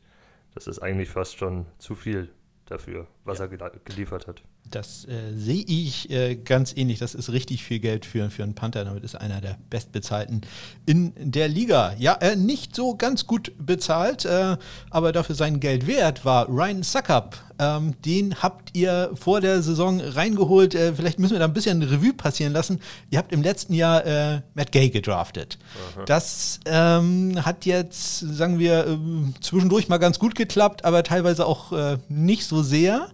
Das 0.54 0.68
ist 0.68 0.80
eigentlich 0.80 1.10
fast 1.10 1.38
schon 1.38 1.66
zu 1.78 1.96
viel 1.96 2.30
dafür, 2.66 3.08
was 3.24 3.40
ja. 3.40 3.46
er 3.46 3.72
geliefert 3.86 4.28
hat. 4.28 4.44
Das 4.72 5.06
äh, 5.06 5.34
sehe 5.36 5.64
ich 5.68 6.10
äh, 6.10 6.36
ganz 6.36 6.74
ähnlich. 6.76 7.00
Das 7.00 7.14
ist 7.14 7.32
richtig 7.32 7.64
viel 7.64 7.80
Geld 7.80 8.06
für, 8.06 8.30
für 8.30 8.44
einen 8.44 8.56
Panther. 8.56 8.86
Damit 8.86 9.04
ist 9.04 9.16
einer 9.16 9.42
der 9.42 9.58
bestbezahlten 9.70 10.42
in 10.86 11.14
der 11.18 11.50
Liga. 11.50 11.94
Ja, 12.00 12.14
äh, 12.16 12.36
nicht 12.36 12.76
so 12.76 12.96
ganz 12.96 13.28
gut 13.28 13.52
bezahlt, 13.60 14.26
äh, 14.26 14.58
aber 14.90 15.12
dafür 15.12 15.36
sein 15.36 15.60
Geld 15.60 15.88
wert 15.88 16.24
war 16.24 16.48
Ryan 16.48 16.84
Suckup. 16.84 17.38
Ähm, 17.60 17.96
den 18.06 18.42
habt 18.42 18.76
ihr 18.76 19.12
vor 19.14 19.42
der 19.42 19.62
Saison 19.62 20.00
reingeholt. 20.00 20.74
Äh, 20.74 20.94
vielleicht 20.96 21.20
müssen 21.20 21.34
wir 21.34 21.40
da 21.40 21.46
ein 21.46 21.54
bisschen 21.54 21.84
Revue 21.84 22.14
passieren 22.14 22.54
lassen. 22.54 22.80
Ihr 23.10 23.20
habt 23.20 23.34
im 23.34 23.42
letzten 23.42 23.74
Jahr 23.74 24.06
äh, 24.06 24.42
Matt 24.54 24.72
Gay 24.72 24.90
gedraftet. 24.90 25.60
Aha. 25.96 26.06
Das 26.06 26.62
ähm, 26.66 27.38
hat 27.44 27.66
jetzt, 27.66 28.20
sagen 28.20 28.58
wir, 28.58 28.98
zwischendurch 29.42 29.90
mal 29.90 29.98
ganz 29.98 30.18
gut 30.18 30.34
geklappt, 30.34 30.86
aber 30.86 31.04
teilweise 31.04 31.46
auch 31.46 31.98
nicht 32.10 32.46
so 32.46 32.64
sehr. 32.64 33.10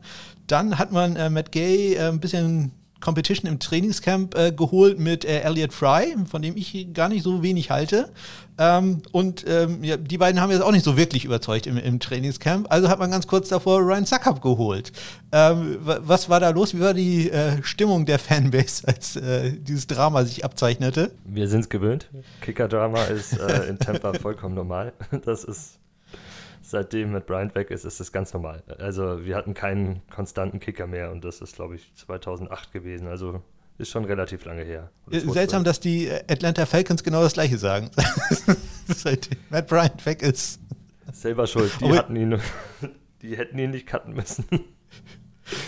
Dann 0.47 0.79
hat 0.79 0.91
man 0.91 1.15
äh, 1.15 1.29
Matt 1.29 1.51
Gay 1.51 1.93
äh, 1.93 2.09
ein 2.09 2.19
bisschen 2.19 2.71
Competition 2.99 3.49
im 3.51 3.59
Trainingscamp 3.59 4.35
äh, 4.35 4.51
geholt 4.51 4.99
mit 4.99 5.23
äh, 5.25 5.41
Elliot 5.41 5.73
Fry, 5.73 6.15
von 6.29 6.41
dem 6.41 6.57
ich 6.57 6.87
gar 6.93 7.09
nicht 7.09 7.23
so 7.23 7.43
wenig 7.43 7.69
halte. 7.69 8.09
Ähm, 8.57 9.03
und 9.11 9.45
ähm, 9.47 9.83
ja, 9.83 9.97
die 9.97 10.17
beiden 10.17 10.41
haben 10.41 10.49
jetzt 10.51 10.61
auch 10.63 10.71
nicht 10.71 10.83
so 10.83 10.97
wirklich 10.97 11.25
überzeugt 11.25 11.67
im, 11.67 11.77
im 11.77 11.99
Trainingscamp. 11.99 12.71
Also 12.71 12.89
hat 12.89 12.97
man 12.97 13.11
ganz 13.11 13.27
kurz 13.27 13.49
davor 13.49 13.81
Ryan 13.81 14.05
Suckup 14.05 14.41
geholt. 14.41 14.91
Ähm, 15.31 15.77
was 15.81 16.27
war 16.29 16.39
da 16.39 16.49
los? 16.49 16.73
Wie 16.73 16.79
war 16.79 16.95
die 16.95 17.29
äh, 17.29 17.61
Stimmung 17.61 18.05
der 18.05 18.17
Fanbase, 18.17 18.83
als 18.87 19.15
äh, 19.15 19.51
dieses 19.51 19.85
Drama 19.85 20.25
sich 20.25 20.43
abzeichnete? 20.43 21.11
Wir 21.25 21.47
sind 21.47 21.61
es 21.61 21.69
gewöhnt. 21.69 22.09
Kicker-Drama 22.41 23.03
ist 23.03 23.37
äh, 23.39 23.67
in 23.67 23.77
Tampa 23.77 24.13
vollkommen 24.13 24.55
normal. 24.55 24.93
Das 25.25 25.43
ist 25.43 25.79
seitdem 26.67 27.13
mit 27.13 27.25
Bryant 27.25 27.55
weg 27.55 27.71
ist, 27.71 27.85
ist 27.85 27.99
das 27.99 28.11
ganz 28.11 28.33
normal. 28.33 28.61
Also 28.77 29.25
wir 29.25 29.35
hatten 29.35 29.53
keinen 29.53 30.01
konstanten 30.09 30.59
Kicker 30.59 30.85
mehr 30.85 31.11
und 31.11 31.23
das 31.23 31.41
ist, 31.41 31.55
glaube 31.55 31.75
ich, 31.75 31.93
2008 31.95 32.73
gewesen. 32.73 33.07
Also 33.07 33.41
ist 33.77 33.89
schon 33.89 34.05
relativ 34.05 34.43
lange 34.43 34.63
her. 34.63 34.91
Äh, 35.09 35.19
seltsam, 35.19 35.63
dass 35.63 35.79
die 35.79 36.11
Atlanta 36.11 36.65
Falcons 36.65 37.03
genau 37.03 37.21
das 37.21 37.33
gleiche 37.33 37.57
sagen. 37.57 37.89
Seitdem 38.87 39.37
Matt 39.49 39.67
Bryant 39.67 40.05
weg 40.05 40.21
ist. 40.21 40.59
Selber 41.13 41.47
schuld. 41.47 41.71
Die, 41.79 41.91
hatten 41.93 42.15
ihn, 42.15 42.39
die 43.21 43.37
hätten 43.37 43.57
ihn 43.57 43.71
nicht 43.71 43.87
cutten 43.87 44.13
müssen. 44.13 44.45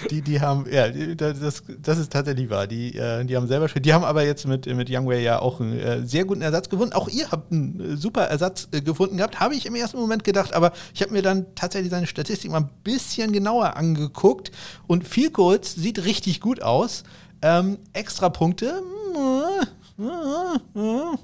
Die, 0.10 0.22
die 0.22 0.42
haben, 0.42 0.66
ja, 0.72 0.90
das, 0.90 1.64
das 1.82 1.98
ist 1.98 2.12
tatsächlich 2.12 2.50
wahr. 2.50 2.68
Die, 2.68 2.96
äh, 2.96 3.24
die 3.24 3.36
haben 3.36 3.48
selber 3.48 3.70
schon, 3.70 3.82
die 3.82 3.94
haben 3.94 4.04
aber 4.04 4.24
jetzt 4.24 4.48
mit, 4.48 4.66
mit 4.66 4.90
Youngway 4.90 5.24
ja 5.24 5.40
auch 5.40 5.60
einen 5.60 5.80
äh, 5.80 6.06
sehr 6.06 6.26
guten 6.26 6.42
Ersatz 6.42 6.70
gefunden. 6.70 6.94
Auch 6.94 7.08
ihr 7.08 7.32
habt 7.32 7.52
einen 7.52 7.80
äh, 7.80 7.98
super 7.98 8.24
Ersatz 8.24 8.70
gefunden 8.72 9.18
gehabt, 9.18 9.40
habe 9.40 9.56
ich 9.56 9.66
im 9.66 9.76
ersten 9.76 9.98
Moment 9.98 10.24
gedacht, 10.24 10.54
aber 10.54 10.74
ich 10.94 11.02
habe 11.02 11.14
mir 11.14 11.22
dann 11.22 11.46
tatsächlich 11.56 11.92
seine 11.92 12.08
Statistik 12.08 12.52
mal 12.52 12.62
ein 12.62 12.70
bisschen 12.84 13.32
genauer 13.32 13.78
angeguckt 13.78 14.52
und 14.88 15.08
viel 15.08 15.32
kurz 15.32 15.76
sieht 15.76 16.04
richtig 16.06 16.42
gut 16.42 16.62
aus. 16.62 17.04
Ähm, 17.42 17.78
extra 17.94 18.28
Punkte, 18.30 18.84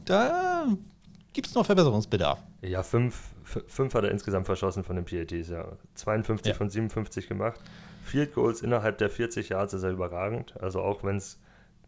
da 0.05 0.67
gibt 1.33 1.47
es 1.47 1.55
noch 1.55 1.65
Verbesserungsbedarf. 1.65 2.39
Ja, 2.61 2.83
fünf, 2.83 3.19
fünf 3.67 3.93
hat 3.93 4.03
er 4.03 4.11
insgesamt 4.11 4.45
verschossen 4.45 4.83
von 4.83 4.95
den 4.95 5.05
PATs, 5.05 5.49
ja. 5.49 5.65
52 5.95 6.47
ja. 6.47 6.53
von 6.53 6.69
57 6.69 7.27
gemacht. 7.27 7.59
Field 8.05 8.33
Goals 8.33 8.61
innerhalb 8.61 8.97
der 8.97 9.09
40 9.09 9.49
Yards 9.49 9.73
ist 9.73 9.83
er 9.83 9.91
überragend. 9.91 10.55
Also 10.61 10.81
auch 10.81 11.03
wenn 11.03 11.17
es 11.17 11.39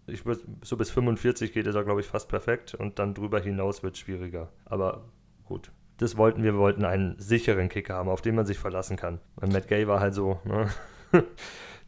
ich 0.08 0.25
würd, 0.25 0.41
so 0.63 0.77
bis 0.77 0.89
45 0.89 1.53
geht, 1.53 1.67
ist 1.67 1.75
er, 1.75 1.84
glaube 1.84 2.01
ich, 2.01 2.08
fast 2.08 2.30
perfekt 2.30 2.73
und 2.73 2.97
dann 2.97 3.13
drüber 3.13 3.39
hinaus 3.39 3.84
wird 3.84 3.95
es 3.95 3.99
schwieriger. 3.99 4.49
Aber 4.65 5.03
gut, 5.45 5.71
das 5.97 6.15
wollten 6.17 6.43
wir. 6.43 6.53
Wir 6.53 6.60
wollten 6.60 6.86
einen 6.86 7.19
sicheren 7.19 7.69
Kicker 7.69 7.95
haben, 7.95 8.10
auf 8.10 8.21
den 8.21 8.36
man 8.36 8.45
sich 8.45 8.58
verlassen 8.58 8.95
kann. 8.95 9.19
Und 9.36 9.51
Matt 9.51 9.67
Gay 9.67 9.88
war 9.88 9.99
halt 9.99 10.13
so, 10.13 10.39
ne? 10.45 10.69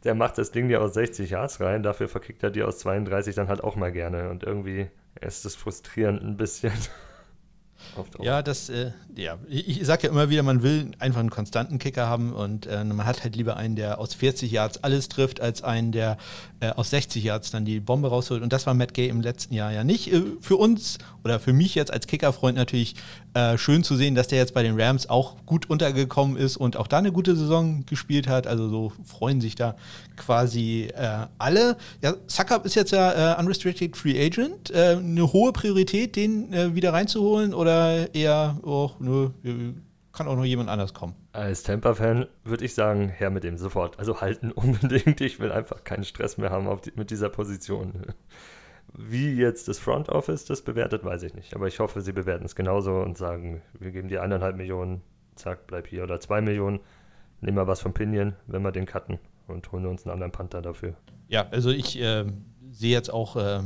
der 0.04 0.14
macht 0.14 0.38
das 0.38 0.50
Ding 0.50 0.68
dir 0.68 0.82
aus 0.82 0.94
60 0.94 1.30
Yards 1.30 1.60
rein, 1.60 1.82
dafür 1.82 2.08
verkickt 2.08 2.42
er 2.42 2.50
dir 2.50 2.68
aus 2.68 2.78
32 2.78 3.34
dann 3.34 3.48
halt 3.48 3.64
auch 3.64 3.76
mal 3.76 3.92
gerne. 3.92 4.30
Und 4.30 4.44
irgendwie 4.44 4.88
ist 5.20 5.44
das 5.44 5.56
frustrierend 5.56 6.22
ein 6.22 6.36
bisschen. 6.36 6.72
Ja, 8.24 8.42
das, 8.42 8.68
äh, 8.68 8.92
ja, 9.16 9.38
ich, 9.48 9.80
ich 9.80 9.86
sage 9.86 10.04
ja 10.04 10.10
immer 10.10 10.30
wieder, 10.30 10.42
man 10.42 10.62
will 10.62 10.92
einfach 10.98 11.20
einen 11.20 11.30
konstanten 11.30 11.78
Kicker 11.78 12.06
haben 12.06 12.32
und 12.32 12.66
äh, 12.66 12.84
man 12.84 13.04
hat 13.04 13.24
halt 13.24 13.36
lieber 13.36 13.56
einen, 13.56 13.76
der 13.76 13.98
aus 13.98 14.14
40 14.14 14.50
Yards 14.50 14.82
alles 14.84 15.08
trifft, 15.08 15.40
als 15.40 15.62
einen, 15.62 15.92
der 15.92 16.16
äh, 16.60 16.70
aus 16.70 16.90
60 16.90 17.22
Yards 17.22 17.50
dann 17.50 17.64
die 17.64 17.80
Bombe 17.80 18.08
rausholt. 18.08 18.42
Und 18.42 18.52
das 18.52 18.66
war 18.66 18.74
Matt 18.74 18.94
Gay 18.94 19.08
im 19.08 19.20
letzten 19.20 19.54
Jahr 19.54 19.72
ja 19.72 19.84
nicht. 19.84 20.12
Äh, 20.12 20.22
für 20.40 20.56
uns 20.56 20.98
oder 21.24 21.40
für 21.40 21.52
mich 21.52 21.74
jetzt 21.74 21.92
als 21.92 22.06
Kickerfreund 22.06 22.56
natürlich 22.56 22.94
äh, 23.34 23.56
schön 23.58 23.84
zu 23.84 23.96
sehen, 23.96 24.14
dass 24.14 24.28
der 24.28 24.38
jetzt 24.38 24.54
bei 24.54 24.62
den 24.62 24.80
Rams 24.80 25.08
auch 25.08 25.36
gut 25.46 25.68
untergekommen 25.70 26.36
ist 26.36 26.56
und 26.56 26.76
auch 26.76 26.86
da 26.86 26.98
eine 26.98 27.12
gute 27.12 27.36
Saison 27.36 27.84
gespielt 27.86 28.28
hat. 28.28 28.46
Also 28.46 28.68
so 28.68 28.92
freuen 29.04 29.40
sich 29.40 29.54
da 29.54 29.76
quasi 30.16 30.88
äh, 30.94 31.26
alle. 31.38 31.76
Ja, 32.02 32.14
Suckup 32.26 32.64
ist 32.66 32.74
jetzt 32.74 32.92
ja 32.92 33.38
unrestricted 33.38 33.96
Free 33.96 34.24
Agent. 34.24 34.72
eine 34.74 35.32
hohe 35.32 35.52
Priorität, 35.52 36.16
den 36.16 36.74
wieder 36.74 36.92
reinzuholen 36.92 37.54
oder 37.54 38.14
eher, 38.14 38.58
oh, 38.62 38.90
nö, 38.98 39.30
kann 40.12 40.28
auch 40.28 40.36
noch 40.36 40.44
jemand 40.44 40.68
anders 40.68 40.92
kommen. 40.92 41.14
Als 41.32 41.62
Tampa-Fan 41.62 42.26
würde 42.44 42.64
ich 42.64 42.74
sagen, 42.74 43.08
her 43.08 43.30
mit 43.30 43.44
dem 43.44 43.56
sofort. 43.56 43.98
Also 43.98 44.20
halten 44.20 44.52
unbedingt. 44.52 45.20
Ich 45.20 45.40
will 45.40 45.52
einfach 45.52 45.84
keinen 45.84 46.04
Stress 46.04 46.36
mehr 46.36 46.50
haben 46.50 46.68
die, 46.84 46.92
mit 46.96 47.10
dieser 47.10 47.28
Position. 47.28 47.92
Wie 48.96 49.34
jetzt 49.34 49.68
das 49.68 49.78
Front 49.78 50.08
Office 50.08 50.44
das 50.44 50.62
bewertet, 50.62 51.04
weiß 51.04 51.22
ich 51.22 51.34
nicht. 51.34 51.54
Aber 51.54 51.66
ich 51.66 51.78
hoffe, 51.78 52.00
sie 52.00 52.12
bewerten 52.12 52.44
es 52.44 52.54
genauso 52.54 52.96
und 52.98 53.16
sagen, 53.16 53.62
wir 53.78 53.90
geben 53.90 54.08
dir 54.08 54.22
eineinhalb 54.22 54.56
Millionen, 54.56 55.02
zack, 55.36 55.66
bleib 55.66 55.86
hier. 55.86 56.02
Oder 56.02 56.20
zwei 56.20 56.40
Millionen, 56.40 56.80
nehmen 57.40 57.56
wir 57.56 57.66
was 57.66 57.80
vom 57.80 57.92
Pinion, 57.92 58.34
wenn 58.46 58.62
wir 58.62 58.72
den 58.72 58.86
cutten 58.86 59.18
und 59.46 59.70
holen 59.72 59.86
uns 59.86 60.04
einen 60.04 60.12
anderen 60.12 60.32
Panther 60.32 60.62
dafür. 60.62 60.94
Ja, 61.28 61.48
also 61.50 61.70
ich 61.70 62.00
äh, 62.00 62.24
sehe 62.70 62.90
jetzt 62.90 63.12
auch, 63.12 63.36
äh, 63.36 63.60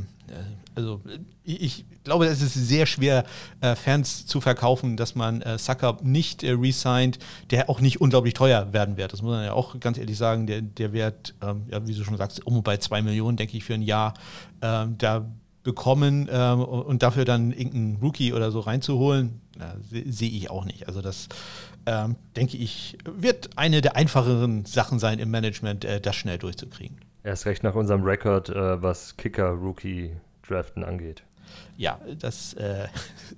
also 0.75 1.01
ich, 1.45 1.85
glaube, 2.05 2.27
es 2.27 2.43
ist 2.43 2.55
sehr 2.55 2.87
schwer, 2.87 3.25
äh, 3.61 3.75
Fans 3.75 4.27
zu 4.27 4.41
verkaufen, 4.41 4.97
dass 4.97 5.15
man 5.15 5.43
äh, 5.43 5.59
Sucker 5.59 5.99
nicht 6.03 6.43
äh, 6.43 6.53
resigned, 6.53 7.19
der 7.51 7.71
auch 7.71 7.81
nicht 7.81 8.01
unglaublich 8.01 8.35
teuer 8.35 8.73
werden 8.73 8.97
wird. 8.97 9.13
Das 9.13 9.23
muss 9.23 9.33
man 9.33 9.45
ja 9.45 9.53
auch 9.53 9.79
ganz 9.81 9.99
ehrlich 9.99 10.17
sagen. 10.17 10.47
Der, 10.47 10.63
der 10.63 10.93
wird, 10.93 11.35
ähm, 11.43 11.65
ja, 11.71 11.87
wie 11.87 11.95
du 11.95 12.05
schon 12.05 12.17
sagst, 12.17 12.47
um 12.47 12.63
bei 12.63 12.77
zwei 12.79 13.03
Millionen, 13.03 13.37
denke 13.37 13.57
ich, 13.57 13.65
für 13.65 13.75
ein 13.75 13.83
Jahr 13.83 14.15
ähm, 14.63 14.97
da 14.99 15.27
bekommen 15.63 16.29
ähm, 16.31 16.61
und 16.61 17.03
dafür 17.03 17.25
dann 17.25 17.51
irgendeinen 17.51 17.97
Rookie 17.97 18.35
oder 18.35 18.51
so 18.51 18.61
reinzuholen, 18.61 19.41
sehe 19.89 20.29
ich 20.29 20.51
auch 20.51 20.65
nicht. 20.65 20.89
Also 20.89 21.01
das 21.01 21.29
ähm, 21.87 22.17
denke 22.37 22.57
ich, 22.57 22.99
wird 23.05 23.51
eine 23.57 23.81
der 23.81 23.97
einfacheren 23.97 24.65
Sachen 24.65 24.99
sein 24.99 25.19
im 25.19 25.31
Management, 25.31 25.85
äh, 25.85 26.01
das 26.01 26.17
schnell 26.17 26.39
durchzukriegen. 26.39 26.97
Erst 27.25 27.47
recht 27.47 27.63
nach 27.63 27.75
unserem 27.75 28.05
Rekord, 28.05 28.51
äh, 28.51 28.83
was 28.83 29.17
Kicker-Rookie-Draften 29.17 30.85
angeht. 30.85 31.25
Ja, 31.77 31.99
das, 32.19 32.53
äh, 32.55 32.87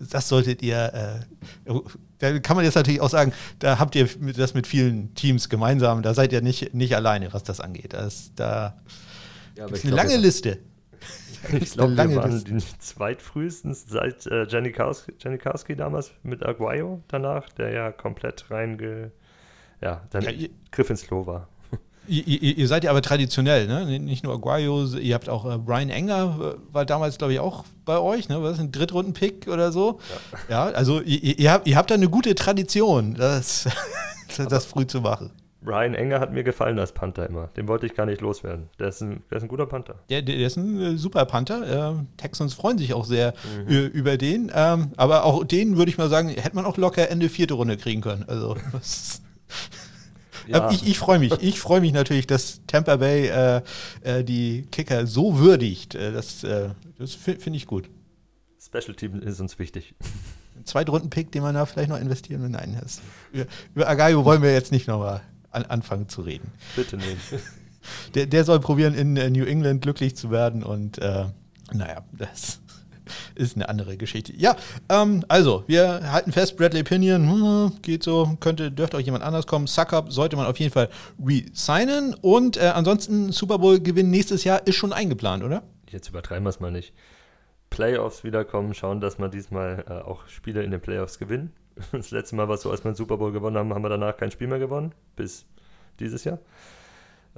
das 0.10 0.28
solltet 0.28 0.60
ihr, 0.60 1.24
äh, 1.64 1.72
da 2.18 2.38
kann 2.40 2.56
man 2.56 2.64
jetzt 2.64 2.74
natürlich 2.74 3.00
auch 3.00 3.08
sagen, 3.08 3.32
da 3.60 3.78
habt 3.78 3.94
ihr 3.94 4.08
das 4.36 4.54
mit 4.54 4.66
vielen 4.66 5.14
Teams 5.14 5.48
gemeinsam, 5.48 6.02
da 6.02 6.14
seid 6.14 6.32
ihr 6.32 6.42
nicht, 6.42 6.74
nicht 6.74 6.96
alleine, 6.96 7.32
was 7.32 7.44
das 7.44 7.60
angeht. 7.60 7.92
Das, 7.92 8.32
da 8.34 8.76
ja, 9.56 9.66
ist 9.66 9.84
eine 9.84 9.94
glaub, 9.94 10.04
lange 10.04 10.16
Liste. 10.16 10.58
Ich 11.52 11.74
glaube, 11.74 11.96
wir 11.96 12.16
waren 12.16 12.42
die 12.42 12.58
zweitfrühestens 12.80 13.86
seit 13.86 14.26
äh, 14.26 14.48
Janikowski, 14.48 15.12
Janikowski 15.20 15.76
damals 15.76 16.10
mit 16.24 16.44
Aguayo 16.44 17.04
danach, 17.06 17.48
der 17.50 17.70
ja 17.70 17.92
komplett 17.92 18.50
reinge... 18.50 19.12
Ja, 19.80 20.02
dann 20.10 20.24
ja, 20.24 20.48
Griff 20.72 20.90
ins 20.90 21.06
Klo 21.06 21.24
war. 21.24 21.46
Ihr, 22.08 22.58
ihr, 22.58 22.68
seid 22.68 22.84
ja 22.84 22.90
aber 22.90 23.02
traditionell, 23.02 23.66
ne? 23.66 23.98
Nicht 23.98 24.24
nur 24.24 24.34
Aguayo, 24.34 24.84
ihr 24.84 25.14
habt 25.14 25.28
auch 25.28 25.44
äh, 25.50 25.58
Brian 25.58 25.90
Enger, 25.90 26.56
äh, 26.56 26.74
war 26.74 26.84
damals, 26.84 27.18
glaube 27.18 27.32
ich, 27.32 27.40
auch 27.40 27.64
bei 27.84 27.98
euch, 27.98 28.28
ne? 28.28 28.42
Was 28.42 28.58
ein 28.58 28.72
Drittrunden-Pick 28.72 29.48
oder 29.48 29.72
so? 29.72 30.00
Ja, 30.48 30.68
ja 30.68 30.74
also 30.74 31.00
ihr, 31.00 31.38
ihr, 31.38 31.52
habt, 31.52 31.66
ihr 31.66 31.76
habt 31.76 31.90
da 31.90 31.94
eine 31.94 32.08
gute 32.08 32.34
Tradition, 32.34 33.14
das, 33.14 33.68
das 34.48 34.66
früh 34.66 34.86
zu 34.86 35.00
machen. 35.00 35.30
Brian 35.66 35.94
Enger 35.94 36.20
hat 36.20 36.32
mir 36.32 36.44
gefallen 36.44 36.78
als 36.78 36.92
Panther 36.92 37.28
immer. 37.28 37.48
Den 37.56 37.66
wollte 37.66 37.86
ich 37.86 37.94
gar 37.94 38.06
nicht 38.06 38.20
loswerden. 38.20 38.68
Der 38.78 38.88
ist 38.88 39.02
ein, 39.02 39.24
der 39.30 39.38
ist 39.38 39.42
ein 39.42 39.48
guter 39.48 39.66
Panther. 39.66 39.96
Der, 40.08 40.22
der 40.22 40.36
ist 40.36 40.56
ein 40.56 40.80
äh, 40.80 40.96
super 40.96 41.24
Panther. 41.24 41.90
Äh, 41.90 41.94
Texans 42.16 42.54
freuen 42.54 42.78
sich 42.78 42.94
auch 42.94 43.04
sehr 43.04 43.34
mhm. 43.66 43.68
über 43.68 44.16
den. 44.16 44.52
Ähm, 44.54 44.92
aber 44.96 45.24
auch 45.24 45.44
den 45.44 45.76
würde 45.76 45.90
ich 45.90 45.98
mal 45.98 46.08
sagen, 46.08 46.28
hätte 46.28 46.54
man 46.54 46.64
auch 46.64 46.76
locker 46.76 47.10
Ende 47.10 47.28
vierte 47.28 47.54
Runde 47.54 47.76
kriegen 47.76 48.00
können. 48.00 48.24
Also, 48.28 48.56
was. 48.72 49.22
Ja. 50.46 50.70
Ich, 50.70 50.86
ich 50.86 50.98
freue 50.98 51.18
mich. 51.18 51.32
Ich 51.40 51.60
freue 51.60 51.80
mich 51.80 51.92
natürlich, 51.92 52.26
dass 52.26 52.60
Tampa 52.66 52.96
Bay 52.96 53.28
äh, 53.28 53.62
äh, 54.02 54.24
die 54.24 54.66
Kicker 54.70 55.06
so 55.06 55.38
würdigt. 55.38 55.94
Äh, 55.94 56.12
das 56.12 56.44
äh, 56.44 56.70
das 56.98 57.14
finde 57.14 57.56
ich 57.56 57.66
gut. 57.66 57.88
Special 58.60 58.94
Team 58.94 59.20
ist 59.20 59.40
uns 59.40 59.58
wichtig. 59.58 59.94
Zweitrunden-Pick, 60.64 61.30
den 61.30 61.42
man 61.42 61.54
da 61.54 61.66
vielleicht 61.66 61.90
noch 61.90 62.00
investieren 62.00 62.42
will. 62.42 62.48
Nein, 62.48 62.78
das, 62.80 63.00
über, 63.32 63.46
über 63.74 63.88
Agayo 63.88 64.24
wollen 64.24 64.42
wir 64.42 64.52
jetzt 64.52 64.72
nicht 64.72 64.88
nochmal 64.88 65.20
an, 65.50 65.64
anfangen 65.64 66.08
zu 66.08 66.22
reden. 66.22 66.50
Bitte 66.74 66.96
nicht. 66.96 67.08
Der, 68.16 68.26
der 68.26 68.42
soll 68.42 68.58
probieren, 68.58 68.94
in 68.94 69.12
New 69.12 69.44
England 69.44 69.80
glücklich 69.80 70.16
zu 70.16 70.32
werden 70.32 70.64
und 70.64 70.98
äh, 70.98 71.26
naja, 71.72 72.04
das 72.10 72.58
ist 73.34 73.56
eine 73.56 73.68
andere 73.68 73.96
Geschichte. 73.96 74.32
Ja, 74.36 74.56
ähm, 74.88 75.24
also, 75.28 75.64
wir 75.66 76.12
halten 76.12 76.32
fest, 76.32 76.56
Bradley 76.56 76.82
Pinion, 76.82 77.30
hm, 77.30 77.72
geht 77.82 78.02
so, 78.02 78.36
könnte, 78.40 78.70
dürfte 78.70 78.96
auch 78.96 79.00
jemand 79.00 79.24
anders 79.24 79.46
kommen. 79.46 79.66
Suckup 79.66 80.12
sollte 80.12 80.36
man 80.36 80.46
auf 80.46 80.58
jeden 80.58 80.72
Fall 80.72 80.88
resignen. 81.24 82.14
Und 82.20 82.56
äh, 82.56 82.72
ansonsten, 82.74 83.32
Super 83.32 83.58
Bowl-Gewinn 83.58 84.10
nächstes 84.10 84.44
Jahr 84.44 84.66
ist 84.66 84.76
schon 84.76 84.92
eingeplant, 84.92 85.44
oder? 85.44 85.62
Jetzt 85.90 86.08
übertreiben 86.08 86.44
wir 86.44 86.50
es 86.50 86.60
mal 86.60 86.70
nicht. 86.70 86.92
Playoffs 87.70 88.24
wiederkommen, 88.24 88.74
schauen, 88.74 89.00
dass 89.00 89.18
wir 89.18 89.28
diesmal 89.28 89.84
äh, 89.88 89.92
auch 89.92 90.26
Spiele 90.28 90.62
in 90.62 90.70
den 90.70 90.80
Playoffs 90.80 91.18
gewinnen. 91.18 91.52
Das 91.92 92.10
letzte 92.10 92.36
Mal 92.36 92.48
war 92.48 92.54
es 92.54 92.62
so, 92.62 92.70
als 92.70 92.84
wir 92.84 92.92
den 92.92 92.96
Super 92.96 93.18
Bowl 93.18 93.32
gewonnen 93.32 93.58
haben, 93.58 93.74
haben 93.74 93.82
wir 93.82 93.90
danach 93.90 94.16
kein 94.16 94.30
Spiel 94.30 94.46
mehr 94.46 94.58
gewonnen, 94.58 94.92
bis 95.14 95.44
dieses 96.00 96.24
Jahr. 96.24 96.38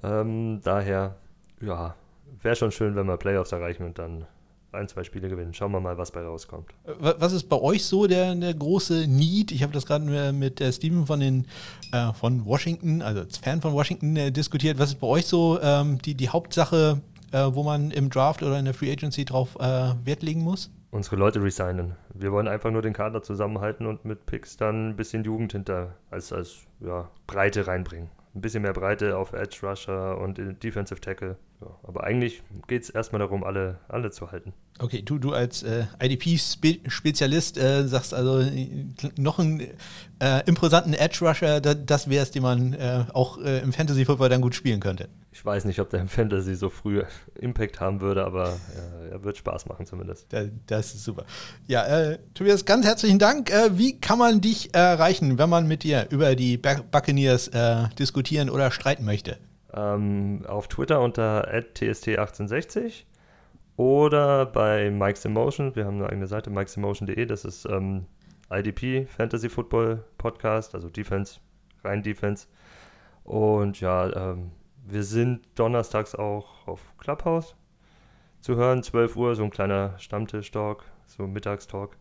Ähm, 0.03 0.61
daher, 0.63 1.17
ja, 1.61 1.97
wäre 2.43 2.57
schon 2.57 2.71
schön, 2.71 2.95
wenn 2.95 3.07
wir 3.07 3.17
Playoffs 3.17 3.53
erreichen 3.53 3.85
und 3.85 3.99
dann 3.99 4.27
ein, 4.73 4.89
zwei 4.89 5.05
Spiele 5.05 5.29
gewinnen. 5.29 5.55
Schauen 5.55 5.73
wir 5.73 5.81
mal, 5.81 5.99
was 5.99 6.11
bei 6.11 6.23
rauskommt. 6.23 6.71
Was 6.85 7.33
ist 7.33 7.49
bei 7.49 7.61
euch 7.61 7.85
so 7.85 8.07
der, 8.07 8.35
der 8.35 8.55
große 8.55 9.07
Need? 9.07 9.53
Ich 9.53 9.63
habe 9.63 9.73
das 9.73 9.87
gerade 9.87 10.33
mit 10.33 10.61
äh, 10.61 10.73
Steven 10.73 11.07
von, 11.07 11.21
den, 11.21 11.47
äh, 11.93 12.13
von 12.13 12.45
Washington, 12.45 13.03
also 13.03 13.21
als 13.21 13.39
Fan 13.39 13.61
von 13.61 13.73
Washington, 13.73 14.17
äh, 14.17 14.31
diskutiert. 14.31 14.79
Was 14.79 14.91
ist 14.91 15.01
bei 15.01 15.07
euch 15.07 15.27
so 15.27 15.59
ähm, 15.63 15.99
die, 16.03 16.15
die 16.15 16.29
Hauptsache, 16.29 17.01
äh, 17.33 17.47
wo 17.51 17.63
man 17.63 17.91
im 17.91 18.11
Draft 18.11 18.43
oder 18.43 18.59
in 18.59 18.65
der 18.65 18.75
Free 18.75 18.93
Agency 18.93 19.25
drauf 19.25 19.57
äh, 19.61 19.95
Wert 20.05 20.23
legen 20.23 20.43
muss? 20.43 20.71
Unsere 20.91 21.17
Leute 21.17 21.43
resignen. 21.43 21.97
Wir 22.15 22.33
wollen 22.33 22.49
einfach 22.49 22.71
nur 22.71 22.83
den 22.83 22.95
Kader 22.95 23.23
zusammenhalten 23.23 23.87
und 23.87 24.05
mit 24.05 24.25
Picks 24.27 24.57
dann 24.57 24.91
ein 24.91 24.97
bisschen 24.97 25.23
Jugend 25.25 25.53
hinter 25.53 25.95
als, 26.11 26.33
als 26.33 26.61
ja, 26.81 27.11
Breite 27.27 27.67
reinbringen 27.67 28.09
ein 28.39 28.41
bisschen 28.41 28.63
mehr 28.63 28.73
Breite 28.73 29.17
auf 29.17 29.33
Edge 29.33 29.59
Rusher 29.63 30.19
und 30.19 30.39
Defensive 30.63 31.01
Tackle. 31.01 31.37
Ja, 31.61 31.67
aber 31.83 32.05
eigentlich 32.05 32.43
geht 32.69 32.83
es 32.85 32.91
erstmal 32.91 33.19
darum, 33.19 33.43
alle, 33.43 33.79
alle 33.89 34.11
zu 34.13 34.31
halten. 34.31 34.53
Okay, 34.79 35.03
du, 35.03 35.19
du 35.19 35.33
als 35.33 35.65
äh, 35.65 35.87
IDP-Spezialist 36.01 37.59
äh, 37.59 37.89
sagst 37.89 38.15
also 38.15 38.49
noch 39.17 39.41
einen 39.41 39.67
äh, 40.21 40.47
imposanten 40.47 40.95
Edge 40.95 41.19
Rusher, 41.27 41.61
da, 41.61 41.75
das 41.75 42.09
wäre 42.09 42.23
es, 42.23 42.31
den 42.31 42.45
man 42.45 42.75
äh, 42.75 43.07
auch 43.13 43.39
äh, 43.39 43.59
im 43.59 43.73
Fantasy 43.73 44.05
Football 44.05 44.29
dann 44.29 44.41
gut 44.41 44.55
spielen 44.55 44.79
könnte. 44.79 45.09
Ich 45.33 45.45
weiß 45.45 45.65
nicht, 45.65 45.81
ob 45.81 45.91
der 45.91 46.01
im 46.01 46.09
Fantasy 46.09 46.55
so 46.55 46.71
früh 46.71 47.03
Impact 47.41 47.81
haben 47.81 48.01
würde, 48.01 48.25
aber 48.25 48.57
er 49.11 49.25
wird 49.25 49.37
Spaß 49.37 49.67
machen 49.67 49.85
zumindest. 49.85 50.27
das 50.67 50.95
ist 50.95 51.03
super. 51.03 51.25
Ja, 51.67 51.85
äh, 51.87 52.19
Tobias, 52.35 52.65
ganz 52.65 52.87
herzlichen 52.87 53.19
Dank. 53.19 53.51
wie 53.73 53.99
kann 53.99 54.19
man 54.19 54.41
dich 54.41 54.75
erreichen, 54.75 55.39
wenn 55.39 55.51
man 55.51 55.67
mit 55.67 55.83
dir 55.83 56.07
über 56.11 56.37
die 56.37 56.57
Buccaneers 56.57 57.51
diskutieren 57.99 58.51
oder 58.51 58.71
streiten 58.71 59.05
möchte? 59.05 59.39
Ähm, 59.79 60.45
auf 60.47 60.67
Twitter 60.67 61.01
unter 61.01 61.49
tst1860 61.49 63.05
oder 63.77 64.47
bei 64.47 64.91
Mike's 64.91 65.25
Emotion. 65.25 65.77
Wir 65.77 65.85
haben 65.85 65.99
eine 65.99 66.09
eigene 66.09 66.27
Seite, 66.27 66.51
mike'semotion.de. 66.51 67.27
Das 67.27 67.45
ist 67.45 67.65
ähm, 67.67 68.07
IDP, 68.51 69.07
Fantasy 69.07 69.49
Football 69.49 70.05
Podcast, 70.17 70.75
also 70.75 70.89
Defense, 70.89 71.39
rein 71.85 72.03
Defense. 72.03 72.49
Und 73.23 73.81
ja, 73.81 74.33
ähm, 74.33 74.51
wir 74.85 75.05
sind 75.05 75.47
donnerstags 75.55 76.17
auch 76.17 76.67
auf 76.67 76.81
Clubhouse 76.99 77.55
zu 78.41 78.57
hören, 78.57 78.83
12 78.83 79.17
Uhr, 79.17 79.35
so 79.37 79.45
ein 79.45 79.51
kleiner 79.51 79.97
Stammtisch-Talk, 79.99 80.85
so 81.07 81.27
Mittagstalk. 81.27 81.97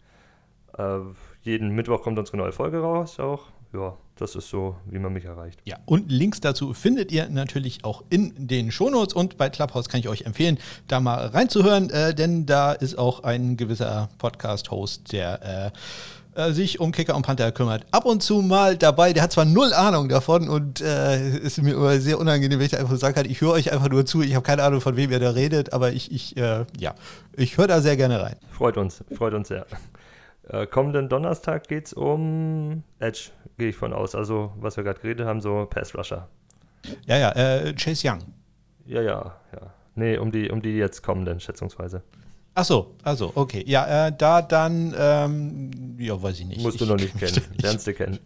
Äh, 0.78 0.99
jeden 1.41 1.75
Mittwoch 1.75 2.01
kommt 2.01 2.17
unsere 2.17 2.38
neue 2.38 2.53
Folge 2.53 2.80
raus 2.80 3.19
auch 3.19 3.51
ja, 3.74 3.95
das 4.18 4.36
ist 4.36 4.49
so, 4.49 4.76
wie 4.86 4.99
man 4.99 5.13
mich 5.13 5.26
erreicht. 5.26 5.59
Ja, 5.65 5.78
und 5.86 6.11
Links 6.11 6.41
dazu 6.41 6.74
findet 6.74 7.11
ihr 7.11 7.30
natürlich 7.30 7.84
auch 7.84 8.03
in 8.09 8.34
den 8.38 8.72
Shownotes 8.72 9.13
und 9.13 9.38
bei 9.38 9.49
Clubhouse 9.49 9.89
kann 9.89 9.99
ich 9.99 10.09
euch 10.09 10.22
empfehlen, 10.24 10.57
da 10.88 10.99
mal 10.99 11.28
reinzuhören, 11.28 11.89
äh, 11.89 12.13
denn 12.13 12.45
da 12.45 12.72
ist 12.72 12.97
auch 12.97 13.24
ein 13.24 13.57
gewisser 13.57 14.09
Podcast-Host, 14.18 15.11
der 15.11 15.72
äh, 16.36 16.41
äh, 16.49 16.53
sich 16.53 16.80
um 16.80 16.91
Kicker 16.91 17.15
und 17.15 17.26
Panther 17.26 17.51
kümmert. 17.51 17.86
Ab 17.91 18.05
und 18.05 18.22
zu 18.22 18.43
mal 18.43 18.78
dabei, 18.78 19.11
der 19.11 19.24
hat 19.24 19.32
zwar 19.32 19.45
null 19.45 19.74
Ahnung 19.74 20.07
davon 20.07 20.49
und 20.49 20.82
äh, 20.82 21.38
ist 21.39 21.61
mir 21.61 21.74
immer 21.74 21.99
sehr 21.99 22.20
unangenehm, 22.20 22.59
wenn 22.59 22.65
ich 22.68 22.72
da 22.72 22.78
einfach 22.78 22.95
sagen 22.97 23.15
kann, 23.15 23.26
ich 23.30 23.41
höre 23.41 23.53
euch 23.53 23.72
einfach 23.72 23.89
nur 23.89 24.05
zu, 24.05 24.22
ich 24.22 24.36
habe 24.36 24.43
keine 24.43 24.61
Ahnung, 24.63 24.80
von 24.80 24.95
wem 24.95 25.11
ihr 25.11 25.20
da 25.20 25.32
redet, 25.32 25.74
aber 25.74 25.93
ich, 25.93 26.11
ich 26.11 26.38
äh, 26.38 26.65
ja, 26.80 26.93
ich 27.36 27.57
höre 27.57 27.68
da 27.68 27.82
sehr 27.82 27.97
gerne 27.97 28.22
rein. 28.22 28.36
Freut 28.51 28.78
uns, 28.78 29.03
freut 29.15 29.34
uns 29.34 29.47
sehr. 29.47 29.65
Äh, 30.50 30.66
kommenden 30.68 31.10
Donnerstag 31.10 31.68
geht 31.68 31.88
es 31.88 31.93
um 31.93 32.84
Edge, 33.00 33.32
gehe 33.58 33.70
ich 33.70 33.76
von 33.76 33.93
aus. 33.93 34.16
Also, 34.16 34.54
was 34.60 34.78
wir 34.78 34.84
gerade 34.84 35.00
geredet 35.00 35.26
haben, 35.26 35.41
so 35.41 35.68
Pass 35.70 35.95
Rusher. 35.95 36.30
Ja, 37.06 37.18
ja, 37.18 37.32
äh, 37.32 37.74
Chase 37.74 38.08
Young. 38.08 38.20
Ja, 38.86 39.02
ja, 39.02 39.36
ja. 39.52 39.74
Nee, 39.95 40.18
um 40.18 40.32
die, 40.32 40.50
um 40.50 40.62
die 40.62 40.78
jetzt 40.78 41.02
kommenden, 41.04 41.39
schätzungsweise. 41.39 42.04
Ach 42.60 42.66
so, 42.66 42.95
also, 43.03 43.32
okay. 43.36 43.64
Ja, 43.68 44.08
äh, 44.08 44.12
da 44.18 44.41
dann, 44.41 44.91
ähm, 44.97 45.95
ja, 45.99 46.20
weiß 46.20 46.39
ich 46.39 46.45
nicht. 46.47 46.62
Musst 46.62 46.82
du 46.82 46.86
ich, 46.86 46.89
noch 46.89 46.97
nicht 46.97 47.16
kennen, 47.20 47.39
lernst 47.62 47.86
du 47.86 47.93
kennen. 47.93 48.18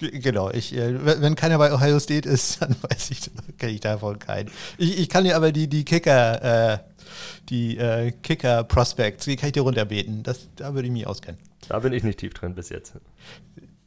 genau, 0.00 0.48
ich, 0.50 0.74
äh, 0.74 1.20
wenn 1.20 1.34
keiner 1.34 1.58
bei 1.58 1.70
Ohio 1.70 2.00
State 2.00 2.26
ist, 2.26 2.62
dann 2.62 2.74
weiß 2.80 3.10
ich, 3.10 3.30
kenne 3.58 3.72
ich 3.72 3.80
davon 3.80 4.18
keinen. 4.18 4.50
Ich, 4.78 4.98
ich 4.98 5.10
kann 5.10 5.24
dir 5.24 5.36
aber 5.36 5.52
die, 5.52 5.68
die 5.68 5.84
Kicker, 5.84 6.72
äh, 6.72 6.78
die 7.50 7.76
äh, 7.76 8.12
Kicker-Prospects, 8.12 9.26
die 9.26 9.36
kann 9.36 9.48
ich 9.48 9.52
dir 9.52 9.60
runterbeten. 9.60 10.22
Das, 10.22 10.48
da 10.56 10.72
würde 10.72 10.86
ich 10.86 10.92
mich 10.94 11.06
auskennen. 11.06 11.38
Da 11.68 11.78
bin 11.80 11.92
ich 11.92 12.02
nicht 12.02 12.20
tief 12.20 12.32
drin 12.32 12.54
bis 12.54 12.70
jetzt. 12.70 12.94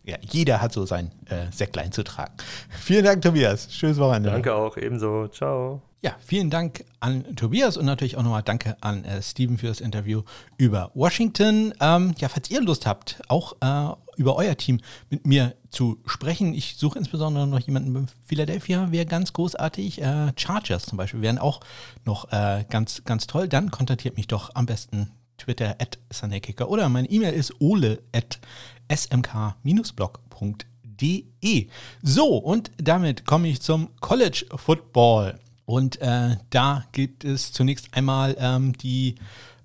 ja, 0.04 0.18
jeder 0.22 0.62
hat 0.62 0.72
so 0.72 0.86
sein 0.86 1.10
äh, 1.26 1.52
Säcklein 1.52 1.92
zu 1.92 2.04
tragen. 2.04 2.34
Vielen 2.70 3.06
Dank, 3.06 3.24
Tobias. 3.24 3.74
Schönes 3.74 3.98
Wochenende. 3.98 4.30
Danke 4.30 4.54
auch, 4.54 4.78
ebenso. 4.78 5.28
Ciao. 5.30 5.82
Ja, 6.02 6.16
vielen 6.20 6.52
Dank 6.52 6.86
an 7.00 7.36
Tobias 7.36 7.76
und 7.76 7.88
natürlich 7.88 8.18
auch 8.18 8.24
nochmal 8.24 8.44
danke 8.44 8.78
an 8.82 9.04
äh, 9.04 9.20
Steven 9.20 9.58
für 9.58 9.66
das 9.66 9.82
Interview 9.82 10.22
über 10.56 10.92
Washington. 10.94 11.74
Ähm, 11.80 12.14
ja, 12.20 12.30
falls 12.30 12.52
ihr 12.52 12.62
Lust 12.62 12.86
habt, 12.86 13.20
auch 13.30 13.54
äh, 13.62 13.96
über 14.16 14.36
euer 14.36 14.56
Team 14.56 14.80
mit 15.10 15.26
mir 15.26 15.56
zu 15.70 15.98
sprechen, 16.06 16.54
ich 16.54 16.76
suche 16.78 17.00
insbesondere 17.00 17.48
noch 17.48 17.62
jemanden 17.62 17.96
in 17.96 18.08
Philadelphia, 18.28 18.92
wäre 18.92 19.08
ganz 19.08 19.34
großartig. 19.34 20.00
Äh, 20.00 20.34
Chargers 20.36 20.86
zum 20.86 21.00
Beispiel 21.00 21.22
wären 21.22 21.40
auch 21.40 21.62
noch 22.06 22.32
äh, 22.32 22.64
ganz, 22.70 23.04
ganz 23.04 23.26
toll. 23.26 23.48
Dann 23.48 23.72
kontaktiert 23.72 24.18
mich 24.18 24.28
doch 24.28 24.54
am 24.54 24.68
besten 24.68 25.10
Twitter 25.40 25.78
at 25.80 25.98
Sunnykicker 26.12 26.70
oder 26.70 26.90
meine 26.90 27.10
E-Mail 27.10 27.34
ist 27.34 27.60
ole 27.60 28.04
at 28.14 28.40
smk-blog.de. 28.88 31.68
So, 32.04 32.38
und 32.38 32.70
damit 32.78 33.26
komme 33.26 33.48
ich 33.48 33.62
zum 33.62 33.90
College 34.00 34.46
Football. 34.56 35.40
Und 35.68 36.02
äh, 36.02 36.38
da 36.50 36.86
gibt 36.94 37.26
es 37.26 37.52
zunächst 37.52 37.94
einmal 37.94 38.38
ähm, 38.40 38.72
die 38.78 39.16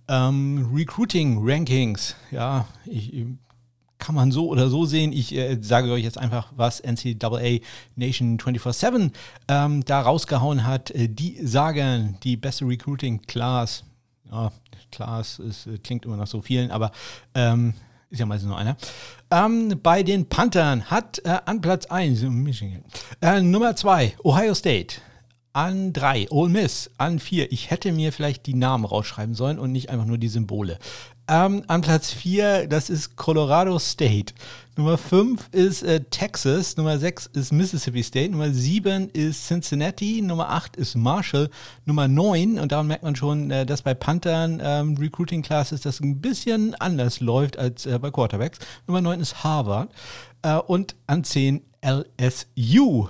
ähm, 0.08 0.68
Recruiting-Rankings. 0.74 2.16
Ja, 2.32 2.66
ich, 2.86 3.24
kann 4.00 4.16
man 4.16 4.32
so 4.32 4.48
oder 4.48 4.68
so 4.68 4.84
sehen. 4.84 5.12
Ich 5.12 5.32
äh, 5.32 5.58
sage 5.60 5.92
euch 5.92 6.02
jetzt 6.02 6.18
einfach, 6.18 6.52
was 6.56 6.82
NCAA 6.82 7.60
Nation 7.94 8.36
24-7 8.36 9.12
ähm, 9.46 9.84
da 9.84 10.00
rausgehauen 10.00 10.66
hat. 10.66 10.90
Äh, 10.90 11.08
die 11.08 11.38
sagen, 11.46 12.18
die 12.24 12.36
beste 12.36 12.66
Recruiting-Class, 12.66 13.84
ja, 14.28 14.50
Class 14.90 15.38
ist, 15.38 15.68
äh, 15.68 15.78
klingt 15.78 16.04
immer 16.04 16.16
noch 16.16 16.26
so 16.26 16.42
vielen, 16.42 16.72
aber 16.72 16.90
ähm, 17.36 17.74
ist 18.10 18.18
ja 18.18 18.26
meistens 18.26 18.48
nur 18.48 18.58
einer. 18.58 18.76
Ähm, 19.30 19.78
bei 19.80 20.02
den 20.02 20.28
Panthern 20.28 20.90
hat 20.90 21.20
äh, 21.24 21.38
an 21.44 21.60
Platz 21.60 21.86
1 21.86 22.22
Michigan, 22.22 22.82
äh, 23.20 23.40
Nummer 23.40 23.76
2 23.76 24.16
Ohio 24.24 24.54
State, 24.54 24.96
an 25.52 25.92
drei 25.92 26.26
Ole 26.30 26.50
Miss, 26.50 26.90
an 26.98 27.18
vier. 27.18 27.52
Ich 27.52 27.70
hätte 27.70 27.92
mir 27.92 28.12
vielleicht 28.12 28.46
die 28.46 28.54
Namen 28.54 28.84
rausschreiben 28.84 29.34
sollen 29.34 29.58
und 29.58 29.72
nicht 29.72 29.90
einfach 29.90 30.06
nur 30.06 30.18
die 30.18 30.28
Symbole. 30.28 30.78
Ähm, 31.28 31.62
an 31.68 31.82
Platz 31.82 32.10
vier, 32.10 32.66
das 32.66 32.90
ist 32.90 33.16
Colorado 33.16 33.78
State. 33.78 34.34
Nummer 34.76 34.98
fünf 34.98 35.48
ist 35.52 35.82
äh, 35.82 36.00
Texas. 36.10 36.76
Nummer 36.76 36.98
sechs 36.98 37.26
ist 37.26 37.52
Mississippi 37.52 38.02
State. 38.02 38.30
Nummer 38.32 38.50
sieben 38.50 39.08
ist 39.10 39.46
Cincinnati. 39.46 40.20
Nummer 40.20 40.50
acht 40.50 40.76
ist 40.76 40.96
Marshall. 40.96 41.48
Nummer 41.84 42.08
neun, 42.08 42.58
und 42.58 42.72
daran 42.72 42.88
merkt 42.88 43.04
man 43.04 43.14
schon, 43.14 43.50
äh, 43.50 43.64
dass 43.64 43.82
bei 43.82 43.94
Panthern 43.94 44.60
ähm, 44.62 44.96
Recruiting 44.98 45.42
Classes 45.42 45.82
das 45.82 46.00
ein 46.00 46.20
bisschen 46.20 46.74
anders 46.76 47.20
läuft 47.20 47.58
als 47.58 47.86
äh, 47.86 47.98
bei 47.98 48.10
Quarterbacks. 48.10 48.58
Nummer 48.86 49.00
neun 49.00 49.20
ist 49.20 49.44
Harvard. 49.44 49.90
Äh, 50.42 50.56
und 50.56 50.96
an 51.06 51.22
zehn 51.22 51.62
LSU. 51.82 53.08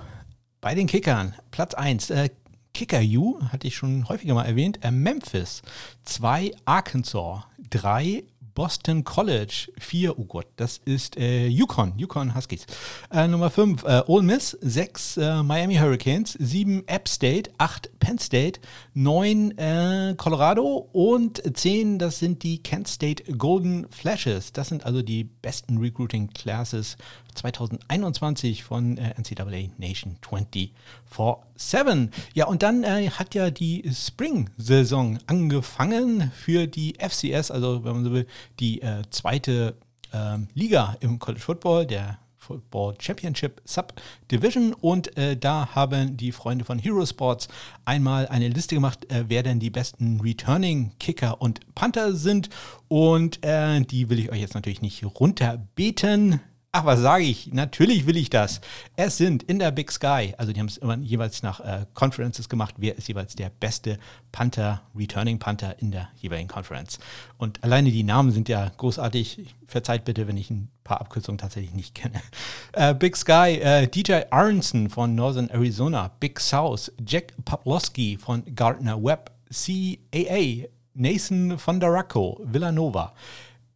Bei 0.63 0.75
den 0.75 0.87
Kickern, 0.87 1.35
Platz 1.51 1.73
1, 1.73 2.09
äh, 2.11 2.29
Kicker 2.73 3.01
U, 3.01 3.37
hatte 3.49 3.67
ich 3.67 3.75
schon 3.75 4.07
häufiger 4.07 4.33
mal 4.33 4.45
erwähnt, 4.45 4.79
äh, 4.81 4.91
Memphis, 4.91 5.61
2 6.05 6.53
Arkansas, 6.63 7.43
3 7.69 8.23
Boston 8.55 9.03
College, 9.03 9.73
4, 9.77 10.17
oh 10.17 10.23
Gott, 10.23 10.47
das 10.55 10.79
ist 10.85 11.17
äh, 11.17 11.47
Yukon, 11.47 11.97
Yukon 11.97 12.33
Huskies. 12.33 12.65
Äh, 13.11 13.27
Nummer 13.27 13.49
5, 13.49 13.83
äh, 13.83 14.03
Ole 14.07 14.23
Miss, 14.23 14.57
6 14.61 15.17
äh, 15.17 15.43
Miami 15.43 15.75
Hurricanes, 15.75 16.33
7 16.39 16.87
App 16.87 17.09
State, 17.09 17.51
8 17.57 17.99
Penn 17.99 18.19
State, 18.19 18.61
9 18.93 19.57
äh, 19.57 20.15
Colorado 20.17 20.89
und 20.93 21.41
10, 21.57 21.99
das 21.99 22.19
sind 22.19 22.43
die 22.43 22.63
Kent 22.63 22.87
State 22.87 23.33
Golden 23.33 23.87
Flashes. 23.89 24.53
Das 24.53 24.69
sind 24.69 24.85
also 24.85 25.01
die 25.01 25.25
besten 25.25 25.79
Recruiting 25.79 26.29
Classes 26.29 26.95
2021 27.35 28.63
von 28.63 28.97
äh, 28.97 29.13
NCAA 29.19 29.69
Nation 29.77 30.17
24-7. 30.21 32.09
Ja, 32.33 32.47
und 32.47 32.63
dann 32.63 32.83
äh, 32.83 33.09
hat 33.09 33.35
ja 33.35 33.51
die 33.51 33.89
Spring-Saison 33.93 35.19
angefangen 35.27 36.31
für 36.35 36.67
die 36.67 36.95
FCS, 36.99 37.51
also 37.51 37.83
wenn 37.83 37.93
man 37.93 38.03
so 38.03 38.11
will, 38.13 38.27
die 38.59 38.81
äh, 38.81 39.03
zweite 39.09 39.75
ähm, 40.13 40.47
Liga 40.53 40.95
im 40.99 41.19
College 41.19 41.41
Football, 41.41 41.85
der 41.85 42.19
Football 42.43 42.95
Championship 42.99 43.61
Subdivision 43.63 44.73
und 44.73 45.17
äh, 45.17 45.37
da 45.37 45.69
haben 45.73 46.17
die 46.17 46.31
Freunde 46.31 46.65
von 46.65 46.77
Hero 46.77 47.05
Sports 47.05 47.47
einmal 47.85 48.27
eine 48.27 48.49
Liste 48.49 48.75
gemacht, 48.75 49.09
äh, 49.11 49.25
wer 49.27 49.43
denn 49.43 49.59
die 49.59 49.69
besten 49.69 50.19
Returning 50.19 50.91
Kicker 50.99 51.41
und 51.41 51.61
Panther 51.73 52.13
sind 52.13 52.49
und 52.89 53.43
äh, 53.45 53.81
die 53.81 54.09
will 54.09 54.19
ich 54.19 54.31
euch 54.31 54.41
jetzt 54.41 54.55
natürlich 54.55 54.81
nicht 54.81 55.03
runterbeten. 55.05 56.41
Ach, 56.75 56.85
was 56.85 57.01
sage 57.01 57.25
ich? 57.25 57.53
Natürlich 57.53 58.07
will 58.07 58.17
ich 58.17 58.31
das. 58.31 58.59
Es 58.95 59.15
sind 59.17 59.43
in 59.43 59.59
der 59.59 59.69
Big 59.69 59.91
Sky, 59.91 60.33
also 60.39 60.53
die 60.53 60.59
haben 60.59 60.65
es 60.65 60.77
immer 60.77 60.97
jeweils 60.97 61.43
nach 61.43 61.59
äh, 61.59 61.85
Conferences 61.93 62.49
gemacht, 62.49 62.73
wer 62.77 62.97
ist 62.97 63.07
jeweils 63.07 63.35
der 63.35 63.51
beste 63.51 63.99
Panther, 64.31 64.81
Returning 64.95 65.37
Panther 65.37 65.79
in 65.79 65.91
der 65.91 66.09
jeweiligen 66.15 66.47
Conference. 66.47 66.97
Und 67.37 67.63
alleine 67.63 67.91
die 67.91 68.01
Namen 68.01 68.31
sind 68.31 68.49
ja 68.49 68.71
großartig. 68.75 69.53
Verzeiht 69.67 70.03
bitte, 70.03 70.27
wenn 70.27 70.35
ich 70.35 70.49
ein 70.49 70.67
paar 70.83 70.99
Abkürzungen 70.99 71.37
tatsächlich 71.37 71.75
nicht 71.75 71.93
kenne. 71.93 72.19
Äh, 72.75 72.95
Big 72.95 73.15
Sky, 73.17 73.59
äh, 73.61 73.87
DJ 73.87 74.23
Aronson 74.31 74.89
von 74.89 75.13
Northern 75.13 75.49
Arizona, 75.49 76.09
Big 76.19 76.39
South, 76.39 76.91
Jack 77.05 77.33
Paplowski 77.45 78.17
von 78.17 78.43
Gardner 78.55 78.97
Webb, 79.03 79.29
CAA, 79.51 80.65
Nathan 80.95 81.59
von 81.59 81.79
Daraco, 81.79 82.41
Villanova. 82.43 83.13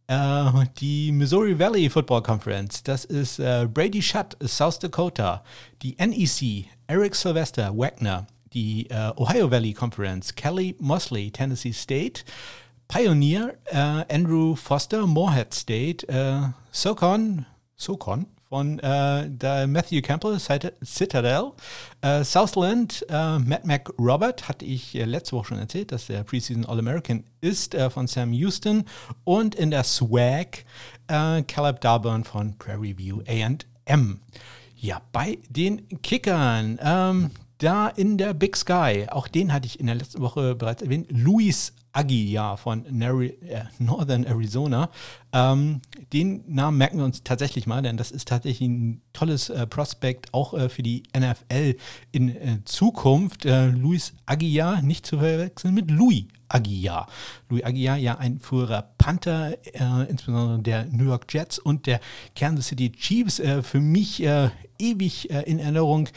Äh, 0.08 0.64
die 0.78 1.12
Missouri 1.12 1.58
Valley 1.58 1.90
Football 1.90 2.22
Conference, 2.22 2.82
das 2.82 3.04
ist 3.04 3.38
äh, 3.38 3.68
Brady 3.72 4.00
Shutt, 4.00 4.36
South 4.42 4.78
Dakota. 4.78 5.44
Die 5.82 5.96
NEC, 5.98 6.66
Eric 6.86 7.14
Sylvester, 7.14 7.76
Wagner. 7.76 8.26
Die 8.54 8.88
äh, 8.88 9.12
Ohio 9.18 9.50
Valley 9.50 9.74
Conference, 9.74 10.34
Kelly 10.34 10.74
Mosley, 10.80 11.30
Tennessee 11.30 11.72
State. 11.72 12.24
Pioneer, 12.88 13.58
äh, 13.66 14.04
Andrew 14.10 14.56
Foster, 14.56 15.06
Morehead 15.06 15.52
State. 15.52 16.08
Äh, 16.08 16.48
Socon, 16.72 17.44
Socon, 17.76 18.26
von 18.48 18.78
äh, 18.78 19.28
der 19.28 19.66
Matthew 19.66 20.00
Campbell, 20.00 20.38
Citadel. 20.38 21.52
Äh, 22.00 22.24
Southland, 22.24 23.04
äh, 23.08 23.38
Matt 23.38 23.66
McRobert, 23.66 24.48
hatte 24.48 24.64
ich 24.64 24.94
äh, 24.94 25.04
letzte 25.04 25.36
Woche 25.36 25.48
schon 25.48 25.58
erzählt, 25.58 25.92
dass 25.92 26.06
der 26.06 26.24
Preseason 26.24 26.64
All-American 26.64 27.24
ist, 27.40 27.74
äh, 27.74 27.90
von 27.90 28.06
Sam 28.06 28.32
Houston. 28.32 28.84
Und 29.24 29.54
in 29.54 29.70
der 29.70 29.84
Swag, 29.84 30.64
äh, 31.08 31.42
Caleb 31.42 31.80
Darburn 31.80 32.24
von 32.24 32.56
Prairie 32.56 32.96
View 32.96 33.20
AM. 33.26 34.20
Ja, 34.76 35.02
bei 35.12 35.38
den 35.48 35.86
Kickern, 36.02 36.78
ähm, 36.82 37.30
da 37.58 37.88
in 37.88 38.18
der 38.18 38.34
Big 38.34 38.56
Sky, 38.56 39.06
auch 39.10 39.28
den 39.28 39.52
hatte 39.52 39.66
ich 39.66 39.80
in 39.80 39.86
der 39.86 39.96
letzten 39.96 40.20
Woche 40.20 40.54
bereits 40.54 40.82
erwähnt, 40.82 41.08
Luis 41.10 41.74
Aguilar 41.92 42.56
von 42.56 42.84
äh, 42.86 43.34
Northern 43.78 44.24
Arizona. 44.24 44.90
Ähm, 45.32 45.80
den 46.12 46.44
Namen 46.46 46.78
merken 46.78 46.98
wir 46.98 47.04
uns 47.04 47.24
tatsächlich 47.24 47.66
mal, 47.66 47.82
denn 47.82 47.96
das 47.96 48.12
ist 48.12 48.28
tatsächlich 48.28 48.68
ein 48.68 49.02
tolles 49.12 49.50
äh, 49.50 49.66
Prospekt 49.66 50.32
auch 50.32 50.54
äh, 50.54 50.68
für 50.68 50.82
die 50.82 51.02
NFL 51.16 51.76
in 52.12 52.28
äh, 52.28 52.58
Zukunft. 52.64 53.46
Äh, 53.46 53.70
Luis 53.70 54.12
Aguilar, 54.26 54.80
nicht 54.82 55.06
zu 55.06 55.18
verwechseln 55.18 55.74
mit 55.74 55.90
Louis 55.90 56.24
Aguilar. 56.48 57.08
Louis 57.48 57.64
Aguilar, 57.64 57.96
ja 57.96 58.18
ein 58.18 58.38
früherer 58.38 58.90
Panther, 58.98 59.56
äh, 59.64 60.08
insbesondere 60.08 60.60
der 60.60 60.84
New 60.84 61.04
York 61.04 61.26
Jets 61.28 61.58
und 61.58 61.86
der 61.86 62.00
Kansas 62.36 62.68
City 62.68 62.92
Chiefs. 62.92 63.42
für 63.62 63.80
mich 63.80 64.22
ewig 64.78 65.30
in 65.30 65.58
Erinnerung 65.58 66.08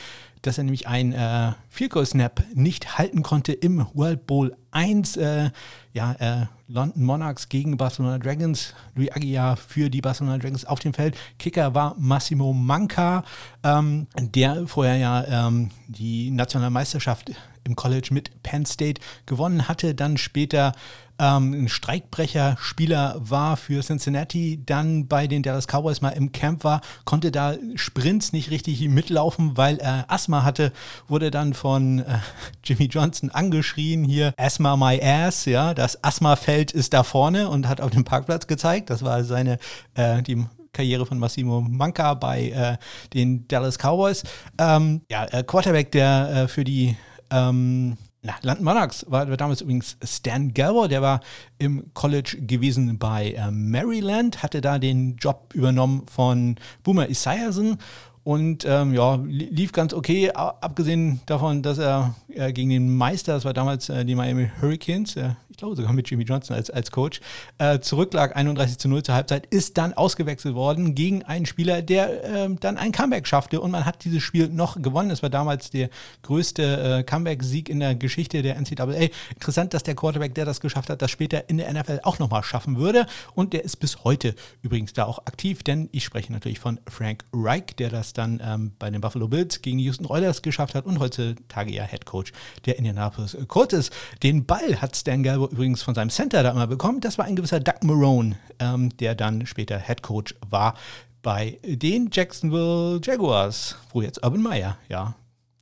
dass 0.41 0.57
er 0.57 0.63
nämlich 0.63 0.87
ein 0.87 1.13
äh, 1.13 1.51
Field 1.69 1.91
Goal 1.91 2.05
Snap 2.05 2.43
nicht 2.53 2.97
halten 2.97 3.23
konnte 3.23 3.53
im 3.53 3.85
World 3.93 4.25
Bowl 4.25 4.55
1. 4.71 5.17
Äh, 5.17 5.51
ja, 5.93 6.13
äh, 6.13 6.45
London 6.67 7.03
Monarchs 7.03 7.49
gegen 7.49 7.77
Barcelona 7.77 8.17
Dragons. 8.17 8.73
Louis 8.95 9.11
Aguiar 9.11 9.57
für 9.57 9.89
die 9.89 10.01
Barcelona 10.01 10.37
Dragons 10.37 10.65
auf 10.65 10.79
dem 10.79 10.93
Feld. 10.93 11.17
Kicker 11.37 11.75
war 11.75 11.95
Massimo 11.97 12.53
Manca, 12.53 13.23
ähm, 13.63 14.07
der 14.19 14.67
vorher 14.67 14.97
ja 14.97 15.47
ähm, 15.47 15.69
die 15.87 16.31
nationale 16.31 16.71
Meisterschaft 16.71 17.31
im 17.63 17.75
College 17.75 18.09
mit 18.11 18.43
Penn 18.43 18.65
State 18.65 19.01
gewonnen 19.25 19.67
hatte, 19.67 19.95
dann 19.95 20.17
später 20.17 20.73
ähm, 21.21 21.53
ein 21.53 21.69
Streikbrecher-Spieler 21.69 23.15
war 23.19 23.55
für 23.55 23.81
Cincinnati, 23.81 24.63
dann 24.65 25.07
bei 25.07 25.27
den 25.27 25.43
Dallas 25.43 25.67
Cowboys 25.67 26.01
mal 26.01 26.09
im 26.09 26.31
Camp 26.31 26.63
war, 26.63 26.81
konnte 27.05 27.31
da 27.31 27.55
Sprints 27.75 28.33
nicht 28.33 28.49
richtig 28.49 28.81
mitlaufen, 28.89 29.55
weil 29.55 29.77
er 29.77 30.05
Asthma 30.07 30.43
hatte, 30.43 30.73
wurde 31.07 31.29
dann 31.29 31.53
von 31.53 31.99
äh, 31.99 32.19
Jimmy 32.63 32.85
Johnson 32.85 33.29
angeschrien, 33.29 34.03
hier 34.03 34.33
Asthma 34.37 34.75
my 34.75 34.99
ass, 35.01 35.45
ja, 35.45 35.75
das 35.75 36.03
Asthma-Feld 36.03 36.71
ist 36.71 36.93
da 36.93 37.03
vorne 37.03 37.49
und 37.49 37.67
hat 37.67 37.81
auf 37.81 37.91
dem 37.91 38.03
Parkplatz 38.03 38.47
gezeigt, 38.47 38.89
das 38.89 39.03
war 39.03 39.23
seine, 39.23 39.59
äh, 39.93 40.23
die 40.23 40.45
Karriere 40.73 41.05
von 41.05 41.19
Massimo 41.19 41.61
Manca 41.61 42.13
bei 42.13 42.49
äh, 42.49 42.77
den 43.13 43.47
Dallas 43.47 43.77
Cowboys. 43.77 44.23
Ähm, 44.57 45.01
ja, 45.09 45.25
äh, 45.25 45.43
Quarterback, 45.43 45.91
der 45.91 46.29
äh, 46.29 46.47
für 46.47 46.63
die 46.63 46.95
ähm, 47.31 47.97
Na, 48.21 48.35
London 48.43 48.65
Monarchs 48.65 49.05
war, 49.09 49.27
war 49.29 49.37
damals 49.37 49.61
übrigens 49.61 49.97
Stan 50.03 50.53
Galber, 50.53 50.87
der 50.87 51.01
war 51.01 51.21
im 51.57 51.91
College 51.93 52.37
gewesen 52.41 52.99
bei 52.99 53.31
äh, 53.31 53.49
Maryland, 53.49 54.43
hatte 54.43 54.61
da 54.61 54.77
den 54.77 55.15
Job 55.15 55.53
übernommen 55.55 56.03
von 56.07 56.55
Boomer 56.83 57.09
Esiason 57.09 57.77
und 58.23 58.65
ähm, 58.67 58.93
ja, 58.93 59.15
lief 59.25 59.71
ganz 59.71 59.93
okay, 59.93 60.29
abgesehen 60.31 61.21
davon, 61.25 61.63
dass 61.63 61.79
er 61.79 62.13
äh, 62.29 62.53
gegen 62.53 62.69
den 62.69 62.95
Meister, 62.95 63.33
das 63.33 63.45
war 63.45 63.53
damals 63.53 63.89
äh, 63.89 64.05
die 64.05 64.13
Miami 64.13 64.51
Hurricanes, 64.61 65.15
äh, 65.15 65.31
glaube 65.61 65.75
sogar 65.75 65.93
mit 65.93 66.09
Jimmy 66.09 66.23
Johnson 66.23 66.55
als, 66.55 66.69
als 66.71 66.91
Coach, 66.91 67.21
äh, 67.59 67.79
zurücklag 67.79 68.35
31 68.35 68.79
zu 68.79 68.89
0 68.89 69.03
zur 69.03 69.15
Halbzeit, 69.15 69.45
ist 69.45 69.77
dann 69.77 69.93
ausgewechselt 69.93 70.55
worden 70.55 70.95
gegen 70.95 71.23
einen 71.23 71.45
Spieler, 71.45 71.83
der 71.83 72.23
ähm, 72.23 72.59
dann 72.59 72.77
ein 72.77 72.91
Comeback 72.91 73.27
schaffte 73.27 73.61
und 73.61 73.69
man 73.69 73.85
hat 73.85 74.03
dieses 74.03 74.23
Spiel 74.23 74.49
noch 74.49 74.81
gewonnen. 74.81 75.11
Es 75.11 75.21
war 75.21 75.29
damals 75.29 75.69
der 75.69 75.89
größte 76.23 76.99
äh, 76.99 77.03
Comeback-Sieg 77.03 77.69
in 77.69 77.79
der 77.79 77.93
Geschichte 77.93 78.41
der 78.41 78.59
NCAA. 78.59 79.09
Interessant, 79.35 79.75
dass 79.75 79.83
der 79.83 79.93
Quarterback, 79.93 80.33
der 80.33 80.45
das 80.45 80.61
geschafft 80.61 80.89
hat, 80.89 81.01
das 81.01 81.11
später 81.11 81.47
in 81.47 81.57
der 81.57 81.71
NFL 81.71 81.99
auch 82.03 82.17
nochmal 82.17 82.41
schaffen 82.41 82.77
würde 82.77 83.05
und 83.35 83.53
der 83.53 83.63
ist 83.63 83.77
bis 83.77 84.03
heute 84.03 84.33
übrigens 84.63 84.93
da 84.93 85.05
auch 85.05 85.19
aktiv, 85.27 85.61
denn 85.61 85.89
ich 85.91 86.03
spreche 86.03 86.33
natürlich 86.33 86.59
von 86.59 86.79
Frank 86.87 87.23
Reich, 87.31 87.75
der 87.77 87.91
das 87.91 88.13
dann 88.13 88.41
ähm, 88.43 88.71
bei 88.79 88.89
den 88.89 89.01
Buffalo 89.01 89.27
Bills 89.27 89.61
gegen 89.61 89.77
Houston 89.77 90.07
Oilers 90.07 90.41
geschafft 90.41 90.73
hat 90.73 90.87
und 90.87 90.99
heutzutage 90.99 91.71
ja 91.71 91.83
Head 91.83 92.05
Coach 92.05 92.31
der 92.65 92.79
Indianapolis 92.79 93.37
Colts 93.47 93.73
ist. 93.73 93.93
Den 94.23 94.45
Ball 94.45 94.81
hat 94.81 94.95
Stan 94.95 95.21
Galbo 95.21 95.50
übrigens 95.51 95.81
von 95.81 95.95
seinem 95.95 96.09
Center 96.09 96.43
da 96.43 96.51
immer 96.51 96.67
bekommen. 96.67 97.01
Das 97.01 97.17
war 97.17 97.25
ein 97.25 97.35
gewisser 97.35 97.59
Doug 97.59 97.83
Marone, 97.83 98.37
ähm, 98.59 98.95
der 98.97 99.15
dann 99.15 99.45
später 99.45 99.79
Head 99.79 100.01
Coach 100.01 100.35
war 100.49 100.75
bei 101.21 101.59
den 101.63 102.09
Jacksonville 102.11 102.99
Jaguars, 103.03 103.75
wo 103.91 104.01
jetzt 104.01 104.23
Urban 104.23 104.41
Meyer, 104.41 104.77
ja, 104.89 105.15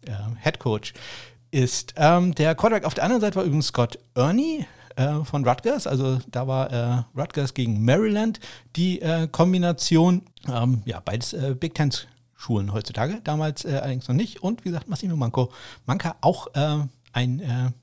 äh, 0.05 0.13
Head 0.41 0.59
Coach 0.59 0.93
ist. 1.51 1.93
Ähm, 1.97 2.33
der 2.35 2.55
Quarterback 2.55 2.85
auf 2.85 2.93
der 2.93 3.03
anderen 3.03 3.21
Seite 3.21 3.35
war 3.37 3.43
übrigens 3.43 3.67
Scott 3.67 3.99
Ernie 4.15 4.65
äh, 4.95 5.23
von 5.23 5.45
Rutgers. 5.47 5.87
Also 5.87 6.19
da 6.29 6.47
war 6.47 6.71
äh, 6.71 7.03
Rutgers 7.19 7.53
gegen 7.53 7.83
Maryland 7.83 8.39
die 8.75 9.01
äh, 9.01 9.27
Kombination. 9.27 10.23
Ähm, 10.47 10.81
ja, 10.85 11.01
beides 11.03 11.33
äh, 11.33 11.55
Big 11.59 11.75
Ten 11.75 11.91
Schulen 12.35 12.71
heutzutage, 12.71 13.19
damals 13.25 13.65
äh, 13.65 13.79
allerdings 13.81 14.07
noch 14.07 14.15
nicht. 14.15 14.41
Und 14.41 14.63
wie 14.63 14.69
gesagt, 14.69 14.87
Massimo 14.87 15.17
Manco, 15.17 15.51
Manca 15.85 16.15
auch 16.21 16.47
äh, 16.55 16.77
ein 17.11 17.73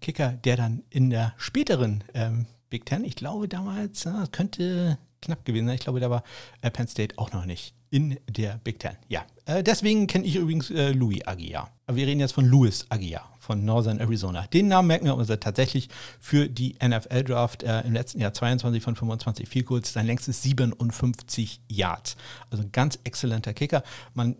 Kicker, 0.00 0.32
der 0.32 0.56
dann 0.56 0.82
in 0.90 1.10
der 1.10 1.34
späteren 1.36 2.04
ähm, 2.14 2.46
Big 2.70 2.86
Ten, 2.86 3.04
ich 3.04 3.16
glaube 3.16 3.48
damals, 3.48 4.02
das 4.02 4.30
könnte 4.30 4.98
knapp 5.22 5.44
gewesen 5.44 5.66
sein, 5.66 5.74
ich 5.74 5.80
glaube, 5.80 6.00
da 6.00 6.10
war 6.10 6.22
äh, 6.60 6.70
Penn 6.70 6.88
State 6.88 7.18
auch 7.18 7.32
noch 7.32 7.44
nicht 7.44 7.74
in 7.90 8.18
der 8.28 8.60
Big 8.62 8.78
Ten. 8.78 8.96
Ja, 9.08 9.24
äh, 9.46 9.62
deswegen 9.62 10.06
kenne 10.06 10.24
ich 10.24 10.36
übrigens 10.36 10.70
äh, 10.70 10.92
Louis 10.92 11.26
Aguiar. 11.26 11.70
Aber 11.86 11.96
wir 11.96 12.06
reden 12.06 12.20
jetzt 12.20 12.32
von 12.32 12.44
Louis 12.44 12.86
Aguiar 12.90 13.32
von 13.48 13.64
Northern 13.64 13.98
Arizona. 13.98 14.46
Den 14.48 14.68
Namen 14.68 14.88
merken 14.88 15.06
wir 15.06 15.16
uns 15.16 15.28
tatsächlich 15.40 15.88
für 16.20 16.50
die 16.50 16.76
NFL-Draft 16.84 17.62
äh, 17.62 17.80
im 17.80 17.94
letzten 17.94 18.20
Jahr 18.20 18.34
22 18.34 18.82
von 18.82 18.94
25 18.94 19.48
viel 19.48 19.62
kurz. 19.62 19.94
Sein 19.94 20.04
längstes 20.04 20.42
57 20.42 21.62
Yards. 21.66 22.18
Also 22.50 22.62
ein 22.62 22.72
ganz 22.72 22.98
exzellenter 23.04 23.54
Kicker. 23.54 23.82
Man 24.12 24.36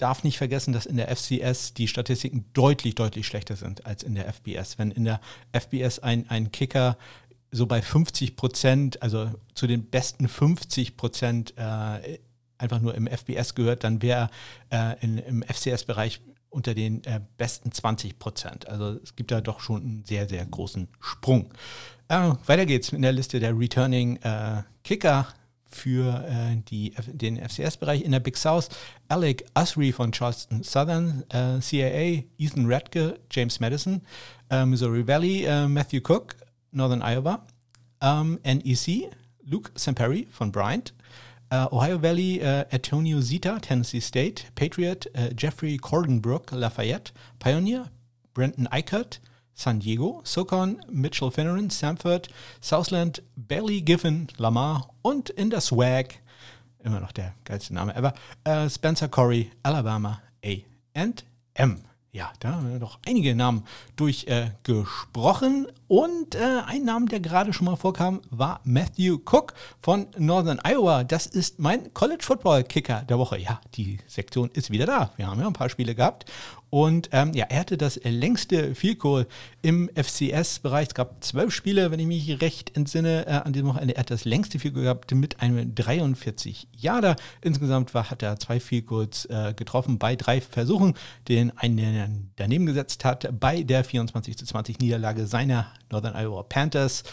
darf 0.00 0.24
nicht 0.24 0.38
vergessen, 0.38 0.72
dass 0.72 0.86
in 0.86 0.96
der 0.96 1.14
FCS 1.14 1.74
die 1.74 1.88
Statistiken 1.88 2.46
deutlich, 2.52 2.94
deutlich 2.94 3.26
schlechter 3.26 3.56
sind 3.56 3.86
als 3.86 4.02
in 4.02 4.14
der 4.14 4.32
FBS. 4.32 4.78
Wenn 4.78 4.90
in 4.90 5.04
der 5.04 5.20
FBS 5.52 5.98
ein, 5.98 6.28
ein 6.30 6.52
Kicker 6.52 6.96
so 7.52 7.66
bei 7.66 7.82
50 7.82 8.36
Prozent, 8.36 9.02
also 9.02 9.30
zu 9.54 9.66
den 9.66 9.84
besten 9.84 10.28
50 10.28 10.96
Prozent 10.96 11.54
äh, 11.56 12.18
einfach 12.58 12.80
nur 12.80 12.94
im 12.94 13.06
FBS 13.06 13.54
gehört, 13.54 13.84
dann 13.84 14.02
wäre 14.02 14.30
äh, 14.70 14.94
im 15.04 15.42
FCS-Bereich 15.42 16.20
unter 16.50 16.74
den 16.74 17.04
äh, 17.04 17.20
besten 17.38 17.72
20 17.72 18.18
Prozent. 18.18 18.68
Also 18.68 18.98
es 19.02 19.16
gibt 19.16 19.30
da 19.30 19.40
doch 19.40 19.60
schon 19.60 19.82
einen 19.82 20.04
sehr, 20.04 20.28
sehr 20.28 20.44
großen 20.44 20.88
Sprung. 21.00 21.52
Äh, 22.08 22.32
weiter 22.46 22.66
geht's 22.66 22.90
in 22.90 23.02
der 23.02 23.12
Liste 23.12 23.40
der 23.40 23.56
Returning 23.58 24.16
äh, 24.16 24.62
Kicker 24.82 25.28
für 25.70 26.24
äh, 26.26 26.56
die, 26.68 26.94
den 27.06 27.36
FCS-Bereich 27.36 28.02
in 28.02 28.12
der 28.12 28.20
Big 28.20 28.36
South. 28.36 28.68
Alec 29.08 29.44
Usry 29.58 29.92
von 29.92 30.12
Charleston 30.12 30.62
Southern, 30.62 31.24
äh, 31.30 31.60
CAA, 31.60 32.24
Ethan 32.38 32.66
Radke, 32.66 33.18
James 33.30 33.60
Madison, 33.60 34.02
äh, 34.50 34.64
Missouri 34.64 35.06
Valley, 35.06 35.46
Matthew 35.68 36.00
Cook, 36.00 36.36
Northern 36.72 37.02
Iowa, 37.02 37.46
ähm, 38.00 38.38
NEC, 38.44 39.10
Luke 39.44 39.70
Samperi 39.74 40.26
von 40.30 40.52
Bryant, 40.52 40.94
Uh, 41.52 41.66
Ohio 41.72 42.00
Valley, 42.00 42.40
uh, 42.40 42.62
Antonio 42.70 43.20
Zita, 43.20 43.58
Tennessee 43.58 43.98
State, 43.98 44.44
Patriot, 44.54 45.08
Jeffrey 45.36 45.78
Cordenbrook, 45.78 46.52
Lafayette, 46.52 47.10
Pioneer, 47.40 47.90
Brenton 48.34 48.68
Eichert, 48.68 49.20
San 49.60 49.78
Diego, 49.78 50.22
SoCon, 50.24 50.80
Mitchell 50.90 51.30
Finneran, 51.30 51.68
Samford, 51.68 52.30
Southland, 52.62 53.22
Bailey 53.36 53.82
Giffen, 53.82 54.28
Lamar 54.38 54.88
und 55.02 55.28
in 55.28 55.50
der 55.50 55.60
Swag, 55.60 56.14
immer 56.82 56.98
noch 56.98 57.12
der 57.12 57.34
geilste 57.44 57.74
Name 57.74 57.94
ever, 57.94 58.14
Spencer 58.70 59.08
Corey, 59.08 59.50
Alabama 59.62 60.22
A&M. 60.42 61.84
Ja, 62.10 62.32
da 62.40 62.52
haben 62.52 62.72
wir 62.72 62.78
noch 62.78 63.00
einige 63.06 63.34
Namen 63.34 63.66
durchgesprochen. 63.96 65.66
Äh, 65.68 65.72
und 65.90 66.36
äh, 66.36 66.60
ein 66.66 66.84
Name, 66.84 67.06
der 67.06 67.18
gerade 67.18 67.52
schon 67.52 67.64
mal 67.64 67.74
vorkam, 67.74 68.20
war 68.30 68.60
Matthew 68.62 69.18
Cook 69.24 69.54
von 69.82 70.06
Northern 70.16 70.60
Iowa. 70.64 71.02
Das 71.02 71.26
ist 71.26 71.58
mein 71.58 71.92
College 71.94 72.22
Football 72.22 72.62
Kicker 72.62 73.02
der 73.08 73.18
Woche. 73.18 73.38
Ja, 73.40 73.60
die 73.74 73.98
Sektion 74.06 74.50
ist 74.52 74.70
wieder 74.70 74.86
da. 74.86 75.10
Wir 75.16 75.26
haben 75.26 75.40
ja 75.40 75.48
ein 75.48 75.52
paar 75.52 75.68
Spiele 75.68 75.96
gehabt. 75.96 76.30
Und 76.70 77.08
ähm, 77.10 77.32
ja, 77.34 77.46
er 77.48 77.58
hatte 77.58 77.76
das 77.76 77.98
längste 78.04 78.76
Field 78.76 79.00
Goal 79.00 79.26
im 79.62 79.90
FCS-Bereich. 79.96 80.86
Es 80.90 80.94
gab 80.94 81.24
zwölf 81.24 81.52
Spiele, 81.52 81.90
wenn 81.90 81.98
ich 81.98 82.06
mich 82.06 82.40
recht 82.40 82.76
entsinne, 82.76 83.26
äh, 83.26 83.30
an 83.30 83.52
diesem 83.52 83.66
Wochenende. 83.66 83.96
Er 83.96 84.00
hat 84.02 84.12
das 84.12 84.24
längste 84.24 84.60
Field 84.60 84.74
Goal 84.74 84.84
gehabt 84.84 85.12
mit 85.12 85.40
einem 85.40 85.74
43 85.74 86.68
Jahre. 86.76 87.16
Insgesamt 87.40 87.94
war, 87.94 88.12
hat 88.12 88.22
er 88.22 88.38
zwei 88.38 88.60
Field 88.60 88.86
Goals 88.86 89.24
äh, 89.24 89.54
getroffen 89.56 89.98
bei 89.98 90.14
drei 90.14 90.40
Versuchen, 90.40 90.94
den 91.26 91.50
einen 91.58 92.30
daneben 92.36 92.66
gesetzt 92.66 93.04
hat 93.04 93.28
bei 93.40 93.64
der 93.64 93.82
24 93.82 94.38
zu 94.38 94.46
20 94.46 94.78
Niederlage 94.78 95.26
seiner 95.26 95.66
Northern 95.90 96.14
Iowa 96.16 96.42
Panthers. 96.42 97.04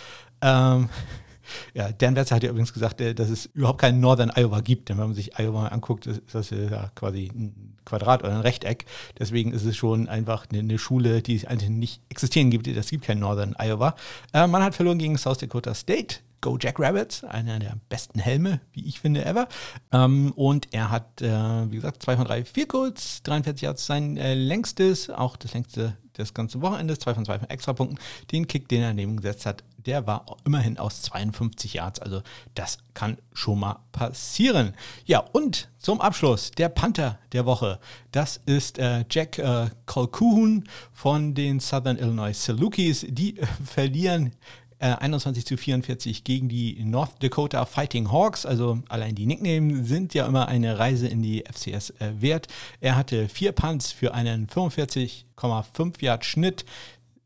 Ähm, 0.41 0.89
ja, 1.73 1.91
Dan 1.91 2.15
Wetzer 2.15 2.35
hat 2.35 2.43
ja 2.43 2.49
übrigens 2.49 2.73
gesagt, 2.73 3.01
äh, 3.01 3.13
dass 3.13 3.29
es 3.29 3.47
überhaupt 3.47 3.81
keinen 3.81 3.99
Northern 3.99 4.31
Iowa 4.35 4.61
gibt. 4.61 4.89
Denn 4.89 4.97
wenn 4.97 5.07
man 5.07 5.15
sich 5.15 5.37
Iowa 5.39 5.67
anguckt, 5.67 6.07
ist 6.07 6.21
das 6.33 6.49
ja 6.49 6.91
quasi 6.95 7.31
ein 7.33 7.77
Quadrat 7.85 8.23
oder 8.23 8.33
ein 8.33 8.41
Rechteck. 8.41 8.85
Deswegen 9.17 9.53
ist 9.53 9.65
es 9.65 9.75
schon 9.75 10.07
einfach 10.09 10.45
eine, 10.51 10.77
Schule, 10.77 11.21
die 11.21 11.35
es 11.35 11.45
eigentlich 11.45 11.69
nicht 11.69 12.01
existieren 12.09 12.49
gibt. 12.49 12.67
Es 12.67 12.89
gibt 12.89 13.05
keinen 13.05 13.19
Northern 13.19 13.55
Iowa. 13.57 13.95
Äh, 14.33 14.47
man 14.47 14.63
hat 14.63 14.75
verloren 14.75 14.99
gegen 14.99 15.17
South 15.17 15.37
Dakota 15.37 15.73
State. 15.73 16.17
Go 16.39 16.55
Jack 16.59 16.79
Rabbits, 16.79 17.23
einer 17.23 17.57
der 17.57 17.77
besten 17.89 18.19
Helme, 18.19 18.61
wie 18.71 18.85
ich 18.85 18.99
finde, 18.99 19.25
ever. 19.25 19.47
Ähm, 19.91 20.31
und 20.35 20.71
er 20.71 20.91
hat, 20.91 21.19
äh, 21.21 21.71
wie 21.71 21.77
gesagt, 21.77 22.03
zwei 22.03 22.15
von 22.15 22.25
drei 22.25 22.45
vier 22.45 22.67
Goals, 22.67 23.23
43 23.23 23.63
Yards 23.63 23.87
sein 23.87 24.17
äh, 24.17 24.35
längstes, 24.35 25.09
auch 25.09 25.35
das 25.35 25.55
längste 25.55 25.97
des 26.17 26.33
ganzen 26.33 26.61
Wochenendes, 26.61 26.99
zwei 26.99 27.13
von 27.13 27.25
zwei 27.25 27.39
von 27.39 27.49
Extrapunkten. 27.49 27.99
Den 28.31 28.47
Kick, 28.47 28.67
den 28.67 28.81
er 28.81 28.89
daneben 28.89 29.17
gesetzt 29.17 29.45
hat, 29.45 29.63
der 29.85 30.05
war 30.05 30.25
immerhin 30.45 30.77
aus 30.77 31.01
52 31.03 31.75
Yards. 31.75 31.99
Also 31.99 32.21
das 32.55 32.77
kann 32.93 33.17
schon 33.33 33.59
mal 33.59 33.79
passieren. 33.91 34.73
Ja, 35.05 35.19
und 35.19 35.69
zum 35.77 36.01
Abschluss 36.01 36.51
der 36.51 36.69
Panther 36.69 37.19
der 37.31 37.45
Woche. 37.45 37.79
Das 38.11 38.41
ist 38.45 38.79
äh, 38.79 39.05
Jack 39.09 39.39
äh, 39.39 39.69
Colquhoun 39.85 40.65
von 40.91 41.33
den 41.33 41.59
Southern 41.59 41.97
Illinois 41.97 42.33
Salukis. 42.33 43.05
Die 43.07 43.37
äh, 43.37 43.45
verlieren 43.63 44.33
21 44.79 45.43
äh, 45.43 45.45
zu 45.45 45.57
44 45.57 46.23
gegen 46.23 46.49
die 46.49 46.83
North 46.83 47.21
Dakota 47.21 47.65
Fighting 47.65 48.11
Hawks. 48.11 48.45
Also 48.45 48.79
allein 48.89 49.15
die 49.15 49.25
Nicknames 49.25 49.87
sind 49.87 50.13
ja 50.13 50.25
immer 50.25 50.47
eine 50.47 50.77
Reise 50.79 51.07
in 51.07 51.21
die 51.21 51.43
FCS 51.51 51.91
äh, 51.99 52.13
wert. 52.19 52.47
Er 52.79 52.95
hatte 52.95 53.27
vier 53.29 53.51
Punts 53.51 53.91
für 53.91 54.13
einen 54.13 54.47
45,5 54.47 56.01
Yard 56.01 56.25
Schnitt. 56.25 56.65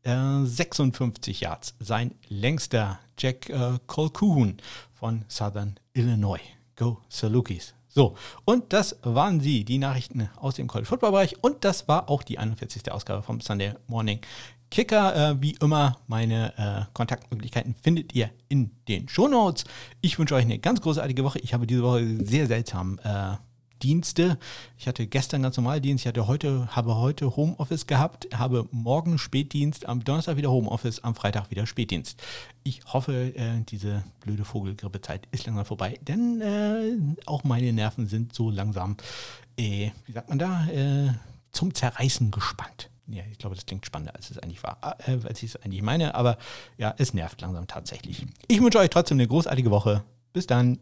56 0.04 1.42
äh, 1.42 1.44
Yards. 1.44 1.74
Sein 1.78 2.14
längster 2.28 2.98
Jack 3.18 3.48
äh, 3.50 3.78
Colquhoun 3.86 4.56
von 4.92 5.24
Southern 5.28 5.78
Illinois. 5.94 6.40
Go 6.74 6.98
Salukis. 7.08 7.74
So, 7.94 8.16
und 8.46 8.72
das 8.72 8.96
waren 9.02 9.40
sie, 9.40 9.64
die 9.64 9.76
Nachrichten 9.76 10.30
aus 10.36 10.54
dem 10.54 10.66
College 10.66 10.88
Football 10.88 11.10
Bereich. 11.10 11.36
Und 11.42 11.62
das 11.64 11.88
war 11.88 12.08
auch 12.08 12.22
die 12.22 12.38
41. 12.38 12.90
Ausgabe 12.90 13.22
vom 13.22 13.42
Sunday 13.42 13.74
Morning 13.86 14.20
Kicker. 14.72 15.32
Äh, 15.32 15.42
wie 15.42 15.54
immer, 15.60 15.98
meine 16.06 16.56
äh, 16.56 16.92
Kontaktmöglichkeiten 16.94 17.74
findet 17.82 18.14
ihr 18.14 18.30
in 18.48 18.70
den 18.88 19.06
Shownotes. 19.06 19.64
Ich 20.00 20.18
wünsche 20.18 20.34
euch 20.34 20.46
eine 20.46 20.58
ganz 20.58 20.80
großartige 20.80 21.24
Woche. 21.24 21.38
Ich 21.40 21.52
habe 21.52 21.66
diese 21.66 21.82
Woche 21.82 22.24
sehr 22.24 22.46
seltsam 22.46 22.98
äh, 23.04 23.36
Dienste. 23.82 24.38
Ich 24.78 24.88
hatte 24.88 25.06
gestern 25.06 25.42
ganz 25.42 25.58
normal 25.58 25.82
Dienst, 25.82 26.04
ich 26.04 26.08
hatte 26.08 26.26
heute, 26.26 26.74
habe 26.74 26.96
heute 26.96 27.36
Homeoffice 27.36 27.86
gehabt, 27.86 28.28
habe 28.32 28.66
morgen 28.70 29.18
Spätdienst, 29.18 29.86
am 29.86 30.04
Donnerstag 30.04 30.38
wieder 30.38 30.50
Homeoffice, 30.50 31.04
am 31.04 31.14
Freitag 31.14 31.50
wieder 31.50 31.66
Spätdienst. 31.66 32.22
Ich 32.62 32.80
hoffe, 32.86 33.34
äh, 33.36 33.60
diese 33.68 34.04
blöde 34.20 34.46
Vogelgrippezeit 34.46 35.28
ist 35.32 35.44
langsam 35.44 35.66
vorbei, 35.66 35.98
denn 36.00 36.40
äh, 36.40 37.26
auch 37.26 37.44
meine 37.44 37.74
Nerven 37.74 38.06
sind 38.06 38.34
so 38.34 38.50
langsam, 38.50 38.96
äh, 39.58 39.90
wie 40.06 40.12
sagt 40.12 40.30
man 40.30 40.38
da, 40.38 40.66
äh, 40.68 41.10
zum 41.50 41.74
Zerreißen 41.74 42.30
gespannt. 42.30 42.88
Ja, 43.08 43.22
ich 43.30 43.38
glaube, 43.38 43.54
das 43.54 43.66
klingt 43.66 43.84
spannender, 43.84 44.14
als 44.14 44.30
es 44.30 44.38
eigentlich 44.38 44.62
war, 44.62 44.78
äh, 45.06 45.18
als 45.26 45.42
ich 45.42 45.54
es 45.54 45.56
eigentlich 45.56 45.82
meine. 45.82 46.14
Aber 46.14 46.38
ja, 46.78 46.94
es 46.98 47.14
nervt 47.14 47.40
langsam 47.40 47.66
tatsächlich. 47.66 48.26
Ich 48.48 48.62
wünsche 48.62 48.78
euch 48.78 48.90
trotzdem 48.90 49.16
eine 49.16 49.28
großartige 49.28 49.70
Woche. 49.70 50.04
Bis 50.32 50.46
dann. 50.46 50.78